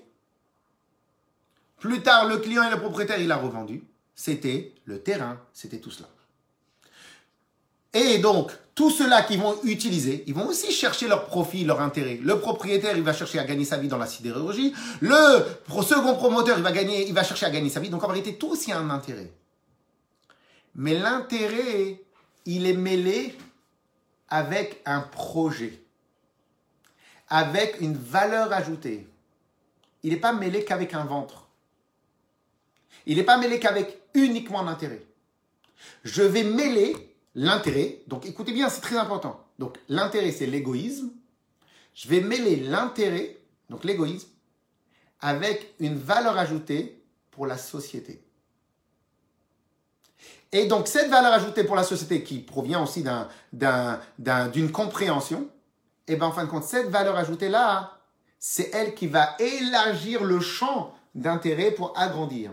Plus 1.79 2.03
tard, 2.03 2.27
le 2.27 2.37
client 2.37 2.63
et 2.63 2.69
le 2.69 2.79
propriétaire, 2.79 3.19
il 3.19 3.31
a 3.31 3.37
revendu. 3.37 3.83
C'était 4.13 4.75
le 4.85 5.01
terrain, 5.01 5.39
c'était 5.51 5.79
tout 5.79 5.89
cela. 5.89 6.09
Et 7.93 8.19
donc, 8.19 8.51
tous 8.81 8.89
ceux-là 8.89 9.21
qui 9.21 9.37
vont 9.37 9.61
utiliser, 9.61 10.23
ils 10.25 10.33
vont 10.33 10.47
aussi 10.47 10.71
chercher 10.71 11.07
leur 11.07 11.27
profit, 11.27 11.63
leur 11.63 11.81
intérêt. 11.81 12.17
Le 12.19 12.39
propriétaire, 12.39 12.97
il 12.97 13.03
va 13.03 13.13
chercher 13.13 13.37
à 13.37 13.43
gagner 13.43 13.63
sa 13.63 13.77
vie 13.77 13.87
dans 13.87 13.99
la 13.99 14.07
sidérurgie. 14.07 14.73
Le 15.01 15.45
second 15.83 16.15
promoteur, 16.15 16.57
il 16.57 16.63
va 16.63 16.71
gagner, 16.71 17.07
il 17.07 17.13
va 17.13 17.23
chercher 17.23 17.45
à 17.45 17.51
gagner 17.51 17.69
sa 17.69 17.79
vie. 17.79 17.89
Donc 17.89 18.03
en 18.03 18.07
vérité, 18.07 18.39
tout 18.39 18.47
aussi 18.47 18.71
a 18.71 18.79
un 18.79 18.89
intérêt. 18.89 19.31
Mais 20.73 20.97
l'intérêt, 20.97 22.01
il 22.47 22.65
est 22.65 22.73
mêlé 22.73 23.37
avec 24.29 24.81
un 24.87 25.01
projet, 25.01 25.79
avec 27.29 27.81
une 27.81 27.95
valeur 27.95 28.51
ajoutée. 28.51 29.07
Il 30.01 30.09
n'est 30.09 30.19
pas 30.19 30.33
mêlé 30.33 30.65
qu'avec 30.65 30.95
un 30.95 31.05
ventre. 31.05 31.45
Il 33.05 33.17
n'est 33.17 33.23
pas 33.23 33.37
mêlé 33.37 33.59
qu'avec 33.59 34.01
uniquement 34.15 34.61
un 34.61 34.67
intérêt. 34.67 35.05
Je 36.03 36.23
vais 36.23 36.43
mêler 36.43 37.10
l'intérêt. 37.35 38.01
Donc 38.07 38.25
écoutez 38.25 38.51
bien, 38.51 38.69
c'est 38.69 38.81
très 38.81 38.97
important. 38.97 39.43
Donc 39.59 39.77
l'intérêt, 39.89 40.31
c'est 40.31 40.45
l'égoïsme. 40.45 41.11
Je 41.93 42.07
vais 42.07 42.21
mêler 42.21 42.55
l'intérêt, 42.55 43.37
donc 43.69 43.83
l'égoïsme, 43.83 44.29
avec 45.19 45.73
une 45.79 45.97
valeur 45.97 46.37
ajoutée 46.37 47.03
pour 47.31 47.45
la 47.45 47.57
société. 47.57 48.23
Et 50.51 50.67
donc 50.67 50.87
cette 50.87 51.09
valeur 51.09 51.33
ajoutée 51.33 51.63
pour 51.63 51.75
la 51.75 51.83
société 51.83 52.23
qui 52.23 52.39
provient 52.39 52.83
aussi 52.83 53.03
d'une 53.53 54.71
compréhension, 54.71 55.49
et 56.07 56.13
eh 56.13 56.15
bien 56.15 56.27
en 56.27 56.31
fin 56.31 56.43
de 56.43 56.49
compte, 56.49 56.63
cette 56.63 56.89
valeur 56.89 57.15
ajoutée-là, 57.15 57.99
c'est 58.37 58.71
elle 58.73 58.95
qui 58.95 59.07
va 59.07 59.35
élargir 59.39 60.23
le 60.23 60.39
champ 60.39 60.93
d'intérêt 61.13 61.71
pour 61.71 61.97
agrandir. 61.97 62.51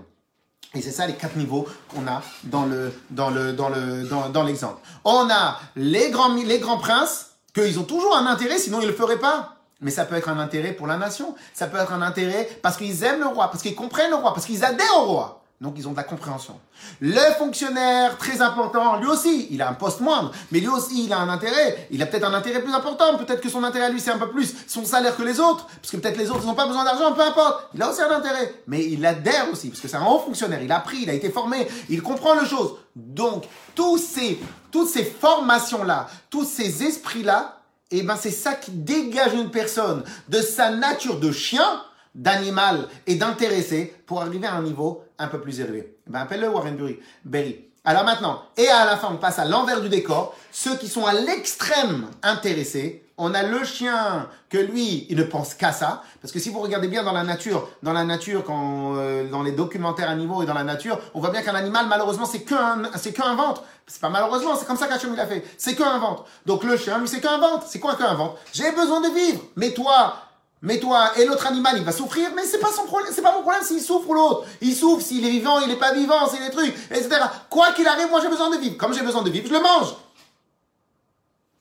Et 0.75 0.83
c'est 0.83 0.91
ça 0.91 1.07
les 1.07 1.15
quatre 1.15 1.37
niveaux 1.37 1.67
qu'on 1.89 2.07
a 2.07 2.23
dans 2.45 2.67
le 2.67 2.93
dans 3.11 3.31
le 3.31 3.53
dans 3.53 3.69
le 3.71 4.05
dans, 4.05 4.43
l'exemple. 4.43 4.81
On 5.05 5.29
a 5.31 5.59
les 5.77 6.11
grands 6.11 6.35
les 6.35 6.59
grands 6.59 6.79
princes 6.79 7.31
qu'ils 7.55 7.79
ont 7.79 7.85
toujours 7.85 8.17
un 8.17 8.27
intérêt 8.27 8.59
sinon 8.59 8.81
ils 8.81 8.87
le 8.87 8.93
feraient 8.93 9.19
pas. 9.19 9.55
Mais 9.81 9.93
ça 9.93 10.05
peut 10.05 10.17
être 10.17 10.29
un 10.29 10.41
intérêt 10.41 10.73
pour 10.73 10.89
la 10.89 10.97
nation, 10.97 11.37
ça 11.55 11.69
peut 11.69 11.79
être 11.79 11.93
un 11.93 12.03
intérêt 12.03 12.49
parce 12.63 12.77
qu'ils 12.77 13.05
aiment 13.05 13.21
le 13.21 13.29
roi, 13.29 13.49
parce 13.49 13.63
qu'ils 13.63 13.77
comprennent 13.77 14.11
le 14.11 14.17
roi, 14.17 14.35
parce 14.35 14.45
qu'ils 14.45 14.65
adhèrent 14.65 14.99
au 14.99 15.05
roi. 15.05 15.38
Donc 15.61 15.75
ils 15.77 15.89
ont 15.89 15.91
de 15.91 15.97
la 15.97 16.05
compréhension. 16.05 16.61
Le 17.01 17.35
fonctionnaire, 17.37 18.17
très 18.17 18.41
important, 18.43 18.97
lui 19.01 19.09
aussi, 19.09 19.49
il 19.51 19.61
a 19.61 19.69
un 19.69 19.73
poste 19.75 20.01
moindre, 20.01 20.31
mais 20.53 20.61
lui 20.61 20.69
aussi, 20.69 21.05
il 21.05 21.13
a 21.13 21.19
un 21.19 21.29
intérêt. 21.29 21.89
Il 21.91 22.01
a 22.01 22.07
peut-être 22.07 22.29
un 22.29 22.35
intérêt 22.35 22.63
plus 22.63 22.73
important. 22.73 23.17
Peut-être 23.17 23.41
que 23.41 23.49
son 23.49 23.65
intérêt 23.65 23.87
à 23.87 23.89
lui, 23.89 24.01
c'est 24.01 24.13
un 24.13 24.19
peu 24.19 24.31
plus 24.31 24.55
son 24.69 24.85
salaire 24.85 25.17
que 25.17 25.23
les 25.23 25.41
autres, 25.41 25.67
parce 25.67 25.91
que 25.91 25.97
peut-être 25.97 26.17
les 26.17 26.31
autres, 26.31 26.43
ils 26.45 26.47
n'ont 26.47 26.55
pas 26.55 26.69
besoin 26.69 26.85
d'argent, 26.85 27.13
peu 27.13 27.23
importe. 27.23 27.71
Il 27.75 27.83
a 27.83 27.91
aussi 27.91 28.01
un 28.01 28.11
intérêt, 28.11 28.55
mais 28.69 28.85
il 28.85 29.05
adhère 29.05 29.51
aussi, 29.51 29.71
parce 29.71 29.81
que 29.81 29.89
c'est 29.89 29.97
un 29.97 30.07
haut 30.07 30.21
fonctionnaire. 30.21 30.63
Il 30.63 30.71
a 30.71 30.77
appris, 30.77 30.99
il 31.03 31.11
a 31.11 31.15
été 31.15 31.29
formé, 31.29 31.67
il 31.89 32.03
comprend 32.03 32.35
les 32.41 32.47
choses. 32.47 32.77
Donc, 32.95 33.45
tous 33.75 33.99
ces, 33.99 34.39
toutes 34.71 34.89
ces 34.89 35.05
formations-là, 35.05 36.07
tous 36.31 36.45
ces 36.45 36.85
esprits-là, 36.85 37.57
eh 37.91 38.03
ben, 38.03 38.17
c'est 38.17 38.31
ça 38.31 38.53
qui 38.53 38.71
dégage 38.71 39.35
une 39.35 39.51
personne 39.51 40.05
de 40.29 40.41
sa 40.41 40.71
nature 40.71 41.19
de 41.19 41.33
chien 41.33 41.83
d'animal 42.15 42.89
et 43.07 43.17
d'intéressé 43.17 43.95
pour 44.07 44.21
arriver 44.21 44.47
à 44.47 44.55
un 44.55 44.63
niveau 44.63 45.05
un 45.19 45.29
peu 45.29 45.41
plus 45.41 45.61
élevé. 45.61 45.97
Ben, 46.07 46.21
appelle-le 46.21 46.49
Warren 46.49 46.77
Berry. 47.25 47.65
Alors 47.85 48.05
maintenant, 48.05 48.43
et 48.57 48.69
à 48.69 48.85
la 48.85 48.97
fin, 48.97 49.09
on 49.11 49.17
passe 49.17 49.39
à 49.39 49.45
l'envers 49.45 49.81
du 49.81 49.89
décor. 49.89 50.35
Ceux 50.53 50.77
qui 50.77 50.89
sont 50.89 51.07
à 51.07 51.13
l'extrême 51.15 52.07
intéressés, 52.23 53.03
on 53.17 53.35
a 53.35 53.43
le 53.43 53.65
chien 53.65 54.29
que 54.49 54.59
lui, 54.59 55.07
il 55.09 55.17
ne 55.17 55.25
pense 55.25 55.55
qu'à 55.55 55.73
ça. 55.73 56.03
Parce 56.21 56.33
que 56.33 56.39
si 56.39 56.51
vous 56.51 56.61
regardez 56.61 56.89
bien 56.89 57.03
dans 57.03 57.13
la 57.13 57.25
nature, 57.25 57.69
dans 57.83 57.93
la 57.93 58.05
nature, 58.05 58.45
quand, 58.45 58.95
euh, 58.97 59.29
dans 59.29 59.43
les 59.43 59.53
documentaires 59.53 60.09
animaux 60.09 60.43
et 60.43 60.47
dans 60.47 60.55
la 60.55 60.65
nature, 60.65 61.01
on 61.15 61.21
voit 61.21 61.31
bien 61.31 61.43
qu'un 61.43 61.55
animal, 61.55 61.87
malheureusement, 61.89 62.27
c'est 62.27 62.43
qu'un, 62.43 62.83
c'est 62.97 63.13
qu'un 63.13 63.35
ventre. 63.35 63.65
C'est 63.87 64.01
pas 64.01 64.11
malheureusement, 64.11 64.55
c'est 64.55 64.67
comme 64.67 64.77
ça 64.77 64.87
qu'Hachem 64.87 65.15
il 65.15 65.21
a 65.21 65.27
fait. 65.27 65.45
C'est 65.57 65.75
qu'un 65.75 65.99
ventre. 65.99 66.27
Donc 66.47 66.65
le 66.65 66.77
chien, 66.77 66.99
lui, 66.99 67.09
c'est 67.09 67.21
qu'un 67.21 67.39
ventre. 67.39 67.65
C'est 67.67 67.81
quoi 67.81 67.97
qu'un 67.97 68.15
ventre? 68.15 68.37
J'ai 68.53 68.71
besoin 68.73 69.01
de 69.01 69.09
vivre. 69.09 69.41
Mais 69.57 69.73
toi, 69.73 70.15
mais 70.61 70.81
toi, 70.81 71.13
et 71.17 71.25
l'autre 71.25 71.47
animal, 71.47 71.77
il 71.77 71.85
va 71.85 71.93
souffrir, 71.93 72.31
mais 72.35 72.45
c'est 72.45 72.59
pas 72.59 72.73
son 72.73 72.85
problème, 72.85 73.13
c'est 73.15 73.23
pas 73.23 73.33
mon 73.33 73.43
problème 73.43 73.63
s'il 73.63 73.81
souffre 73.81 74.09
ou 74.09 74.15
l'autre. 74.15 74.45
Il 74.61 74.75
souffre 74.75 75.05
s'il 75.05 75.25
est 75.25 75.31
vivant, 75.31 75.61
il 75.61 75.71
est 75.71 75.77
pas 75.77 75.93
vivant, 75.93 76.29
c'est 76.29 76.45
des 76.45 76.51
trucs, 76.51 76.75
etc. 76.91 77.21
Quoi 77.49 77.73
qu'il 77.73 77.87
arrive, 77.87 78.11
moi 78.11 78.21
j'ai 78.21 78.29
besoin 78.29 78.51
de 78.51 78.57
vivre. 78.57 78.77
Comme 78.77 78.93
j'ai 78.93 79.03
besoin 79.03 79.23
de 79.23 79.31
vivre, 79.31 79.47
je 79.47 79.53
le 79.53 79.61
mange. 79.61 79.95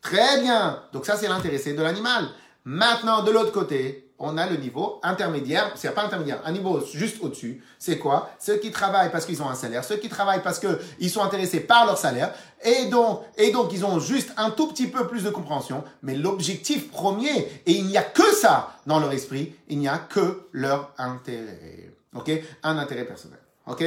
Très 0.01 0.41
bien. 0.41 0.81
Donc 0.93 1.05
ça, 1.05 1.15
c'est 1.15 1.27
l'intéressé 1.27 1.73
de 1.73 1.81
l'animal. 1.83 2.29
Maintenant, 2.65 3.23
de 3.23 3.31
l'autre 3.31 3.51
côté, 3.51 4.06
on 4.20 4.38
a 4.38 4.47
le 4.47 4.57
niveau 4.57 4.99
intermédiaire, 5.03 5.72
c'est 5.76 5.93
pas 5.93 6.03
intermédiaire, 6.03 6.41
un 6.45 6.51
niveau 6.51 6.84
juste 6.86 7.18
au-dessus. 7.22 7.63
C'est 7.78 7.99
quoi? 7.99 8.32
Ceux 8.39 8.57
qui 8.57 8.72
travaillent 8.72 9.11
parce 9.11 9.26
qu'ils 9.26 9.41
ont 9.43 9.49
un 9.49 9.55
salaire, 9.55 9.84
ceux 9.84 9.97
qui 9.97 10.09
travaillent 10.09 10.41
parce 10.41 10.59
qu'ils 10.59 11.09
sont 11.09 11.22
intéressés 11.22 11.59
par 11.59 11.86
leur 11.86 11.97
salaire, 11.97 12.34
et 12.63 12.86
donc, 12.86 13.22
et 13.38 13.51
donc 13.51 13.72
ils 13.74 13.86
ont 13.86 13.99
juste 13.99 14.32
un 14.38 14.49
tout 14.49 14.68
petit 14.68 14.88
peu 14.88 15.07
plus 15.07 15.24
de 15.24 15.30
compréhension, 15.30 15.84
mais 16.01 16.15
l'objectif 16.15 16.89
premier, 16.89 17.38
et 17.65 17.74
il 17.74 17.86
n'y 17.86 17.97
a 17.97 18.03
que 18.03 18.34
ça 18.34 18.72
dans 18.88 18.99
leur 18.99 19.11
esprit, 19.11 19.55
il 19.68 19.80
n'y 19.80 19.88
a 19.88 19.97
que 19.97 20.47
leur 20.51 20.91
intérêt. 20.97 21.91
Ok? 22.15 22.32
Un 22.63 22.78
intérêt 22.80 23.05
personnel. 23.05 23.39
Ok? 23.68 23.84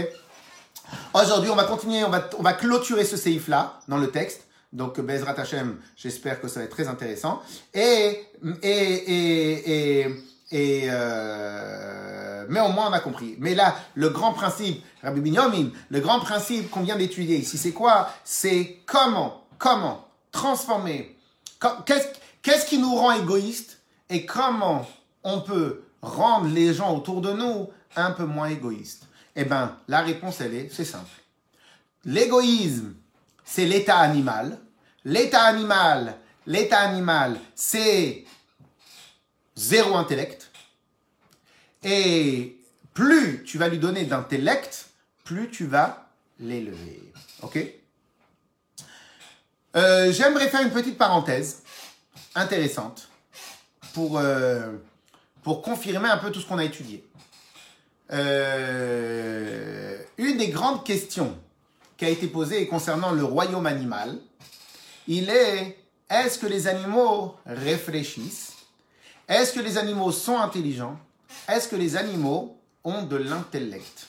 Aujourd'hui, 1.14 1.50
on 1.50 1.56
va 1.56 1.64
continuer, 1.64 2.04
on 2.04 2.10
va, 2.10 2.28
on 2.38 2.42
va 2.42 2.52
clôturer 2.52 3.04
ce 3.04 3.16
séif-là 3.16 3.80
dans 3.88 3.96
le 3.96 4.10
texte. 4.10 4.46
Donc, 4.72 5.00
Bezrat 5.00 5.38
Hashem, 5.38 5.78
j'espère 5.96 6.40
que 6.40 6.48
ça 6.48 6.60
va 6.60 6.66
être 6.66 6.72
très 6.72 6.86
intéressant. 6.88 7.42
Et, 7.74 8.24
et, 8.62 8.68
et, 8.68 10.00
et, 10.00 10.06
et 10.52 10.82
euh, 10.90 12.46
mais 12.48 12.60
au 12.60 12.68
moins 12.68 12.88
on 12.90 12.92
a 12.92 13.00
compris. 13.00 13.36
Mais 13.38 13.54
là, 13.54 13.76
le 13.94 14.10
grand 14.10 14.32
principe, 14.32 14.84
Rabbi 15.02 15.20
Binyamin, 15.20 15.70
le 15.88 16.00
grand 16.00 16.20
principe 16.20 16.70
qu'on 16.70 16.82
vient 16.82 16.96
d'étudier 16.96 17.36
ici, 17.36 17.58
c'est 17.58 17.72
quoi? 17.72 18.10
C'est 18.24 18.78
comment, 18.86 19.44
comment 19.58 20.06
transformer, 20.32 21.16
qu'est-ce 22.42 22.66
qui 22.66 22.78
nous 22.78 22.94
rend 22.94 23.12
égoïstes 23.12 23.80
et 24.08 24.24
comment 24.26 24.86
on 25.24 25.40
peut 25.40 25.82
rendre 26.02 26.48
les 26.48 26.72
gens 26.74 26.96
autour 26.96 27.20
de 27.20 27.32
nous 27.32 27.68
un 27.96 28.12
peu 28.12 28.24
moins 28.24 28.48
égoïstes? 28.48 29.06
Eh 29.34 29.44
bien, 29.44 29.76
la 29.88 30.00
réponse, 30.00 30.40
elle 30.40 30.54
est, 30.54 30.70
c'est 30.72 30.84
simple. 30.84 31.10
L'égoïsme, 32.04 32.94
c'est 33.50 33.66
l'état 33.66 33.98
animal. 33.98 34.58
L'état 35.04 35.42
animal, 35.42 37.40
c'est 37.54 38.24
zéro 39.56 39.96
intellect. 39.96 40.50
Et 41.82 42.56
plus 42.94 43.42
tu 43.44 43.58
vas 43.58 43.68
lui 43.68 43.78
donner 43.78 44.04
d'intellect, 44.04 44.90
plus 45.24 45.50
tu 45.50 45.66
vas 45.66 46.10
l'élever. 46.38 47.12
Ok? 47.42 47.58
Euh, 49.76 50.12
J'aimerais 50.12 50.48
faire 50.48 50.62
une 50.62 50.70
petite 50.70 50.96
parenthèse 50.96 51.62
intéressante 52.36 53.08
pour, 53.94 54.18
euh, 54.18 54.76
pour 55.42 55.62
confirmer 55.62 56.08
un 56.08 56.18
peu 56.18 56.30
tout 56.30 56.40
ce 56.40 56.46
qu'on 56.46 56.58
a 56.58 56.64
étudié. 56.64 57.04
Euh, 58.12 59.98
une 60.18 60.36
des 60.36 60.48
grandes 60.48 60.84
questions 60.84 61.36
qui 62.00 62.06
a 62.06 62.08
été 62.08 62.28
posée 62.28 62.66
concernant 62.66 63.10
le 63.10 63.22
royaume 63.22 63.66
animal, 63.66 64.16
il 65.06 65.28
est 65.28 65.76
est-ce 66.08 66.38
que 66.38 66.46
les 66.46 66.66
animaux 66.66 67.36
réfléchissent? 67.44 68.54
Est-ce 69.28 69.52
que 69.52 69.60
les 69.60 69.76
animaux 69.76 70.10
sont 70.10 70.38
intelligents? 70.38 70.98
Est-ce 71.46 71.68
que 71.68 71.76
les 71.76 71.98
animaux 71.98 72.56
ont 72.84 73.02
de 73.02 73.16
l'intellect? 73.16 74.06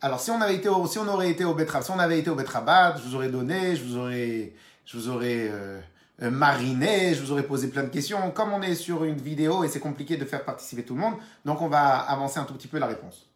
Alors, 0.00 0.18
si 0.18 0.30
on, 0.30 0.40
avait 0.40 0.54
été 0.54 0.70
si 0.88 0.98
on 0.98 1.08
aurait 1.08 1.28
été 1.28 1.44
au 1.44 1.54
si 1.58 1.90
on 1.90 1.98
avait 1.98 2.18
été 2.18 2.30
au 2.30 2.36
Betrabat, 2.36 2.96
je 2.96 3.02
vous 3.02 3.16
aurais 3.16 3.28
donné, 3.28 3.76
je 3.76 3.84
vous 3.84 3.98
aurais, 3.98 4.54
je 4.86 4.96
vous 4.96 5.10
aurais 5.10 5.48
euh, 5.50 5.78
euh, 6.22 6.30
mariné, 6.30 7.14
je 7.14 7.20
vous 7.20 7.32
aurais 7.32 7.42
posé 7.42 7.68
plein 7.68 7.82
de 7.82 7.90
questions. 7.90 8.30
Comme 8.30 8.50
on 8.54 8.62
est 8.62 8.76
sur 8.76 9.04
une 9.04 9.20
vidéo 9.20 9.62
et 9.62 9.68
c'est 9.68 9.78
compliqué 9.78 10.16
de 10.16 10.24
faire 10.24 10.42
participer 10.42 10.84
tout 10.84 10.94
le 10.94 11.00
monde, 11.00 11.16
donc 11.44 11.60
on 11.60 11.68
va 11.68 11.98
avancer 11.98 12.38
un 12.38 12.44
tout 12.44 12.54
petit 12.54 12.68
peu 12.68 12.78
la 12.78 12.86
réponse. 12.86 13.26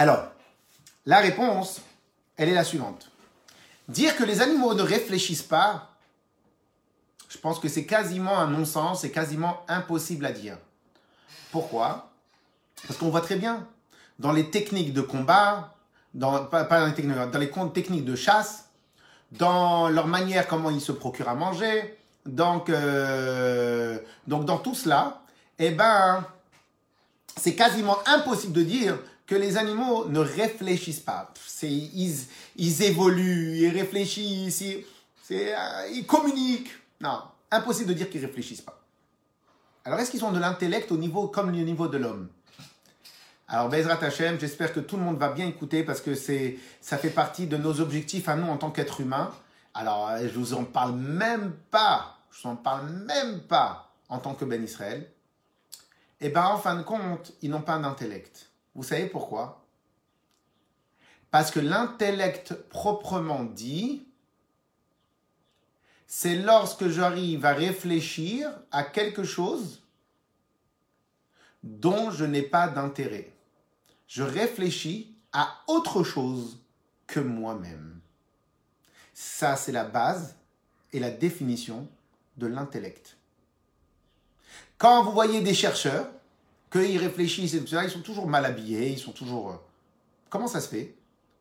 Alors, 0.00 0.30
la 1.04 1.18
réponse, 1.18 1.82
elle 2.38 2.48
est 2.48 2.54
la 2.54 2.64
suivante. 2.64 3.10
Dire 3.86 4.16
que 4.16 4.24
les 4.24 4.40
animaux 4.40 4.72
ne 4.72 4.80
réfléchissent 4.80 5.42
pas, 5.42 5.90
je 7.28 7.36
pense 7.36 7.58
que 7.58 7.68
c'est 7.68 7.84
quasiment 7.84 8.38
un 8.38 8.46
non-sens, 8.46 9.02
c'est 9.02 9.10
quasiment 9.10 9.62
impossible 9.68 10.24
à 10.24 10.32
dire. 10.32 10.56
Pourquoi? 11.52 12.08
Parce 12.86 12.98
qu'on 12.98 13.10
voit 13.10 13.20
très 13.20 13.36
bien, 13.36 13.66
dans 14.18 14.32
les 14.32 14.48
techniques 14.48 14.94
de 14.94 15.02
combat, 15.02 15.74
dans, 16.14 16.46
pas, 16.46 16.64
dans 16.64 16.86
les 16.86 16.94
techniques, 17.74 18.06
de 18.06 18.16
chasse, 18.16 18.70
dans 19.32 19.90
leur 19.90 20.06
manière 20.06 20.48
comment 20.48 20.70
ils 20.70 20.80
se 20.80 20.92
procurent 20.92 21.28
à 21.28 21.34
manger, 21.34 21.98
donc, 22.24 22.70
euh, 22.70 23.98
donc 24.26 24.46
dans 24.46 24.56
tout 24.56 24.74
cela, 24.74 25.20
eh 25.58 25.72
ben, 25.72 26.24
c'est 27.36 27.54
quasiment 27.54 27.98
impossible 28.06 28.54
de 28.54 28.62
dire 28.62 28.98
que 29.30 29.36
les 29.36 29.56
animaux 29.56 30.08
ne 30.08 30.18
réfléchissent 30.18 30.98
pas. 30.98 31.32
Ils, 31.62 32.26
ils, 32.56 32.82
évoluent, 32.82 33.58
ils 33.58 33.68
réfléchissent, 33.68 34.60
ils, 34.60 34.84
euh, 35.30 35.88
ils 35.92 36.04
communiquent. 36.04 36.72
Non, 37.00 37.22
impossible 37.48 37.90
de 37.90 37.94
dire 37.94 38.10
qu'ils 38.10 38.26
réfléchissent 38.26 38.60
pas. 38.60 38.82
Alors, 39.84 40.00
est-ce 40.00 40.10
qu'ils 40.10 40.24
ont 40.24 40.32
de 40.32 40.40
l'intellect 40.40 40.90
au 40.90 40.96
niveau 40.96 41.28
comme 41.28 41.52
le 41.52 41.58
niveau 41.58 41.86
de 41.86 41.96
l'homme? 41.96 42.28
Alors, 43.46 43.68
Bezrat 43.68 44.02
Hashem, 44.02 44.40
j'espère 44.40 44.72
que 44.72 44.80
tout 44.80 44.96
le 44.96 45.04
monde 45.04 45.16
va 45.16 45.28
bien 45.28 45.46
écouter 45.46 45.84
parce 45.84 46.00
que 46.00 46.16
c'est, 46.16 46.58
ça 46.80 46.98
fait 46.98 47.10
partie 47.10 47.46
de 47.46 47.56
nos 47.56 47.80
objectifs 47.80 48.28
à 48.28 48.34
nous 48.34 48.48
en 48.48 48.56
tant 48.56 48.72
qu'êtres 48.72 49.00
humains. 49.00 49.30
Alors, 49.74 50.08
euh, 50.08 50.22
je 50.22 50.36
vous 50.36 50.54
en 50.54 50.64
parle 50.64 50.96
même 50.96 51.52
pas, 51.70 52.18
je 52.32 52.42
vous 52.42 52.48
en 52.48 52.56
parle 52.56 52.88
même 52.90 53.38
pas 53.42 53.92
en 54.08 54.18
tant 54.18 54.34
que 54.34 54.44
Ben 54.44 54.64
Israël. 54.64 55.08
Eh 56.20 56.30
bien, 56.30 56.46
en 56.46 56.58
fin 56.58 56.74
de 56.74 56.82
compte, 56.82 57.32
ils 57.42 57.50
n'ont 57.50 57.62
pas 57.62 57.78
d'intellect. 57.78 58.49
Vous 58.74 58.82
savez 58.82 59.06
pourquoi? 59.06 59.64
Parce 61.30 61.50
que 61.50 61.60
l'intellect 61.60 62.54
proprement 62.54 63.44
dit, 63.44 64.06
c'est 66.06 66.36
lorsque 66.36 66.88
j'arrive 66.88 67.44
à 67.44 67.52
réfléchir 67.52 68.50
à 68.72 68.82
quelque 68.82 69.22
chose 69.22 69.82
dont 71.62 72.10
je 72.10 72.24
n'ai 72.24 72.42
pas 72.42 72.68
d'intérêt. 72.68 73.32
Je 74.08 74.22
réfléchis 74.22 75.14
à 75.32 75.62
autre 75.68 76.02
chose 76.02 76.58
que 77.06 77.20
moi-même. 77.20 78.00
Ça, 79.14 79.54
c'est 79.54 79.72
la 79.72 79.84
base 79.84 80.36
et 80.92 80.98
la 80.98 81.10
définition 81.10 81.86
de 82.36 82.46
l'intellect. 82.46 83.16
Quand 84.78 85.04
vous 85.04 85.12
voyez 85.12 85.42
des 85.42 85.54
chercheurs, 85.54 86.10
qu'ils 86.70 86.98
réfléchissent 86.98 87.54
et 87.54 87.62
ils 87.84 87.90
sont 87.90 88.00
toujours 88.00 88.26
mal 88.26 88.44
habillés, 88.44 88.90
ils 88.90 88.98
sont 88.98 89.12
toujours... 89.12 89.50
Euh, 89.50 89.54
comment 90.28 90.46
ça 90.46 90.60
se 90.60 90.68
fait? 90.68 90.94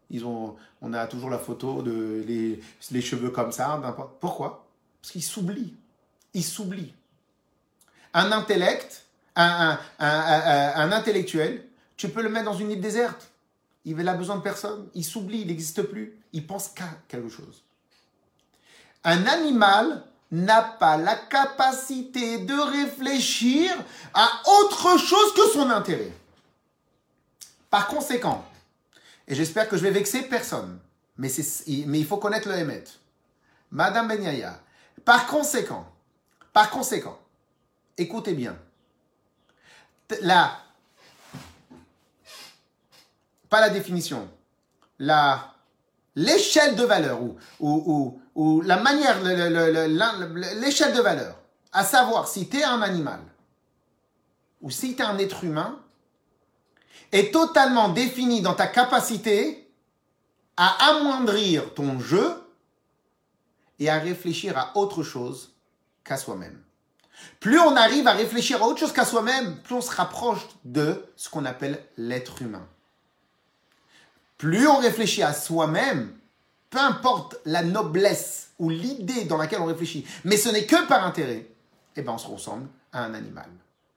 Ils 0.10 0.26
ont, 0.26 0.56
On 0.82 0.94
a 0.94 1.08
toujours 1.08 1.30
la 1.30 1.38
photo 1.38 1.82
de 1.82 2.24
les, 2.28 2.60
les 2.92 3.02
cheveux 3.02 3.30
comme 3.30 3.52
ça. 3.52 3.80
Pourquoi? 4.20 4.68
Parce 5.02 5.12
qu'ils 5.12 5.24
s'oublient. 5.24 5.76
Ils 6.34 6.44
s'oublient. 6.44 6.94
Un 8.14 8.32
intellect, 8.32 9.06
un, 9.36 9.78
un, 10.00 10.92
intellectuel, 10.92 11.64
tu 11.96 12.10
peux 12.10 12.24
le 12.24 12.30
mettre 12.30 12.46
dans 12.46 12.58
une 12.58 12.72
île 12.72 12.82
déserte. 12.82 13.30
Il 13.86 13.96
n'a 13.96 14.16
besoin 14.16 14.38
de 14.38 14.42
personne. 14.42 14.88
Il 14.96 15.04
s'oublie, 15.04 15.42
il 15.42 15.48
n'existe 15.48 15.84
plus. 15.84 16.20
Il 16.34 16.46
pense 16.46 16.70
qu'à 16.70 16.90
quelque 17.08 17.30
chose. 17.30 17.64
Un 19.04 19.26
animal 19.26 20.04
n'a 20.32 20.62
pas 20.62 20.98
la 20.98 21.16
capacité 21.16 22.40
de 22.40 22.54
réfléchir 22.54 23.72
à 24.14 24.28
autre 24.62 24.98
chose 24.98 25.34
que 25.34 25.48
son 25.50 25.70
intérêt. 25.70 26.12
Par 27.70 27.88
conséquent, 27.88 28.46
et 29.28 29.36
j'espère 29.36 29.68
que 29.68 29.78
je 29.78 29.84
vais 29.84 29.92
vexer 29.92 30.24
personne, 30.24 30.80
mais, 31.18 31.30
il 31.68 32.06
faut 32.06 32.18
connaître 32.18 32.48
le 32.48 32.56
Hémet. 32.56 32.84
Madame 33.72 34.08
Benyaya, 34.08 34.60
par 35.06 35.28
conséquent, 35.28 35.86
par 36.54 36.70
conséquent, 36.70 37.20
écoutez 37.98 38.34
bien, 38.34 38.58
la, 40.22 40.60
pas 43.50 43.62
la 43.62 43.70
définition, 43.70 44.28
la, 44.98 45.54
l'échelle 46.20 46.76
de 46.76 46.84
valeur 46.84 47.20
ou, 47.62 48.62
la 48.66 48.78
manière, 48.78 49.22
l'échelle 49.24 50.94
de 50.94 51.02
valeur, 51.02 51.36
à 51.72 51.86
savoir 51.86 52.28
si 52.28 52.50
tu 52.50 52.58
es 52.58 52.64
un 52.64 52.82
animal 52.82 53.22
ou 54.62 54.70
si 54.70 54.96
tu 54.96 55.02
es 55.02 55.06
un 55.06 55.18
être 55.18 55.46
humain, 55.46 55.80
est 57.14 57.34
totalement 57.34 57.90
définie 57.90 58.42
dans 58.42 58.54
ta 58.54 58.68
capacité 58.68 59.72
à 60.58 60.90
amoindrir 60.90 61.74
ton 61.74 62.00
jeu 62.00 62.44
et 63.80 63.90
à 63.90 63.98
réfléchir 63.98 64.58
à 64.58 64.78
autre 64.78 65.04
chose 65.04 65.56
qu'à 66.04 66.18
soi-même. 66.18 66.62
Plus 67.40 67.60
on 67.60 67.78
arrive 67.78 68.08
à 68.08 68.12
réfléchir 68.12 68.62
à 68.62 68.68
autre 68.68 68.80
chose 68.80 68.92
qu'à 68.92 69.06
soi-même, 69.06 69.58
plus 69.62 69.76
on 69.76 69.82
se 69.82 69.96
rapproche 69.96 70.46
de 70.66 71.06
ce 71.16 71.30
qu'on 71.30 71.46
appelle 71.46 71.82
l'être 71.96 72.42
humain. 72.42 72.68
Plus 74.40 74.68
on 74.68 74.78
réfléchit 74.78 75.22
à 75.22 75.34
soi-même, 75.34 76.14
peu 76.70 76.80
importe 76.80 77.36
la 77.46 77.62
noblesse 77.62 78.52
ou 78.58 78.70
l'idée 78.70 79.26
dans 79.26 79.36
laquelle 79.36 79.60
on 79.60 79.66
réfléchit, 79.66 80.08
mais 80.24 80.38
ce 80.38 80.48
n'est 80.48 80.66
que 80.66 80.88
par 80.88 81.06
intérêt, 81.06 81.46
eh 81.98 82.02
ben 82.02 82.14
on 82.14 82.18
se 82.18 82.28
ressemble 82.28 82.68
à 82.94 83.04
un 83.04 83.14
animal. 83.14 83.50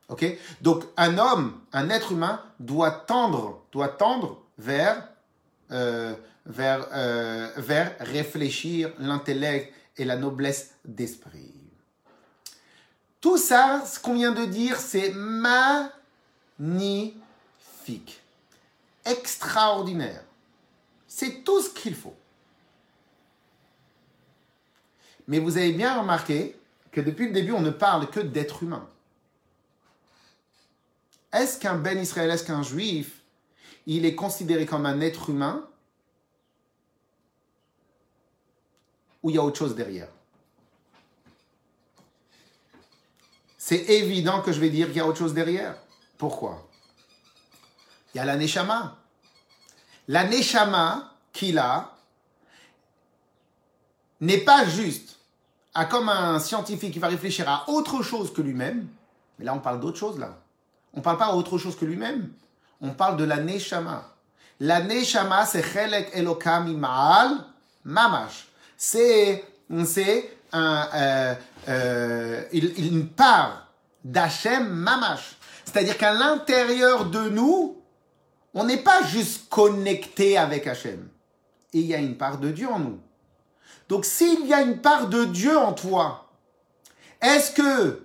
Ok? 0.08 0.26
Donc 0.60 0.84
un 0.96 1.16
homme, 1.16 1.60
un 1.72 1.90
être 1.90 2.10
humain 2.10 2.42
doit 2.58 2.90
tendre, 2.90 3.62
doit 3.70 3.88
tendre 3.88 4.42
vers, 4.58 5.08
euh, 5.70 6.12
euh, 6.58 7.48
vers 7.56 7.94
réfléchir 8.00 8.92
l'intellect 8.98 9.72
et 9.96 10.04
la 10.04 10.16
noblesse 10.16 10.72
d'esprit. 10.84 11.54
Tout 13.20 13.38
ça, 13.38 13.84
ce 13.86 14.00
qu'on 14.00 14.14
vient 14.14 14.32
de 14.32 14.44
dire, 14.46 14.76
c'est 14.80 15.12
magnifique, 16.58 17.14
extraordinaire. 19.04 20.24
C'est 21.14 21.44
tout 21.44 21.60
ce 21.60 21.68
qu'il 21.68 21.94
faut. 21.94 22.16
Mais 25.28 25.40
vous 25.40 25.58
avez 25.58 25.72
bien 25.74 26.00
remarqué 26.00 26.58
que 26.90 27.02
depuis 27.02 27.26
le 27.26 27.32
début, 27.32 27.52
on 27.52 27.60
ne 27.60 27.70
parle 27.70 28.08
que 28.08 28.20
d'être 28.20 28.62
humain. 28.62 28.88
Est-ce 31.30 31.58
qu'un 31.58 31.76
Ben 31.76 31.98
Israël, 31.98 32.30
est-ce 32.30 32.44
qu'un 32.44 32.62
juif, 32.62 33.20
il 33.84 34.06
est 34.06 34.14
considéré 34.14 34.64
comme 34.64 34.86
un 34.86 35.02
être 35.02 35.28
humain 35.28 35.68
ou 39.22 39.28
il 39.28 39.36
y 39.36 39.38
a 39.38 39.42
autre 39.42 39.58
chose 39.58 39.74
derrière? 39.74 40.08
C'est 43.58 43.84
évident 43.90 44.40
que 44.40 44.50
je 44.50 44.60
vais 44.60 44.70
dire 44.70 44.86
qu'il 44.86 44.96
y 44.96 45.00
a 45.00 45.06
autre 45.06 45.18
chose 45.18 45.34
derrière. 45.34 45.76
Pourquoi? 46.16 46.66
Il 48.14 48.18
y 48.18 48.20
a 48.20 48.24
la 48.24 48.36
Neshama. 48.36 49.01
La 50.08 50.24
Neshama 50.24 51.12
qu'il 51.32 51.58
a 51.58 51.92
n'est 54.20 54.38
pas 54.38 54.64
juste 54.66 55.18
à 55.74 55.84
comme 55.84 56.08
un 56.08 56.38
scientifique 56.38 56.92
qui 56.92 56.98
va 56.98 57.08
réfléchir 57.08 57.48
à 57.48 57.68
autre 57.68 58.02
chose 58.02 58.32
que 58.32 58.42
lui-même. 58.42 58.86
Mais 59.38 59.44
là, 59.44 59.54
on 59.54 59.60
parle 59.60 59.80
d'autre 59.80 59.98
chose, 59.98 60.18
là. 60.18 60.38
On 60.94 60.98
ne 60.98 61.02
parle 61.02 61.16
pas 61.16 61.34
autre 61.34 61.56
chose 61.58 61.76
que 61.76 61.84
lui-même. 61.84 62.30
On 62.80 62.90
parle 62.90 63.16
de 63.16 63.24
la 63.24 63.38
Neshama. 63.38 64.10
La 64.60 64.80
Neshama, 64.82 65.46
c'est 65.46 65.62
Chelek 65.62 66.10
Elokam 66.12 66.76
Ma'al 66.76 67.38
Mamash. 67.84 68.48
C'est, 68.76 69.44
un, 70.52 70.88
euh, 70.94 71.34
euh, 71.68 72.42
une 72.52 73.08
part 73.08 73.68
d'Hachem 74.04 74.68
Mamash. 74.68 75.36
C'est-à-dire 75.64 75.96
qu'à 75.96 76.12
l'intérieur 76.12 77.06
de 77.06 77.28
nous, 77.30 77.81
on 78.54 78.64
n'est 78.64 78.82
pas 78.82 79.02
juste 79.02 79.48
connecté 79.48 80.36
avec 80.36 80.66
Hachem. 80.66 81.08
Il 81.72 81.86
y 81.86 81.94
a 81.94 81.98
une 81.98 82.16
part 82.16 82.38
de 82.38 82.50
Dieu 82.50 82.68
en 82.68 82.78
nous. 82.78 83.00
Donc 83.88 84.04
s'il 84.04 84.46
y 84.46 84.54
a 84.54 84.62
une 84.62 84.80
part 84.80 85.08
de 85.08 85.24
Dieu 85.24 85.56
en 85.56 85.72
toi, 85.72 86.30
est-ce 87.20 87.52
que 87.52 88.02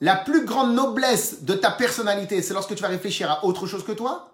la 0.00 0.16
plus 0.16 0.44
grande 0.44 0.74
noblesse 0.74 1.42
de 1.44 1.54
ta 1.54 1.70
personnalité, 1.70 2.42
c'est 2.42 2.54
lorsque 2.54 2.74
tu 2.74 2.82
vas 2.82 2.88
réfléchir 2.88 3.30
à 3.30 3.44
autre 3.44 3.66
chose 3.66 3.84
que 3.84 3.92
toi? 3.92 4.32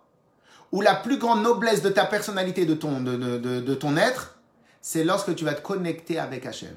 Ou 0.72 0.80
la 0.80 0.94
plus 0.94 1.18
grande 1.18 1.42
noblesse 1.42 1.82
de 1.82 1.88
ta 1.88 2.04
personnalité, 2.04 2.66
de 2.66 2.74
ton, 2.74 3.00
de, 3.00 3.74
ton 3.74 3.96
être, 3.96 4.38
c'est 4.80 5.04
lorsque 5.04 5.34
tu 5.34 5.44
vas 5.44 5.54
te 5.54 5.62
connecter 5.62 6.18
avec 6.18 6.46
Hachem? 6.46 6.76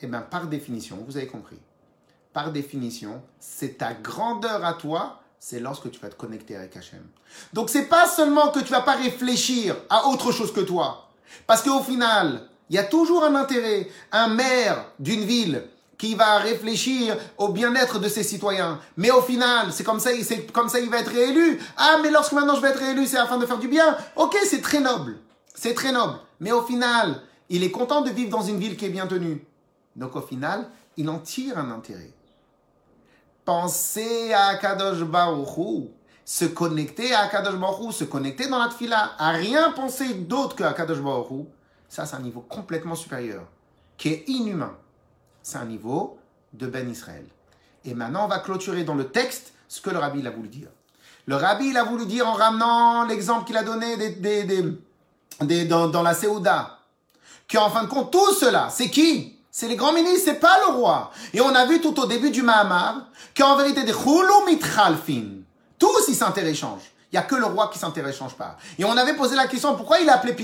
Eh 0.00 0.06
bien, 0.06 0.20
par 0.20 0.46
définition, 0.46 0.98
vous 1.06 1.16
avez 1.16 1.26
compris, 1.26 1.58
par 2.32 2.52
définition, 2.52 3.22
c'est 3.38 3.78
ta 3.78 3.92
grandeur 3.92 4.64
à 4.64 4.74
toi, 4.74 5.20
c'est 5.40 5.58
lorsque 5.58 5.90
tu 5.90 5.98
vas 5.98 6.10
te 6.10 6.16
connecter 6.16 6.54
avec 6.54 6.76
Hachem. 6.76 7.02
Donc, 7.54 7.70
c'est 7.70 7.86
pas 7.86 8.06
seulement 8.06 8.50
que 8.50 8.60
tu 8.60 8.70
vas 8.70 8.82
pas 8.82 8.96
réfléchir 8.96 9.74
à 9.88 10.06
autre 10.08 10.32
chose 10.32 10.52
que 10.52 10.60
toi. 10.60 11.08
Parce 11.46 11.62
qu'au 11.62 11.82
final, 11.82 12.46
il 12.68 12.76
y 12.76 12.78
a 12.78 12.84
toujours 12.84 13.24
un 13.24 13.34
intérêt. 13.34 13.88
Un 14.12 14.28
maire 14.28 14.84
d'une 14.98 15.24
ville 15.24 15.64
qui 15.96 16.14
va 16.14 16.38
réfléchir 16.38 17.16
au 17.38 17.48
bien-être 17.48 17.98
de 17.98 18.08
ses 18.08 18.22
citoyens. 18.22 18.80
Mais 18.98 19.10
au 19.10 19.22
final, 19.22 19.72
c'est 19.72 19.84
comme 19.84 19.98
ça, 19.98 20.10
c'est 20.22 20.50
comme 20.52 20.68
ça 20.68 20.78
il 20.78 20.88
va 20.88 21.00
être 21.00 21.10
réélu. 21.10 21.58
Ah, 21.76 21.98
mais 22.02 22.10
lorsque 22.10 22.32
maintenant 22.32 22.54
je 22.54 22.60
vais 22.60 22.68
être 22.68 22.78
réélu, 22.78 23.06
c'est 23.06 23.18
afin 23.18 23.36
de 23.36 23.44
faire 23.44 23.58
du 23.58 23.68
bien. 23.68 23.96
Ok, 24.16 24.36
c'est 24.46 24.62
très 24.62 24.80
noble. 24.80 25.16
C'est 25.54 25.74
très 25.74 25.92
noble. 25.92 26.18
Mais 26.40 26.52
au 26.52 26.62
final, 26.62 27.20
il 27.50 27.64
est 27.64 27.70
content 27.70 28.00
de 28.00 28.10
vivre 28.10 28.30
dans 28.30 28.42
une 28.42 28.58
ville 28.58 28.76
qui 28.76 28.86
est 28.86 28.90
bien 28.90 29.06
tenue. 29.06 29.44
Donc 29.94 30.16
au 30.16 30.22
final, 30.22 30.70
il 30.96 31.08
en 31.10 31.18
tire 31.18 31.58
un 31.58 31.70
intérêt. 31.70 32.12
Penser 33.50 34.32
à 34.32 34.54
Kadosh 34.54 35.02
Baruch 35.02 35.88
se 36.24 36.44
connecter 36.44 37.12
à 37.12 37.26
Kadosh 37.26 37.56
Baruch 37.56 37.92
se 37.92 38.04
connecter 38.04 38.46
dans 38.46 38.60
la 38.60 38.68
tfila, 38.68 39.14
à 39.18 39.30
rien 39.30 39.72
penser 39.72 40.14
d'autre 40.14 40.54
que 40.54 40.62
à 40.62 40.72
Kadosh 40.72 41.00
Baruch 41.00 41.48
ça 41.88 42.06
c'est 42.06 42.14
un 42.14 42.20
niveau 42.20 42.42
complètement 42.42 42.94
supérieur, 42.94 43.42
qui 43.96 44.10
est 44.10 44.28
inhumain 44.28 44.76
c'est 45.42 45.58
un 45.58 45.64
niveau 45.64 46.20
de 46.52 46.68
Ben 46.68 46.88
Israël. 46.88 47.26
Et 47.84 47.92
maintenant, 47.92 48.26
on 48.26 48.28
va 48.28 48.38
clôturer 48.38 48.84
dans 48.84 48.94
le 48.94 49.08
texte 49.08 49.52
ce 49.66 49.80
que 49.80 49.90
le 49.90 49.98
rabbi 49.98 50.24
a 50.24 50.30
voulu 50.30 50.48
dire. 50.48 50.68
Le 51.26 51.34
rabbi 51.34 51.76
a 51.76 51.82
voulu 51.82 52.06
dire 52.06 52.28
en 52.28 52.34
ramenant 52.34 53.04
l'exemple 53.04 53.46
qu'il 53.48 53.56
a 53.56 53.64
donné 53.64 53.96
des, 53.96 55.64
dans, 55.64 56.02
la 56.04 56.14
Séouda, 56.14 56.78
qu'en 57.50 57.68
fin 57.68 57.82
de 57.82 57.88
compte, 57.88 58.12
tout 58.12 58.32
cela, 58.32 58.68
c'est 58.70 58.90
qui? 58.90 59.39
C'est 59.52 59.66
les 59.66 59.76
grands 59.76 59.92
ministres, 59.92 60.22
c'est 60.26 60.40
pas 60.40 60.58
le 60.66 60.74
roi. 60.74 61.10
Et 61.34 61.40
on 61.40 61.54
a 61.54 61.66
vu 61.66 61.80
tout 61.80 61.98
au 61.98 62.06
début 62.06 62.30
du 62.30 62.42
Mahamar 62.42 63.06
qu'en 63.36 63.56
vérité, 63.56 63.82
des 63.82 63.94
Mitralfin, 64.46 65.24
tous 65.78 66.08
ils 66.08 66.14
s'interéchangent. 66.14 66.92
Il 67.12 67.16
n'y 67.16 67.18
a 67.18 67.22
que 67.22 67.34
le 67.34 67.46
roi 67.46 67.68
qui 67.72 67.78
s'interéchange 67.78 68.34
pas. 68.34 68.56
Et 68.78 68.84
on 68.84 68.96
avait 68.96 69.14
posé 69.14 69.34
la 69.34 69.48
question, 69.48 69.74
pourquoi 69.74 69.98
il 69.98 70.08
a 70.08 70.14
appelé 70.14 70.36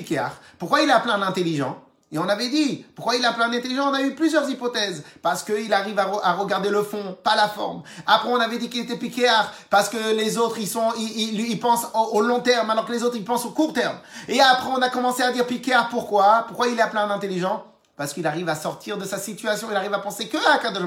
Pourquoi 0.59 0.83
il 0.83 0.91
a 0.91 0.97
appelé 0.97 1.13
un 1.13 1.23
intelligent? 1.23 1.81
Et 2.11 2.19
on 2.19 2.29
avait 2.29 2.49
dit, 2.49 2.85
pourquoi 2.95 3.17
il 3.17 3.25
a 3.25 3.33
plein 3.33 3.49
d'intelligence 3.49 3.87
On 3.91 3.95
a 3.95 4.03
eu 4.03 4.15
plusieurs 4.15 4.49
hypothèses. 4.49 5.05
Parce 5.23 5.45
qu'il 5.45 5.73
arrive 5.73 5.99
à, 5.99 6.33
regarder 6.35 6.71
le 6.71 6.83
fond, 6.83 7.17
pas 7.23 7.37
la 7.37 7.47
forme. 7.49 7.83
Après, 8.07 8.29
on 8.29 8.41
avait 8.41 8.59
dit 8.59 8.69
qu'il 8.69 8.83
était 8.83 8.97
piquéard, 8.97 9.53
parce 9.71 9.89
que 9.89 10.15
les 10.15 10.39
autres, 10.39 10.59
ils 10.59 11.61
pensent 11.61 11.87
au, 11.95 12.21
long 12.21 12.41
terme, 12.41 12.71
alors 12.71 12.87
que 12.87 12.93
les 12.93 13.05
autres, 13.05 13.17
ils 13.17 13.25
pensent 13.25 13.45
au 13.45 13.51
court 13.51 13.73
terme. 13.73 13.99
Et 14.29 14.41
après, 14.41 14.69
on 14.71 14.83
a 14.83 14.89
commencé 14.89 15.23
à 15.23 15.31
dire 15.31 15.47
piquéard, 15.47 15.89
pourquoi? 15.89 16.45
Pourquoi 16.49 16.69
il 16.69 16.81
a 16.81 16.87
plein 16.87 17.07
d'intelligence 17.07 17.61
parce 17.97 18.13
qu'il 18.13 18.27
arrive 18.27 18.49
à 18.49 18.55
sortir 18.55 18.99
de 18.99 19.05
sa 19.05 19.19
situation, 19.19 19.69
il 19.71 19.77
arrive 19.77 19.95
à 19.95 19.99
penser 19.99 20.29
que 20.29 20.37
à 20.37 20.59
Kadosh 20.59 20.85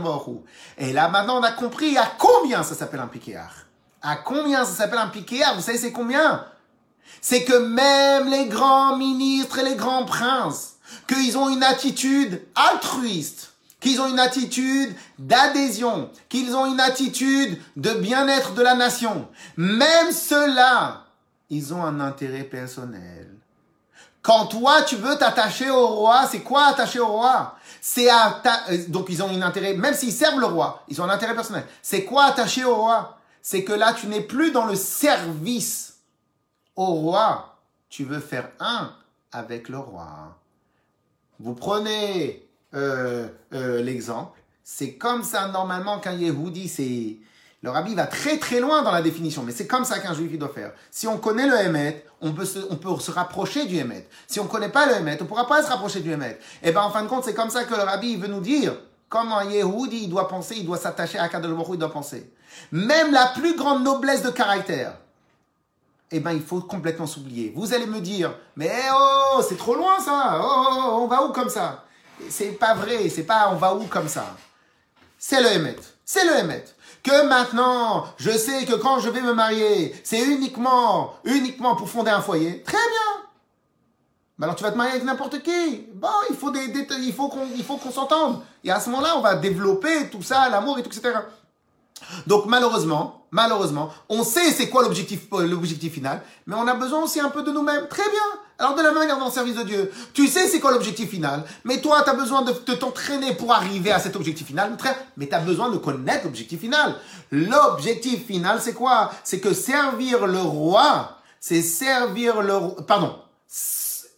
Et 0.77 0.93
là, 0.93 1.09
maintenant, 1.09 1.39
on 1.39 1.43
a 1.43 1.51
compris 1.51 1.97
à 1.97 2.05
combien 2.17 2.63
ça 2.63 2.75
s'appelle 2.75 2.99
un 2.99 3.07
piquéard. 3.07 3.65
À 4.01 4.15
combien 4.15 4.63
ça 4.63 4.71
s'appelle 4.73 4.99
un 4.99 5.07
piquéard 5.07 5.55
Vous 5.55 5.61
savez, 5.61 5.77
c'est 5.77 5.91
combien? 5.91 6.45
C'est 7.21 7.43
que 7.43 7.57
même 7.57 8.29
les 8.29 8.45
grands 8.45 8.95
ministres 8.95 9.59
et 9.59 9.63
les 9.63 9.75
grands 9.75 10.05
princes, 10.05 10.75
qu'ils 11.07 11.37
ont 11.37 11.49
une 11.49 11.63
attitude 11.63 12.41
altruiste, 12.55 13.53
qu'ils 13.79 13.99
ont 14.01 14.07
une 14.07 14.19
attitude 14.19 14.95
d'adhésion, 15.17 16.11
qu'ils 16.29 16.55
ont 16.55 16.65
une 16.65 16.79
attitude 16.79 17.59
de 17.75 17.91
bien-être 17.91 18.53
de 18.53 18.61
la 18.61 18.75
nation, 18.75 19.27
même 19.57 20.11
ceux-là, 20.11 21.05
ils 21.49 21.73
ont 21.73 21.83
un 21.83 21.99
intérêt 21.99 22.43
personnel. 22.43 23.27
Quand 24.21 24.47
toi, 24.47 24.81
tu 24.81 24.95
veux 24.97 25.17
t'attacher 25.17 25.69
au 25.69 25.87
roi, 25.87 26.27
c'est 26.29 26.41
quoi 26.41 26.65
attacher 26.65 26.99
au 26.99 27.07
roi? 27.07 27.55
C'est 27.81 28.11
euh, 28.11 28.77
donc 28.89 29.07
ils 29.09 29.23
ont 29.23 29.29
un 29.29 29.41
intérêt, 29.41 29.73
même 29.73 29.93
s'ils 29.93 30.11
servent 30.11 30.39
le 30.39 30.45
roi, 30.45 30.83
ils 30.89 31.01
ont 31.01 31.05
un 31.05 31.09
intérêt 31.09 31.33
personnel. 31.33 31.65
C'est 31.81 32.03
quoi 32.03 32.25
attacher 32.25 32.65
au 32.65 32.75
roi? 32.75 33.17
C'est 33.41 33.63
que 33.63 33.71
là, 33.71 33.93
tu 33.93 34.07
n'es 34.07 34.21
plus 34.21 34.51
dans 34.51 34.65
le 34.65 34.75
service 34.75 35.99
au 36.75 36.85
roi. 36.85 37.57
Tu 37.89 38.03
veux 38.03 38.19
faire 38.19 38.49
un 38.59 38.93
avec 39.31 39.69
le 39.69 39.77
roi. 39.77 40.35
Vous 41.39 41.55
prenez 41.55 42.47
euh, 42.73 43.27
euh, 43.53 43.81
l'exemple. 43.81 44.37
C'est 44.63 44.95
comme 44.95 45.23
ça 45.23 45.47
normalement 45.47 45.99
qu'un 45.99 46.13
Yehudi, 46.13 46.67
c'est 46.67 47.17
le 47.61 47.69
rabbi 47.69 47.93
va 47.93 48.07
très 48.07 48.37
très 48.37 48.61
loin 48.61 48.83
dans 48.83 48.91
la 48.91 49.01
définition, 49.01 49.43
mais 49.43 49.51
c'est 49.51 49.67
comme 49.67 49.83
ça 49.83 49.99
qu'un 49.99 50.13
juif 50.13 50.37
doit 50.37 50.49
faire. 50.49 50.71
Si 50.91 51.07
on 51.07 51.17
connaît 51.17 51.47
le 51.47 51.59
Hémet, 51.59 52.05
on 52.21 52.31
peut 52.31 52.45
se, 52.45 52.59
on 52.69 52.77
peut 52.77 52.97
se 52.99 53.11
rapprocher 53.11 53.65
du 53.65 53.75
Hémet. 53.75 54.07
Si 54.27 54.39
on 54.39 54.45
ne 54.45 54.49
connaît 54.49 54.69
pas 54.69 54.85
le 54.85 54.95
Hémet, 54.95 55.17
on 55.19 55.23
ne 55.23 55.27
pourra 55.27 55.45
pas 55.45 55.61
se 55.61 55.67
rapprocher 55.67 55.99
du 55.99 56.11
Hémet. 56.11 56.39
Et 56.63 56.71
bien 56.71 56.83
en 56.83 56.89
fin 56.89 57.03
de 57.03 57.07
compte, 57.09 57.25
c'est 57.25 57.33
comme 57.33 57.49
ça 57.49 57.65
que 57.65 57.75
le 57.75 57.81
rabbi 57.81 58.15
veut 58.15 58.27
nous 58.27 58.39
dire 58.39 58.75
comment 59.09 59.39
un 59.39 59.45
Yehudi 59.45 60.03
il 60.03 60.09
doit 60.09 60.29
penser, 60.29 60.55
il 60.57 60.65
doit 60.65 60.77
s'attacher 60.77 61.19
à 61.19 61.27
Kadosh 61.27 61.51
Baruch 61.51 61.67
il 61.73 61.79
doit 61.79 61.91
penser. 61.91 62.31
Même 62.71 63.11
la 63.11 63.27
plus 63.27 63.57
grande 63.57 63.83
noblesse 63.83 64.21
de 64.23 64.29
caractère, 64.29 64.93
eh 66.11 66.21
ben 66.21 66.31
il 66.31 66.41
faut 66.41 66.61
complètement 66.61 67.07
s'oublier. 67.07 67.51
Vous 67.55 67.73
allez 67.73 67.85
me 67.87 67.99
dire, 67.99 68.33
mais 68.55 68.71
oh, 68.93 69.41
c'est 69.47 69.57
trop 69.57 69.75
loin 69.75 69.99
ça, 69.99 70.39
oh, 70.41 70.45
oh, 70.45 70.65
oh 70.71 70.99
on 71.01 71.07
va 71.07 71.23
où 71.23 71.33
comme 71.33 71.49
ça? 71.49 71.83
C'est 72.29 72.51
pas 72.51 72.73
vrai, 72.73 73.09
c'est 73.09 73.23
pas 73.23 73.49
on 73.51 73.55
va 73.55 73.75
où 73.75 73.85
comme 73.85 74.07
ça. 74.07 74.35
C'est 75.17 75.41
le 75.41 75.51
Hémet, 75.51 75.75
c'est 76.05 76.23
le 76.23 76.39
Hémet 76.39 76.63
que 77.03 77.27
maintenant, 77.27 78.05
je 78.17 78.31
sais 78.31 78.65
que 78.65 78.73
quand 78.73 78.99
je 78.99 79.09
vais 79.09 79.21
me 79.21 79.33
marier, 79.33 79.95
c'est 80.03 80.21
uniquement, 80.21 81.13
uniquement 81.23 81.75
pour 81.75 81.89
fonder 81.89 82.11
un 82.11 82.21
foyer, 82.21 82.61
très 82.63 82.77
bien. 82.77 83.23
Mais 84.37 84.45
alors 84.45 84.55
tu 84.55 84.63
vas 84.63 84.71
te 84.71 84.77
marier 84.77 84.93
avec 84.93 85.03
n'importe 85.03 85.43
qui. 85.43 85.87
Bon, 85.93 86.07
il 86.29 86.35
faut 86.35 86.49
des, 86.49 86.65
il 87.01 87.13
faut 87.13 87.27
qu'on, 87.27 87.45
il 87.55 87.63
faut 87.63 87.75
qu'on 87.75 87.91
s'entende. 87.91 88.41
Et 88.63 88.71
à 88.71 88.79
ce 88.79 88.89
moment-là, 88.89 89.17
on 89.17 89.21
va 89.21 89.35
développer 89.35 90.09
tout 90.09 90.21
ça, 90.21 90.49
l'amour 90.49 90.79
et 90.79 90.83
tout, 90.83 90.89
etc. 90.89 91.19
Donc 92.27 92.45
malheureusement, 92.47 93.25
malheureusement, 93.31 93.91
on 94.09 94.23
sait 94.23 94.51
c'est 94.51 94.69
quoi 94.69 94.83
l'objectif, 94.83 95.21
l'objectif 95.31 95.93
final, 95.93 96.21
mais 96.47 96.55
on 96.55 96.67
a 96.67 96.73
besoin 96.73 97.03
aussi 97.03 97.19
un 97.19 97.29
peu 97.29 97.43
de 97.43 97.51
nous-mêmes. 97.51 97.87
Très 97.87 98.09
bien. 98.09 98.39
Alors 98.59 98.75
de 98.75 98.81
la 98.81 98.91
manière 98.91 99.17
dans 99.17 99.27
le 99.27 99.31
service 99.31 99.55
de 99.55 99.63
Dieu, 99.63 99.91
tu 100.13 100.27
sais 100.27 100.47
c'est 100.47 100.59
quoi 100.59 100.71
l'objectif 100.71 101.09
final, 101.09 101.45
mais 101.63 101.79
toi 101.79 102.01
tu 102.03 102.09
as 102.09 102.13
besoin 102.13 102.41
de, 102.41 102.51
t'entraîner 102.51 103.33
pour 103.33 103.53
arriver 103.53 103.91
à 103.91 103.99
cet 103.99 104.17
objectif 104.17 104.47
final, 104.47 104.75
mais 105.15 105.27
tu 105.27 105.35
as 105.35 105.39
besoin 105.39 105.69
de 105.69 105.77
connaître 105.77 106.25
l'objectif 106.25 106.59
final. 106.59 106.95
L'objectif 107.31 108.25
final 108.25 108.59
c'est 108.61 108.73
quoi? 108.73 109.11
C'est 109.23 109.39
que 109.39 109.53
servir 109.53 110.27
le 110.27 110.41
roi, 110.41 111.17
c'est 111.39 111.61
servir 111.61 112.41
le 112.41 112.83
pardon, 112.83 113.15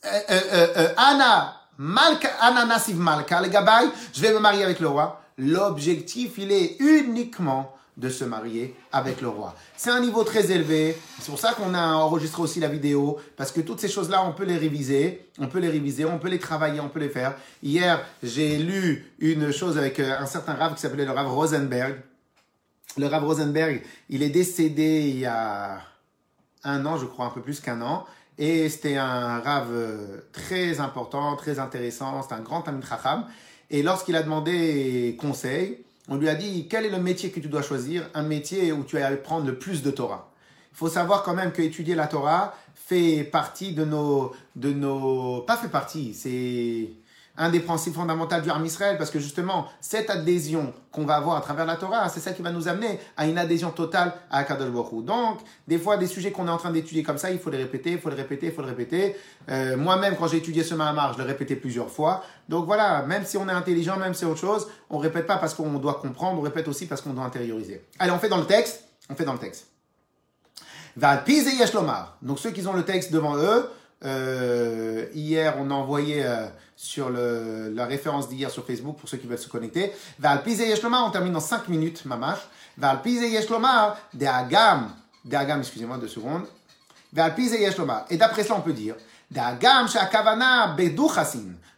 euh, 0.05 0.19
euh, 0.31 0.67
euh, 0.75 0.93
Anna 0.97 1.61
Malka, 1.77 2.29
Anna 2.41 2.65
Nassiv 2.65 2.97
Malka, 2.97 3.41
les 3.41 3.49
gabay, 3.49 3.89
je 4.11 4.21
vais 4.21 4.33
me 4.33 4.39
marier 4.39 4.63
avec 4.63 4.79
le 4.79 4.87
roi. 4.87 5.21
L'objectif 5.41 6.37
il 6.37 6.51
est 6.51 6.79
uniquement 6.79 7.75
de 7.97 8.09
se 8.09 8.23
marier 8.23 8.75
avec 8.91 9.21
le 9.21 9.27
roi. 9.27 9.55
C'est 9.75 9.89
un 9.89 9.99
niveau 9.99 10.23
très 10.23 10.51
élevé. 10.51 10.95
C'est 11.19 11.31
pour 11.31 11.39
ça 11.39 11.53
qu'on 11.53 11.73
a 11.73 11.93
enregistré 11.93 12.43
aussi 12.43 12.59
la 12.59 12.67
vidéo, 12.67 13.17
parce 13.35 13.51
que 13.51 13.59
toutes 13.61 13.79
ces 13.79 13.89
choses-là, 13.89 14.23
on 14.23 14.33
peut 14.33 14.45
les 14.45 14.57
réviser, 14.57 15.29
on 15.39 15.47
peut 15.47 15.57
les 15.57 15.69
réviser, 15.69 16.05
on 16.05 16.19
peut 16.19 16.29
les 16.29 16.37
travailler, 16.37 16.79
on 16.79 16.89
peut 16.89 16.99
les 16.99 17.09
faire. 17.09 17.35
Hier, 17.63 18.05
j'ai 18.21 18.59
lu 18.59 19.11
une 19.17 19.51
chose 19.51 19.79
avec 19.79 19.99
euh, 19.99 20.19
un 20.19 20.27
certain 20.27 20.53
rave 20.53 20.75
qui 20.75 20.81
s'appelait 20.81 21.05
le 21.05 21.11
rave 21.11 21.31
Rosenberg. 21.31 21.99
Le 22.97 23.07
rave 23.07 23.25
Rosenberg, 23.25 23.81
il 24.09 24.21
est 24.21 24.29
décédé 24.29 25.07
il 25.09 25.19
y 25.19 25.25
a 25.25 25.81
un 26.63 26.85
an, 26.85 26.97
je 26.97 27.05
crois, 27.05 27.25
un 27.25 27.31
peu 27.31 27.41
plus 27.41 27.59
qu'un 27.59 27.81
an. 27.81 28.05
Et 28.37 28.69
c'était 28.69 28.97
un 28.97 29.39
rave 29.39 29.69
euh, 29.71 30.21
très 30.33 30.79
important, 30.79 31.35
très 31.35 31.57
intéressant. 31.57 32.21
C'était 32.21 32.35
un 32.35 32.41
grand 32.41 32.61
Tamil 32.61 32.85
Chacham. 32.85 33.25
Et 33.71 33.83
lorsqu'il 33.83 34.17
a 34.17 34.21
demandé 34.21 35.15
conseil, 35.17 35.77
on 36.09 36.17
lui 36.17 36.27
a 36.27 36.35
dit 36.35 36.67
quel 36.69 36.85
est 36.85 36.89
le 36.89 36.99
métier 36.99 37.31
que 37.31 37.39
tu 37.39 37.47
dois 37.47 37.61
choisir, 37.61 38.03
un 38.13 38.21
métier 38.21 38.73
où 38.73 38.83
tu 38.83 38.97
vas 38.97 39.09
prendre 39.15 39.47
le 39.47 39.57
plus 39.57 39.81
de 39.81 39.91
Torah. 39.91 40.29
Il 40.73 40.77
faut 40.77 40.89
savoir 40.89 41.23
quand 41.23 41.33
même 41.33 41.53
qu'étudier 41.53 41.95
la 41.95 42.07
Torah 42.07 42.53
fait 42.75 43.23
partie 43.23 43.71
de 43.71 43.85
nos, 43.85 44.33
de 44.57 44.73
nos, 44.73 45.41
pas 45.41 45.55
fait 45.55 45.69
partie, 45.69 46.13
c'est 46.13 46.89
un 47.37 47.49
des 47.49 47.59
principes 47.59 47.95
fondamentaux 47.95 48.39
du 48.41 48.49
Arme 48.49 48.65
Israël, 48.65 48.97
parce 48.97 49.09
que 49.09 49.19
justement, 49.19 49.67
cette 49.79 50.09
adhésion 50.09 50.73
qu'on 50.91 51.05
va 51.05 51.15
avoir 51.15 51.37
à 51.37 51.41
travers 51.41 51.65
la 51.65 51.75
Torah, 51.75 52.09
c'est 52.09 52.19
ça 52.19 52.33
qui 52.33 52.41
va 52.41 52.51
nous 52.51 52.67
amener 52.67 52.99
à 53.17 53.25
une 53.27 53.37
adhésion 53.37 53.71
totale 53.71 54.13
à 54.29 54.39
Akadosh 54.39 54.69
Baruch 54.69 55.05
Donc, 55.05 55.39
des 55.67 55.77
fois, 55.77 55.97
des 55.97 56.07
sujets 56.07 56.31
qu'on 56.31 56.47
est 56.47 56.51
en 56.51 56.57
train 56.57 56.71
d'étudier 56.71 57.03
comme 57.03 57.17
ça, 57.17 57.31
il 57.31 57.39
faut 57.39 57.49
les 57.49 57.57
répéter, 57.57 57.91
il 57.91 57.99
faut 57.99 58.09
les 58.09 58.15
répéter, 58.15 58.47
il 58.47 58.51
faut 58.51 58.61
les 58.61 58.69
répéter. 58.69 59.15
Euh, 59.49 59.77
moi-même, 59.77 60.15
quand 60.17 60.27
j'ai 60.27 60.37
étudié 60.37 60.63
ce 60.63 60.75
Mahamar, 60.75 61.13
je 61.13 61.19
l'ai 61.19 61.25
répété 61.25 61.55
plusieurs 61.55 61.89
fois. 61.89 62.23
Donc 62.49 62.65
voilà, 62.65 63.03
même 63.03 63.25
si 63.25 63.37
on 63.37 63.47
est 63.47 63.53
intelligent, 63.53 63.97
même 63.97 64.13
si 64.13 64.21
c'est 64.21 64.25
autre 64.25 64.39
chose, 64.39 64.67
on 64.89 64.97
répète 64.97 65.25
pas 65.25 65.37
parce 65.37 65.53
qu'on 65.53 65.71
doit 65.79 65.95
comprendre, 65.95 66.39
on 66.39 66.43
répète 66.43 66.67
aussi 66.67 66.85
parce 66.85 67.01
qu'on 67.01 67.13
doit 67.13 67.23
intérioriser. 67.23 67.85
Allez, 67.99 68.11
on 68.11 68.19
fait 68.19 68.29
dans 68.29 68.37
le 68.37 68.45
texte, 68.45 68.83
on 69.09 69.15
fait 69.15 69.25
dans 69.25 69.33
le 69.33 69.39
texte. 69.39 69.67
Donc 72.21 72.39
ceux 72.39 72.51
qui 72.51 72.67
ont 72.67 72.73
le 72.73 72.83
texte 72.83 73.11
devant 73.11 73.37
eux, 73.37 73.69
euh, 74.03 75.05
hier, 75.13 75.55
on 75.59 75.69
a 75.69 75.73
envoyé 75.73 76.25
euh, 76.25 76.47
sur 76.81 77.11
le, 77.11 77.71
la 77.75 77.85
référence 77.85 78.27
d'hier 78.27 78.49
sur 78.49 78.65
Facebook 78.65 78.97
pour 78.97 79.07
ceux 79.07 79.17
qui 79.17 79.27
veulent 79.27 79.37
se 79.37 79.47
connecter. 79.47 79.91
On 80.23 81.11
termine 81.11 81.33
dans 81.33 81.39
5 81.39 81.67
minutes, 81.67 82.05
mamash. 82.05 82.39
De 82.75 84.25
Agam, 84.25 84.89
de 85.23 85.35
Agam, 85.35 85.59
excusez-moi 85.59 85.97
deux 85.97 86.07
secondes. 86.07 86.45
Et 88.09 88.17
d'après 88.17 88.43
cela, 88.43 88.55
on 88.55 88.61
peut 88.61 88.73
dire. 88.73 88.95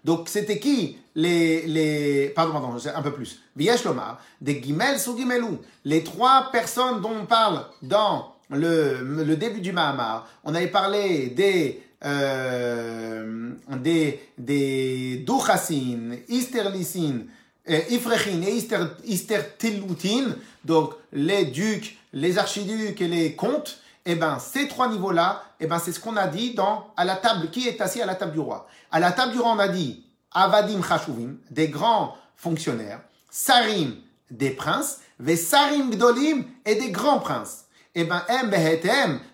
Donc, 0.06 0.30
c'était 0.30 0.60
qui 0.60 0.98
les, 1.16 1.68
les, 1.68 2.30
pardon, 2.30 2.54
pardon, 2.54 2.78
un 2.96 3.02
peu 3.02 3.12
plus. 3.12 3.42
Yeshloma, 3.60 4.20
de 4.40 4.54
Gimel 4.54 4.98
Sugimelou. 5.02 5.60
Les 5.84 6.06
trois 6.06 6.50
personnes 6.50 7.02
dont 7.02 7.12
on 7.24 7.26
parle 7.26 7.66
dans 7.82 8.36
le, 8.50 9.02
le 9.02 9.36
début 9.36 9.60
du 9.60 9.74
Mahamar. 9.74 10.28
On 10.46 10.56
avait 10.56 10.68
parlé 10.68 11.28
des 11.28 11.84
euh, 12.06 13.52
des, 13.78 14.20
des 14.38 15.24
Duchasin, 15.26 16.18
Isterlisin, 16.28 17.22
euh, 17.70 17.80
Ifrechin 17.90 18.42
et 18.42 18.62
Istertelutin, 19.06 20.36
donc 20.66 20.94
les 21.12 21.46
ducs, 21.46 21.98
les 22.12 22.38
archiducs 22.38 23.00
et 23.02 23.08
les 23.08 23.36
comtes, 23.36 23.80
eh 24.06 24.16
ben, 24.16 24.38
ces 24.40 24.68
trois 24.68 24.90
niveaux-là, 24.90 25.44
eh 25.60 25.68
ben, 25.68 25.80
c'est 25.80 25.94
ce 25.94 26.00
qu'on 26.00 26.18
a 26.18 26.28
dit 26.28 26.54
dans, 26.54 26.92
à 26.98 27.06
la 27.06 27.16
table, 27.16 27.50
qui 27.52 27.68
est 27.68 27.80
assis 27.80 28.02
à 28.02 28.06
la 28.06 28.16
table 28.16 28.34
du 28.34 28.40
roi. 28.40 28.68
À 28.92 29.00
la 29.00 29.12
table 29.12 29.32
du 29.32 29.40
roi, 29.40 29.54
on 29.56 29.60
a 29.60 29.70
dit, 29.70 30.04
Avadim 30.32 30.84
Chashuvim, 30.84 31.38
des 31.52 31.70
grands 31.70 32.18
fonctionnaires, 32.36 33.02
Sarim, 33.30 33.96
des 34.30 34.50
princes, 34.50 35.00
Vesarim 35.20 35.92
Gdolim, 35.92 36.44
et 36.66 36.76
des 36.76 36.92
grands 36.92 37.20
princes 37.20 37.66
eh 37.96 38.06
ben, 38.06 38.22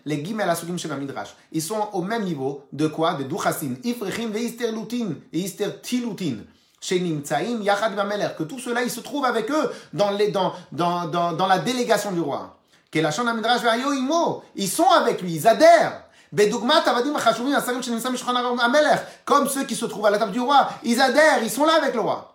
les 0.04 0.24
gimel 0.24 0.50
asukim 0.50 0.78
shel 0.78 0.94
midrash. 0.96 1.34
Ils 1.52 1.62
sont 1.62 1.88
au 1.92 2.02
même 2.02 2.24
niveau 2.24 2.64
de 2.72 2.88
quoi? 2.88 3.14
De 3.14 3.24
duchasin, 3.24 3.74
ifrechim 3.82 4.28
ve 4.28 4.72
lutin 4.72 5.14
et 5.32 5.38
istertilutin. 5.38 6.36
Yachad 6.82 7.94
que 8.38 8.42
tout 8.44 8.58
cela, 8.58 8.82
ils 8.82 8.90
se 8.90 9.00
trouvent 9.00 9.26
avec 9.26 9.50
eux 9.50 9.70
dans, 9.92 10.10
les, 10.12 10.28
dans, 10.28 10.54
dans, 10.72 11.06
dans, 11.06 11.32
dans 11.32 11.46
la 11.46 11.58
délégation 11.58 12.10
du 12.10 12.20
roi. 12.20 12.56
Ils 12.92 14.68
sont 14.68 14.88
avec 14.88 15.20
lui, 15.22 15.34
ils 15.34 15.46
adhèrent. 15.46 16.04
Comme 19.24 19.48
ceux 19.48 19.64
qui 19.64 19.74
se 19.74 19.84
trouvent 19.84 20.06
à 20.06 20.10
la 20.10 20.18
table 20.18 20.32
du 20.32 20.40
roi, 20.40 20.68
ils 20.82 21.00
adhèrent, 21.00 21.42
ils 21.42 21.50
sont 21.50 21.66
là 21.66 21.74
avec 21.74 21.94
le 21.94 22.00
roi. 22.00 22.34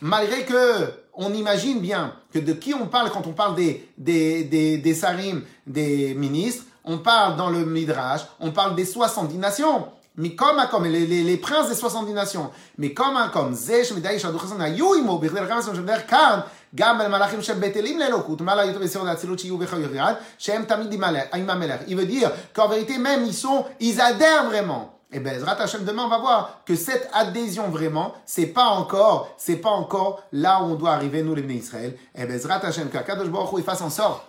Malgré 0.00 0.44
que 0.44 0.92
on 1.12 1.32
imagine 1.32 1.80
bien 1.80 2.14
que 2.32 2.38
de 2.38 2.52
qui 2.54 2.74
on 2.74 2.86
parle 2.86 3.10
quand 3.10 3.26
on 3.26 3.32
parle 3.32 3.54
des, 3.54 3.88
des, 3.98 4.44
des, 4.44 4.78
des 4.78 4.94
sarim, 4.94 5.42
des 5.66 6.14
ministres, 6.14 6.64
on 6.84 6.98
parle 6.98 7.36
dans 7.36 7.50
le 7.50 7.64
Midrash, 7.66 8.22
on 8.40 8.50
parle 8.50 8.74
des 8.74 8.84
70 8.84 9.36
nations. 9.36 9.86
Mais 10.16 10.34
comme 10.34 10.56
comme 10.70 10.84
les, 10.84 11.06
les, 11.06 11.22
les 11.22 11.36
princes 11.36 11.68
des 11.68 11.74
70 11.74 12.12
nations. 12.12 12.50
Mais 12.78 12.94
comme 12.94 13.18
comme 13.32 13.52
zesh 13.54 13.92
מדעי 13.92 14.18
שהדו 14.18 14.38
חסן 14.38 14.60
היו 14.60 14.94
עמו 14.94 15.18
בכדי 15.18 15.40
לכמה 15.40 15.62
סתם 15.62 15.74
שבדרך 15.74 16.10
כאן 16.10 16.40
גם 16.74 16.98
למלאכים 16.98 17.42
שבטלים 17.42 17.98
לאלוקות 17.98 18.40
מה 18.40 18.54
לא 18.54 18.60
היו 18.60 18.80
בסירות 18.80 19.08
האצילות 19.08 19.38
שיהיו 19.38 19.58
בחיות 19.58 19.90
יד 19.94 20.14
שהם 20.38 20.64
תמיד 20.64 21.02
עם 21.32 21.50
המלך. 21.50 21.80
Il 21.88 21.96
veut 21.96 22.06
dire 22.06 22.30
qu'en 22.54 22.68
vérité 22.68 22.98
même 22.98 23.24
ils 23.26 23.34
sont, 23.34 23.64
ils 23.80 24.00
adhèrent 24.00 24.44
vraiment. 24.48 24.94
Et 25.11 25.17
eh 25.17 25.19
ben, 25.21 25.39
Zrat 25.39 25.59
Hashem, 25.59 25.85
demain, 25.85 26.03
on 26.05 26.07
va 26.07 26.19
voir 26.19 26.61
que 26.65 26.75
cette 26.75 27.09
adhésion 27.13 27.69
vraiment, 27.69 28.13
c'est 28.27 28.45
pas 28.45 28.67
encore, 28.67 29.33
c'est 29.37 29.55
pas 29.55 29.71
encore 29.71 30.21
là 30.31 30.61
où 30.61 30.65
on 30.65 30.75
doit 30.75 30.91
arriver, 30.91 31.23
nous, 31.23 31.33
les 31.33 31.41
Israël. 31.41 31.97
Et 32.13 32.21
eh 32.21 32.25
ben, 32.27 32.37
Zrat 32.37 32.63
Hashem, 32.63 32.89
qu'Akadosh 32.89 33.29
Baruch 33.29 33.53
Hu, 33.53 33.55
il 33.57 33.63
fasse 33.63 33.81
en 33.81 33.89
sorte 33.89 34.28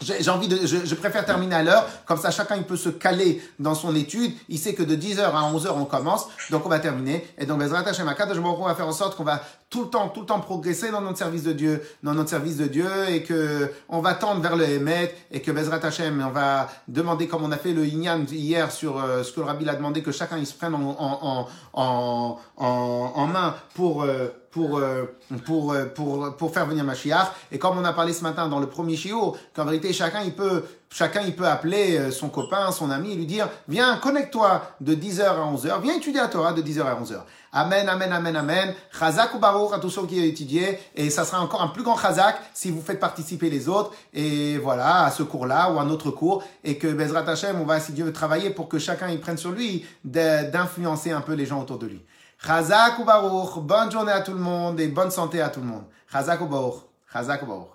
j'ai 0.00 0.30
envie 0.30 0.48
de, 0.48 0.66
je, 0.66 0.94
préfère 0.94 1.24
terminer 1.24 1.56
à 1.56 1.62
l'heure, 1.62 1.86
comme 2.06 2.18
ça 2.18 2.30
chacun 2.30 2.56
il 2.56 2.64
peut 2.64 2.76
se 2.76 2.88
caler 2.88 3.42
dans 3.58 3.74
son 3.74 3.94
étude. 3.94 4.32
Il 4.48 4.58
sait 4.58 4.74
que 4.74 4.82
de 4.82 4.96
10h 4.96 5.22
à 5.22 5.52
11h 5.52 5.68
on 5.76 5.84
commence, 5.84 6.26
donc 6.50 6.66
on 6.66 6.68
va 6.68 6.78
terminer. 6.78 7.26
Et 7.38 7.46
donc 7.46 7.60
Bezrat 7.60 7.88
Hashem 7.88 8.12
je 8.34 8.40
on 8.40 8.64
va 8.66 8.74
faire 8.74 8.88
en 8.88 8.92
sorte 8.92 9.16
qu'on 9.16 9.24
va 9.24 9.40
tout 9.70 9.84
le 9.84 9.90
temps, 9.90 10.08
tout 10.08 10.20
le 10.20 10.26
temps 10.26 10.40
progresser 10.40 10.90
dans 10.90 11.00
notre 11.00 11.18
service 11.18 11.42
de 11.42 11.52
Dieu, 11.52 11.82
dans 12.02 12.14
notre 12.14 12.30
service 12.30 12.56
de 12.56 12.66
Dieu, 12.66 12.88
et 13.08 13.22
que 13.22 13.72
on 13.88 14.00
va 14.00 14.14
tendre 14.14 14.40
vers 14.40 14.56
le 14.56 14.68
Hémet, 14.68 15.14
et 15.30 15.40
que 15.40 15.50
Bezrat 15.50 15.84
Hashem, 15.84 16.24
on 16.24 16.30
va 16.30 16.68
demander 16.86 17.26
comme 17.26 17.42
on 17.44 17.52
a 17.52 17.56
fait 17.56 17.72
le 17.72 17.84
Inyan 17.84 18.24
hier 18.30 18.70
sur 18.70 19.00
euh, 19.00 19.22
ce 19.22 19.32
que 19.32 19.40
le 19.40 19.46
Rabbi 19.46 19.68
a 19.68 19.74
demandé, 19.74 20.02
que 20.02 20.12
chacun 20.12 20.38
il 20.38 20.46
se 20.46 20.54
prenne 20.54 20.74
en, 20.74 20.96
en, 20.98 21.48
en, 21.72 22.38
en, 22.56 23.12
en 23.14 23.26
main 23.26 23.54
pour 23.74 24.02
euh, 24.02 24.28
pour, 24.54 24.78
euh, 24.78 25.04
pour, 25.44 25.72
euh, 25.72 25.86
pour, 25.86 26.36
pour 26.36 26.54
faire 26.54 26.64
venir 26.64 26.84
Mashiach. 26.84 27.32
Et 27.50 27.58
comme 27.58 27.76
on 27.76 27.84
a 27.84 27.92
parlé 27.92 28.12
ce 28.12 28.22
matin 28.22 28.46
dans 28.46 28.60
le 28.60 28.68
premier 28.68 28.94
shiur, 28.94 29.36
qu'en 29.52 29.64
vérité, 29.64 29.92
chacun, 29.92 30.20
il 30.24 30.32
peut, 30.32 30.62
chacun, 30.90 31.22
il 31.22 31.34
peut 31.34 31.48
appeler 31.48 31.98
euh, 31.98 32.10
son 32.12 32.28
copain, 32.28 32.70
son 32.70 32.92
ami 32.92 33.12
et 33.12 33.16
lui 33.16 33.26
dire, 33.26 33.48
viens, 33.66 33.96
connecte-toi 33.96 34.62
de 34.80 34.94
10h 34.94 35.24
à 35.24 35.52
11h, 35.52 35.82
viens 35.82 35.96
étudier 35.96 36.20
la 36.20 36.28
Torah 36.28 36.52
de 36.52 36.62
10h 36.62 36.82
à 36.82 36.94
11h. 36.94 37.16
Amen, 37.52 37.88
amen, 37.88 38.12
amen, 38.12 38.36
amen. 38.36 38.74
Chazak 38.96 39.34
ou 39.34 39.40
Baruch 39.40 39.72
à 39.72 39.80
tous 39.80 39.90
ceux 39.90 40.06
qui 40.06 40.20
ont 40.20 40.24
étudié. 40.24 40.78
Et 40.94 41.10
ça 41.10 41.24
sera 41.24 41.40
encore 41.40 41.62
un 41.62 41.68
plus 41.68 41.82
grand 41.82 41.96
chazak 41.96 42.36
si 42.52 42.70
vous 42.70 42.80
faites 42.80 43.00
participer 43.00 43.50
les 43.50 43.68
autres. 43.68 43.92
Et 44.12 44.58
voilà, 44.58 45.04
à 45.04 45.10
ce 45.10 45.24
cours-là 45.24 45.72
ou 45.72 45.78
à 45.78 45.82
un 45.82 45.90
autre 45.90 46.10
cours. 46.10 46.44
Et 46.62 46.78
que 46.78 46.86
Bezrat 46.86 47.28
Hashem, 47.28 47.60
on 47.60 47.64
va, 47.64 47.80
si 47.80 47.92
Dieu 47.92 48.04
veut, 48.04 48.12
travailler 48.12 48.50
pour 48.50 48.68
que 48.68 48.78
chacun 48.78 49.08
il 49.08 49.20
prenne 49.20 49.36
sur 49.36 49.50
lui 49.50 49.84
d'influencer 50.04 51.10
un 51.10 51.20
peu 51.20 51.34
les 51.34 51.46
gens 51.46 51.60
autour 51.60 51.78
de 51.78 51.86
lui. 51.86 52.04
Chazak 52.46 52.98
ou 52.98 53.04
Baruch, 53.04 53.58
bonne 53.60 53.90
journée 53.90 54.12
à 54.12 54.20
tout 54.20 54.32
le 54.32 54.38
monde 54.38 54.78
et 54.78 54.88
bonne 54.88 55.10
santé 55.10 55.40
à 55.40 55.48
tout 55.48 55.60
le 55.60 55.66
monde. 55.66 55.84
Chazak 56.12 56.42
ou 56.42 56.46
Baruch, 56.46 56.82
Chazak 57.10 57.42
ou 57.42 57.46
Baruch? 57.46 57.68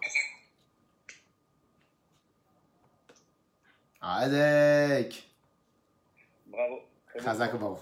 Adek. 3.99 5.27
Bravo. 6.45 6.81
Chazak 7.23 7.53
ou 7.55 7.57
Baruch? 7.57 7.79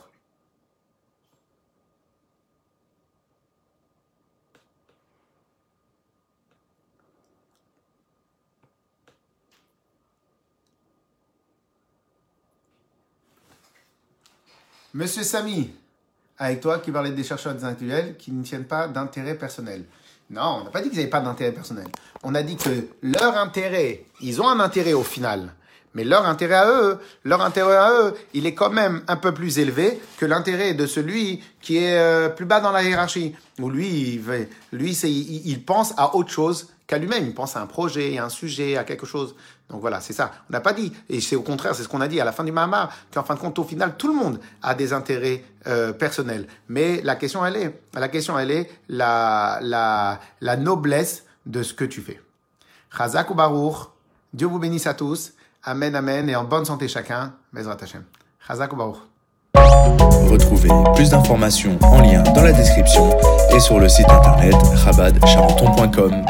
Monsieur 14.93 15.23
Samy 15.23 15.76
avec 16.37 16.61
toi 16.61 16.79
qui 16.79 16.91
parlait 16.91 17.11
des 17.11 17.23
chercheurs 17.23 17.53
intellectuels 17.53 18.15
qui 18.17 18.31
ne 18.31 18.43
tiennent 18.43 18.65
pas 18.65 18.87
d'intérêt 18.87 19.35
personnel. 19.35 19.85
Non, 20.29 20.59
on 20.59 20.63
n'a 20.65 20.69
pas 20.69 20.81
dit 20.81 20.89
qu'ils 20.89 20.99
n'avaient 20.99 21.09
pas 21.09 21.21
d'intérêt 21.21 21.53
personnel. 21.53 21.87
On 22.23 22.35
a 22.35 22.43
dit 22.43 22.57
que 22.57 22.87
leur 23.01 23.37
intérêt, 23.37 24.05
ils 24.21 24.41
ont 24.41 24.47
un 24.47 24.59
intérêt 24.59 24.93
au 24.93 25.03
final, 25.03 25.53
mais 25.93 26.03
leur 26.03 26.27
intérêt 26.27 26.55
à 26.55 26.69
eux, 26.69 26.99
leur 27.23 27.41
intérêt 27.41 27.77
à 27.77 27.91
eux, 27.91 28.13
il 28.33 28.45
est 28.45 28.53
quand 28.53 28.69
même 28.69 29.01
un 29.07 29.15
peu 29.15 29.33
plus 29.33 29.57
élevé 29.57 29.99
que 30.17 30.25
l'intérêt 30.25 30.73
de 30.73 30.85
celui 30.85 31.41
qui 31.61 31.77
est 31.77 31.97
euh, 31.97 32.29
plus 32.29 32.45
bas 32.45 32.59
dans 32.59 32.71
la 32.71 32.83
hiérarchie. 32.83 33.35
Où 33.59 33.69
lui, 33.69 34.21
lui, 34.71 34.91
il 34.91 35.65
pense 35.65 35.93
à 35.97 36.15
autre 36.15 36.29
chose 36.29 36.67
qu'à 36.87 36.97
lui-même. 36.97 37.25
Il 37.25 37.33
pense 37.33 37.55
à 37.55 37.61
un 37.61 37.67
projet, 37.67 38.17
à 38.17 38.25
un 38.25 38.29
sujet, 38.29 38.77
à 38.77 38.83
quelque 38.83 39.05
chose. 39.05 39.35
Donc 39.69 39.81
voilà, 39.81 39.99
c'est 39.99 40.13
ça. 40.13 40.31
On 40.49 40.53
n'a 40.53 40.61
pas 40.61 40.73
dit, 40.73 40.93
et 41.09 41.19
c'est 41.21 41.35
au 41.35 41.41
contraire, 41.41 41.75
c'est 41.75 41.83
ce 41.83 41.89
qu'on 41.89 42.01
a 42.01 42.07
dit 42.07 42.19
à 42.19 42.25
la 42.25 42.31
fin 42.31 42.43
du 42.43 42.51
Mahamar, 42.51 42.91
qu'en 43.13 43.23
fin 43.23 43.35
de 43.35 43.39
compte, 43.39 43.59
au 43.59 43.63
final, 43.65 43.95
tout 43.97 44.07
le 44.07 44.13
monde 44.13 44.39
a 44.63 44.73
des 44.73 44.93
intérêts 44.93 45.43
euh, 45.67 45.91
personnels. 45.91 46.47
Mais 46.69 47.01
la 47.03 47.15
question, 47.15 47.45
elle 47.45 47.57
est, 47.57 47.81
la 47.93 48.07
question, 48.07 48.39
elle 48.39 48.51
est 48.51 48.71
la, 48.87 49.59
la, 49.61 50.19
la 50.39 50.57
noblesse 50.57 51.25
de 51.45 51.61
ce 51.61 51.73
que 51.73 51.85
tu 51.85 52.01
fais. 52.01 52.21
Chazak 52.97 53.29
ou 53.29 53.35
Baruch, 53.35 53.89
Dieu 54.33 54.47
vous 54.47 54.59
bénisse 54.59 54.87
à 54.87 54.93
tous. 54.93 55.33
Amen, 55.63 55.93
amen, 55.95 56.29
et 56.29 56.35
en 56.35 56.45
bonne 56.45 56.65
santé 56.65 56.87
chacun. 56.87 57.33
Bezrat 57.51 57.77
Hashem. 57.81 58.03
Chazak 58.47 58.71
ou 58.71 58.77
Baruch. 58.77 58.97
Retrouvez 60.29 60.69
plus 60.95 61.09
d'informations 61.09 61.77
en 61.81 62.01
lien 62.01 62.23
dans 62.35 62.43
la 62.43 62.51
description 62.51 63.09
et 63.55 63.59
sur 63.59 63.79
le 63.79 63.89
site 63.89 64.09
internet 64.09 64.55
rabadcharenton.com. 64.85 66.25